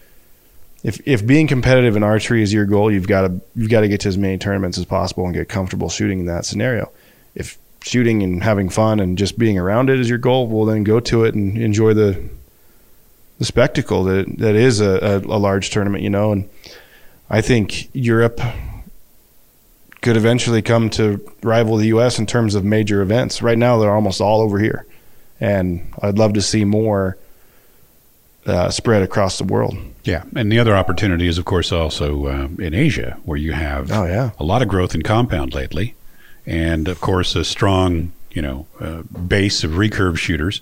If 0.83 0.99
if 1.07 1.25
being 1.25 1.47
competitive 1.47 1.95
in 1.95 2.03
archery 2.03 2.41
is 2.41 2.51
your 2.51 2.65
goal, 2.65 2.91
you've 2.91 3.07
got 3.07 3.27
to 3.27 3.41
you've 3.55 3.69
got 3.69 3.81
to 3.81 3.87
get 3.87 4.01
to 4.01 4.07
as 4.07 4.17
many 4.17 4.37
tournaments 4.37 4.77
as 4.77 4.85
possible 4.85 5.25
and 5.25 5.33
get 5.33 5.47
comfortable 5.47 5.89
shooting 5.89 6.21
in 6.21 6.25
that 6.25 6.45
scenario. 6.45 6.91
If 7.35 7.57
shooting 7.83 8.23
and 8.23 8.43
having 8.43 8.69
fun 8.69 8.99
and 8.99 9.17
just 9.17 9.37
being 9.37 9.57
around 9.57 9.89
it 9.89 9.99
is 9.99 10.09
your 10.09 10.17
goal, 10.17 10.47
well 10.47 10.65
then 10.65 10.83
go 10.83 10.99
to 10.99 11.23
it 11.25 11.35
and 11.35 11.57
enjoy 11.57 11.93
the 11.93 12.29
the 13.37 13.45
spectacle 13.45 14.03
that 14.05 14.37
that 14.39 14.55
is 14.55 14.81
a, 14.81 14.91
a, 14.97 15.17
a 15.17 15.37
large 15.37 15.69
tournament. 15.69 16.03
You 16.03 16.09
know, 16.09 16.31
and 16.31 16.49
I 17.29 17.41
think 17.41 17.89
Europe 17.93 18.41
could 20.01 20.17
eventually 20.17 20.61
come 20.61 20.89
to 20.91 21.19
rival 21.43 21.77
the 21.77 21.87
U.S. 21.87 22.17
in 22.19 22.25
terms 22.25 22.55
of 22.55 22.63
major 22.63 23.01
events. 23.01 23.41
Right 23.41 23.57
now, 23.57 23.77
they're 23.77 23.93
almost 23.93 24.19
all 24.19 24.41
over 24.41 24.59
here, 24.59 24.85
and 25.39 25.93
I'd 26.01 26.17
love 26.17 26.33
to 26.33 26.41
see 26.41 26.65
more 26.65 27.17
uh, 28.45 28.69
spread 28.69 29.03
across 29.03 29.37
the 29.37 29.43
world. 29.43 29.77
Yeah, 30.03 30.23
and 30.35 30.51
the 30.51 30.59
other 30.59 30.75
opportunity 30.75 31.27
is, 31.27 31.37
of 31.37 31.45
course, 31.45 31.71
also 31.71 32.27
um, 32.27 32.59
in 32.59 32.73
Asia, 32.73 33.19
where 33.23 33.37
you 33.37 33.51
have 33.53 33.91
Oh 33.91 34.05
yeah, 34.05 34.31
a 34.39 34.43
lot 34.43 34.61
of 34.61 34.67
growth 34.67 34.95
in 34.95 35.03
compound 35.03 35.53
lately, 35.53 35.95
and 36.45 36.87
of 36.87 36.99
course 36.99 37.35
a 37.35 37.45
strong, 37.45 38.11
you 38.31 38.41
know, 38.41 38.65
uh, 38.79 39.03
base 39.03 39.63
of 39.63 39.71
recurve 39.71 40.17
shooters, 40.17 40.61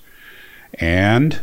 and 0.74 1.40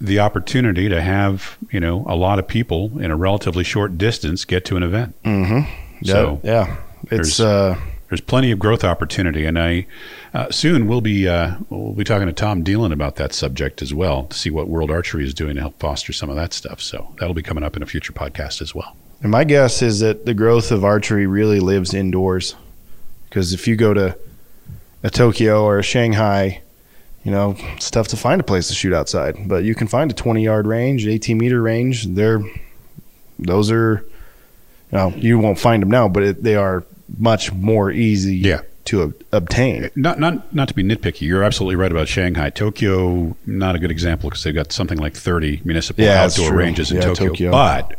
the 0.00 0.20
opportunity 0.20 0.88
to 0.88 1.00
have 1.00 1.58
you 1.70 1.80
know 1.80 2.04
a 2.08 2.14
lot 2.14 2.38
of 2.38 2.46
people 2.46 3.00
in 3.00 3.10
a 3.10 3.16
relatively 3.16 3.64
short 3.64 3.98
distance 3.98 4.44
get 4.44 4.64
to 4.66 4.76
an 4.76 4.84
event. 4.84 5.20
mm-hmm. 5.24 6.04
So 6.04 6.40
yeah, 6.44 6.76
it's 7.10 7.38
there's- 7.38 7.40
uh, 7.40 7.76
there's 8.08 8.20
plenty 8.20 8.50
of 8.50 8.58
growth 8.58 8.84
opportunity, 8.84 9.46
and 9.46 9.58
I 9.58 9.86
uh, 10.34 10.50
soon 10.50 10.86
we'll 10.86 11.00
be 11.00 11.26
uh, 11.26 11.56
we'll 11.70 11.94
be 11.94 12.04
talking 12.04 12.26
to 12.26 12.32
Tom 12.34 12.62
Dielen 12.62 12.92
about 12.92 13.16
that 13.16 13.32
subject 13.32 13.80
as 13.80 13.94
well 13.94 14.24
to 14.24 14.36
see 14.36 14.50
what 14.50 14.68
World 14.68 14.90
Archery 14.90 15.24
is 15.24 15.32
doing 15.32 15.54
to 15.54 15.62
help 15.62 15.78
foster 15.78 16.12
some 16.12 16.28
of 16.28 16.36
that 16.36 16.52
stuff. 16.52 16.82
So 16.82 17.14
that'll 17.18 17.32
be 17.34 17.42
coming 17.42 17.64
up 17.64 17.74
in 17.74 17.82
a 17.82 17.86
future 17.86 18.12
podcast 18.12 18.60
as 18.60 18.74
well. 18.74 18.94
And 19.22 19.30
my 19.30 19.44
guess 19.44 19.80
is 19.80 20.00
that 20.00 20.26
the 20.26 20.34
growth 20.34 20.70
of 20.70 20.84
archery 20.84 21.26
really 21.26 21.58
lives 21.60 21.94
indoors. 21.94 22.54
Because 23.30 23.54
if 23.54 23.66
you 23.66 23.76
go 23.76 23.94
to 23.94 24.14
a 25.02 25.08
Tokyo 25.08 25.64
or 25.64 25.78
a 25.78 25.82
Shanghai, 25.82 26.60
you 27.24 27.30
know, 27.30 27.56
it's 27.76 27.90
tough 27.90 28.08
to 28.08 28.16
find 28.18 28.42
a 28.42 28.44
place 28.44 28.68
to 28.68 28.74
shoot 28.74 28.92
outside. 28.92 29.48
But 29.48 29.64
you 29.64 29.74
can 29.74 29.86
find 29.86 30.10
a 30.10 30.14
20 30.14 30.44
yard 30.44 30.66
range, 30.66 31.06
18 31.06 31.38
meter 31.38 31.62
range. 31.62 32.04
They're, 32.08 32.42
those 33.38 33.70
are, 33.70 34.04
you 34.90 34.98
know, 34.98 35.08
you 35.16 35.38
won't 35.38 35.58
find 35.58 35.80
them 35.80 35.88
now, 35.90 36.08
but 36.08 36.22
it, 36.24 36.42
they 36.42 36.56
are 36.56 36.84
much 37.18 37.52
more 37.52 37.90
easy 37.90 38.36
Yeah. 38.36 38.60
to 38.86 39.02
ob- 39.02 39.14
obtain. 39.32 39.90
Not 39.94 40.18
not 40.18 40.54
not 40.54 40.68
to 40.68 40.74
be 40.74 40.82
nitpicky. 40.82 41.22
You're 41.22 41.42
absolutely 41.44 41.76
right 41.76 41.90
about 41.90 42.08
Shanghai. 42.08 42.50
Tokyo, 42.50 43.36
not 43.46 43.74
a 43.76 43.78
good 43.78 43.90
example 43.90 44.28
because 44.30 44.44
they've 44.44 44.54
got 44.54 44.72
something 44.72 44.98
like 44.98 45.14
30 45.14 45.60
municipal 45.64 46.04
Yeah, 46.04 46.24
outdoor 46.24 46.54
ranges 46.54 46.90
in 46.90 46.96
Yeah, 46.98 47.02
Tokyo. 47.04 47.28
Tokyo. 47.28 47.50
But 47.52 47.96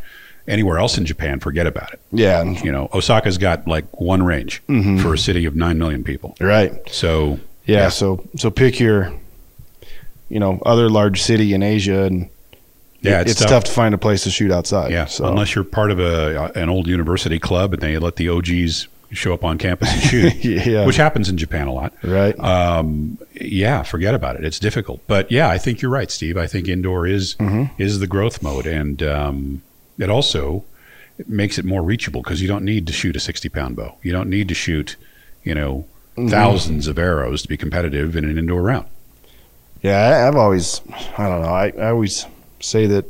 anywhere 0.48 0.78
else 0.78 0.98
in 0.98 1.06
Japan, 1.06 1.40
forget 1.40 1.68
about 1.68 1.94
it. 1.94 2.00
Yeah. 2.12 2.44
You 2.44 2.72
know, 2.72 2.90
Osaka's 2.94 3.38
got 3.38 3.66
like 3.68 3.86
one 4.02 4.24
range 4.24 4.62
Mhm. 4.70 5.02
for 5.02 5.14
a 5.14 5.18
city 5.18 5.46
of 5.46 5.56
nine 5.56 5.78
million 5.78 6.04
people. 6.04 6.36
Right. 6.42 6.74
So 6.92 7.40
Yeah, 7.66 7.78
Yeah. 7.84 7.90
So, 7.90 8.22
so 8.36 8.50
pick 8.52 8.78
your, 8.82 9.14
you 10.30 10.40
know, 10.40 10.60
other 10.66 10.90
large 10.90 11.22
city 11.22 11.54
in 11.54 11.64
Asia 11.64 12.04
and 12.04 12.28
Yeah, 13.02 13.22
it's 13.22 13.32
it's, 13.32 13.40
tough. 13.40 13.50
tough. 13.50 13.64
to 13.66 13.72
find 13.72 13.94
a 13.96 13.98
place 13.98 14.24
to 14.24 14.30
shoot 14.32 14.52
outside. 14.52 14.92
yeah, 14.92 15.06
So. 15.06 15.26
unless 15.26 15.56
you're 15.56 15.64
part 15.64 15.92
of 15.92 16.00
a 16.00 16.52
an 16.56 16.68
old 16.70 16.88
university 16.88 17.40
club 17.40 17.72
and 17.74 17.82
they 17.82 17.98
let 17.98 18.18
the 18.18 18.28
OGs 18.30 18.88
show 19.14 19.34
up 19.34 19.44
on 19.44 19.58
campus 19.58 19.92
and 19.94 20.02
shoot, 20.02 20.36
yeah. 20.46 20.86
which 20.86 20.98
happens 20.98 21.30
in 21.30 21.38
Japan 21.38 21.68
a 21.68 21.74
lot. 21.74 21.94
right. 22.04 22.38
um, 22.40 23.18
yeah, 23.40 23.84
forget 23.84 24.14
about 24.16 24.36
it. 24.36 24.44
It's 24.44 24.60
difficult, 24.60 25.02
but 25.08 25.32
yeah, 25.32 25.50
I 25.50 25.58
think 25.58 25.82
you're 25.82 25.92
right, 25.92 26.10
Steve. 26.12 26.38
I 26.38 26.48
think 26.48 26.68
indoor 26.68 27.06
is 27.08 27.36
Mhm. 27.36 27.70
is 27.78 28.00
the 28.00 28.08
growth 28.08 28.42
mode, 28.44 28.66
and 28.66 29.02
um, 29.04 29.62
it 30.00 30.10
also 30.10 30.64
makes 31.28 31.58
it 31.60 31.66
more 31.66 31.84
reachable 31.84 32.22
because 32.24 32.42
you 32.42 32.48
don't 32.48 32.66
need 32.66 32.88
to 32.88 32.94
shoot 32.94 33.16
a 33.16 33.20
60 33.20 33.48
pound 33.50 33.76
bow. 33.76 33.96
You 34.02 34.12
don't 34.12 34.30
need 34.30 34.48
to 34.48 34.54
shoot, 34.56 34.96
you 35.44 35.54
know, 35.54 35.86
Mhm. 36.18 36.30
thousands 36.30 36.88
of 36.88 36.98
arrows 36.98 37.42
to 37.44 37.48
be 37.48 37.58
competitive 37.58 38.16
in 38.16 38.26
an 38.26 38.38
indoor 38.38 38.62
round. 38.64 38.86
Yeah, 39.84 40.28
I've 40.28 40.36
always, 40.36 40.82
I 41.18 41.28
don't 41.30 41.42
know, 41.42 41.50
I, 41.50 41.72
I 41.80 41.90
always 41.90 42.26
say 42.62 42.86
that 42.88 43.06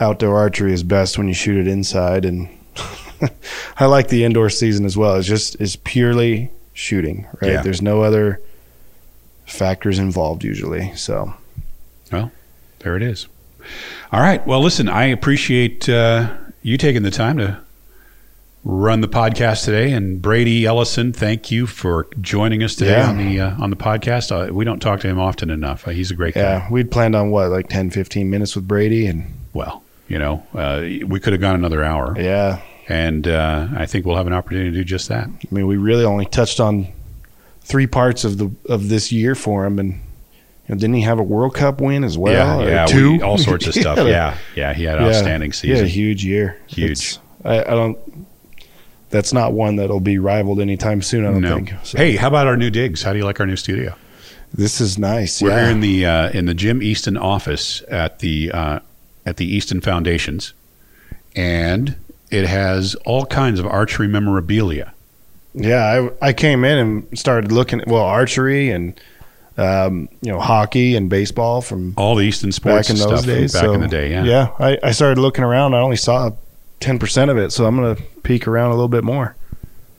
outdoor 0.00 0.36
archery 0.38 0.72
is 0.72 0.82
best 0.82 1.18
when 1.18 1.28
you 1.28 1.34
shoot 1.34 1.58
it 1.58 1.68
inside, 1.70 2.24
and 2.24 2.48
I 3.78 3.86
like 3.86 4.08
the 4.08 4.24
indoor 4.24 4.50
season 4.50 4.84
as 4.84 4.96
well. 4.96 5.16
It's 5.16 5.26
just 5.28 5.56
it's 5.60 5.76
purely 5.76 6.50
shooting, 6.74 7.26
right? 7.40 7.52
Yeah. 7.52 7.62
There's 7.62 7.82
no 7.82 8.02
other 8.02 8.40
factors 9.46 9.98
involved 9.98 10.44
usually. 10.44 10.94
So 10.96 11.34
well, 12.10 12.30
There 12.80 12.96
it 12.96 13.02
is. 13.02 13.26
All 14.12 14.20
right. 14.20 14.44
Well, 14.46 14.60
listen, 14.60 14.88
I 14.88 15.04
appreciate 15.04 15.88
uh, 15.88 16.34
you 16.62 16.76
taking 16.76 17.02
the 17.02 17.10
time 17.10 17.38
to 17.38 17.58
run 18.64 19.00
the 19.00 19.08
podcast 19.08 19.64
today, 19.64 19.92
and 19.92 20.20
Brady 20.22 20.66
Ellison, 20.66 21.12
thank 21.12 21.50
you 21.50 21.66
for 21.66 22.06
joining 22.20 22.62
us 22.62 22.74
today 22.76 22.92
Yeah. 22.98 23.08
on 23.08 23.18
the 23.18 23.40
uh, 23.40 23.62
on 23.62 23.70
the 23.70 23.76
podcast. 23.76 24.30
Uh, 24.30 24.52
we 24.52 24.64
don't 24.64 24.80
talk 24.80 25.00
to 25.00 25.08
him 25.08 25.18
often 25.18 25.50
enough. 25.50 25.86
Uh, 25.86 25.90
he's 25.92 26.10
a 26.10 26.14
great 26.14 26.34
guy. 26.34 26.40
yeah, 26.40 26.70
we'd 26.70 26.90
planned 26.90 27.14
on 27.16 27.30
what 27.30 27.50
like 27.50 27.68
10, 27.68 27.90
15 27.90 28.28
minutes 28.30 28.54
with 28.54 28.66
Brady, 28.68 29.06
and 29.06 29.26
Well, 29.52 29.82
you 30.08 30.18
know, 30.18 30.44
uh, 30.54 30.80
we 31.06 31.18
could 31.20 31.32
have 31.32 31.40
gone 31.40 31.54
another 31.54 31.82
hour, 31.84 32.14
yeah, 32.18 32.60
and 32.88 33.26
uh, 33.28 33.68
I 33.76 33.86
think 33.86 34.06
we'll 34.06 34.16
have 34.16 34.26
an 34.26 34.32
opportunity 34.32 34.70
to 34.70 34.76
do 34.76 34.84
just 34.84 35.08
that. 35.08 35.28
I 35.28 35.54
mean 35.54 35.66
we 35.66 35.76
really 35.76 36.04
only 36.04 36.26
touched 36.26 36.60
on 36.60 36.88
three 37.62 37.86
parts 37.86 38.24
of 38.24 38.38
the 38.38 38.50
of 38.68 38.88
this 38.88 39.12
year 39.12 39.34
for 39.34 39.64
him, 39.64 39.78
and 39.78 39.92
you 39.92 40.00
know, 40.68 40.74
didn't 40.76 40.94
he 40.94 41.02
have 41.02 41.18
a 41.18 41.22
World 41.22 41.54
Cup 41.54 41.80
win 41.80 42.04
as 42.04 42.16
well? 42.18 42.62
yeah, 42.62 42.68
yeah, 42.68 42.86
two, 42.86 43.12
we- 43.12 43.22
all 43.22 43.38
sorts 43.50 43.66
of 43.66 43.74
stuff. 43.74 43.98
Yeah, 43.98 44.36
yeah, 44.56 44.72
he 44.74 44.84
had 44.84 44.98
an 44.98 45.02
Yeah. 45.04 45.08
outstanding 45.10 45.52
had 45.52 45.84
a 45.84 45.88
huge 45.88 46.24
year. 46.24 46.58
Huge. 46.66 47.18
I, 47.44 47.60
I 47.60 47.70
don't. 47.70 47.98
That's 49.10 49.32
not 49.34 49.52
one 49.52 49.76
that'll 49.76 50.00
be 50.00 50.18
rivaled 50.18 50.58
anytime 50.60 51.02
soon. 51.02 51.26
I 51.26 51.32
don't 51.32 51.42
No. 51.42 51.56
think. 51.56 51.74
So, 51.82 51.98
Hey, 51.98 52.16
how 52.16 52.28
about 52.28 52.46
our 52.46 52.56
new 52.56 52.70
digs? 52.70 53.02
How 53.02 53.12
do 53.12 53.18
you 53.18 53.24
like 53.26 53.40
our 53.40 53.46
new 53.46 53.56
studio? 53.56 53.94
this 54.54 54.80
is 54.80 54.98
nice. 54.98 55.40
We're 55.42 55.50
yeah. 55.50 55.62
here 55.64 55.70
in 55.70 55.80
the 55.80 56.06
uh, 56.06 56.30
in 56.30 56.44
the 56.46 56.54
Jim 56.54 56.82
Easton 56.82 57.16
office 57.16 57.82
at 57.88 58.18
the 58.20 58.50
uh, 58.52 58.80
at 59.26 59.36
the 59.38 59.46
Easton 59.46 59.80
Foundations, 59.80 60.52
and 61.36 61.96
it 62.32 62.46
has 62.46 62.94
all 63.04 63.26
kinds 63.26 63.60
of 63.60 63.66
archery 63.66 64.08
memorabilia. 64.08 64.92
yeah, 65.54 66.08
I, 66.20 66.28
I 66.28 66.32
came 66.32 66.64
in 66.64 66.78
and 66.78 67.18
started 67.18 67.52
looking 67.52 67.80
at 67.80 67.86
well 67.86 68.04
archery 68.04 68.70
and 68.70 68.98
um, 69.58 70.08
you 70.22 70.32
know, 70.32 70.40
hockey 70.40 70.96
and 70.96 71.10
baseball 71.10 71.60
from 71.60 71.92
All 71.96 72.14
the 72.14 72.24
Easton 72.24 72.52
sports 72.52 72.88
back 72.88 72.90
in 72.90 72.96
those 72.96 73.20
stuff 73.20 73.26
days. 73.26 73.52
back 73.52 73.64
so, 73.64 73.74
in 73.74 73.80
the 73.80 73.88
day. 73.88 74.10
Yeah. 74.10 74.24
yeah. 74.24 74.50
I, 74.58 74.78
I 74.82 74.90
started 74.92 75.20
looking 75.20 75.44
around. 75.44 75.74
I 75.74 75.80
only 75.80 75.96
saw 75.96 76.30
ten 76.80 76.98
percent 76.98 77.30
of 77.30 77.36
it, 77.36 77.52
so 77.52 77.66
I'm 77.66 77.76
gonna 77.76 77.96
peek 78.22 78.48
around 78.48 78.70
a 78.70 78.74
little 78.74 78.88
bit 78.88 79.04
more. 79.04 79.36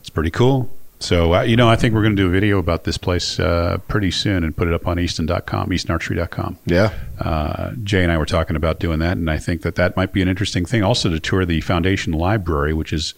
It's 0.00 0.10
pretty 0.10 0.30
cool. 0.30 0.70
So, 1.04 1.34
uh, 1.34 1.42
you 1.42 1.56
know, 1.56 1.68
I 1.68 1.76
think 1.76 1.92
we're 1.94 2.02
going 2.02 2.16
to 2.16 2.22
do 2.22 2.28
a 2.28 2.30
video 2.32 2.58
about 2.58 2.84
this 2.84 2.96
place 2.96 3.38
uh, 3.38 3.78
pretty 3.88 4.10
soon 4.10 4.42
and 4.42 4.56
put 4.56 4.68
it 4.68 4.74
up 4.74 4.86
on 4.86 4.98
easton.com, 4.98 5.68
eastonarchery.com. 5.68 6.58
Yeah, 6.64 6.92
Uh, 7.20 7.72
Jay 7.82 8.02
and 8.02 8.10
I 8.10 8.16
were 8.16 8.24
talking 8.24 8.56
about 8.56 8.80
doing 8.80 9.00
that, 9.00 9.16
and 9.18 9.30
I 9.30 9.36
think 9.38 9.62
that 9.62 9.74
that 9.74 9.96
might 9.96 10.12
be 10.12 10.22
an 10.22 10.28
interesting 10.28 10.64
thing. 10.64 10.82
Also, 10.82 11.10
to 11.10 11.20
tour 11.20 11.44
the 11.44 11.60
Foundation 11.60 12.12
Library, 12.14 12.72
which 12.72 12.92
is 12.92 13.12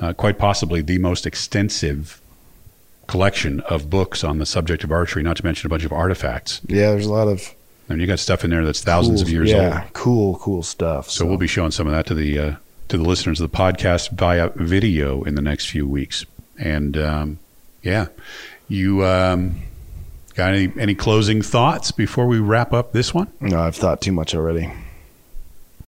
uh, 0.00 0.12
quite 0.12 0.38
possibly 0.38 0.82
the 0.82 0.98
most 0.98 1.24
extensive 1.26 2.20
collection 3.06 3.60
of 3.60 3.88
books 3.88 4.22
on 4.22 4.38
the 4.38 4.46
subject 4.46 4.84
of 4.84 4.92
archery, 4.92 5.22
not 5.22 5.36
to 5.38 5.44
mention 5.44 5.66
a 5.66 5.70
bunch 5.70 5.84
of 5.84 5.92
artifacts. 5.92 6.60
yeah. 6.66 6.90
There's 6.90 7.06
a 7.06 7.12
lot 7.12 7.28
of 7.28 7.54
And 7.88 8.00
you 8.00 8.06
got 8.06 8.18
stuff 8.18 8.44
in 8.44 8.50
there 8.50 8.64
that's 8.64 8.82
thousands 8.82 9.20
cool, 9.20 9.28
of 9.28 9.32
years 9.32 9.52
old. 9.52 9.62
yeah, 9.62 9.82
old. 9.82 9.92
cool, 9.94 10.36
cool 10.38 10.62
stuff. 10.62 11.10
So 11.10 11.24
we'll 11.24 11.38
be 11.38 11.46
showing 11.46 11.70
some 11.70 11.86
of 11.86 11.92
that 11.92 12.06
to 12.06 12.14
the 12.14 12.38
uh, 12.38 12.54
to 12.88 12.98
the 12.98 13.04
listeners 13.04 13.40
of 13.40 13.50
the 13.50 13.56
podcast 13.56 14.10
via 14.10 14.50
video 14.56 15.22
in 15.24 15.34
the 15.36 15.42
next 15.42 15.66
few 15.66 15.88
weeks. 15.88 16.26
And 16.58 16.96
um, 16.96 17.38
yeah, 17.82 18.06
you 18.68 19.04
um, 19.04 19.62
got 20.34 20.54
any 20.54 20.72
any 20.78 20.94
closing 20.94 21.42
thoughts 21.42 21.90
before 21.90 22.26
we 22.26 22.38
wrap 22.38 22.72
up 22.72 22.92
this 22.92 23.12
one? 23.12 23.30
No, 23.40 23.60
I've 23.60 23.76
thought 23.76 24.00
too 24.00 24.12
much 24.12 24.34
already. 24.34 24.70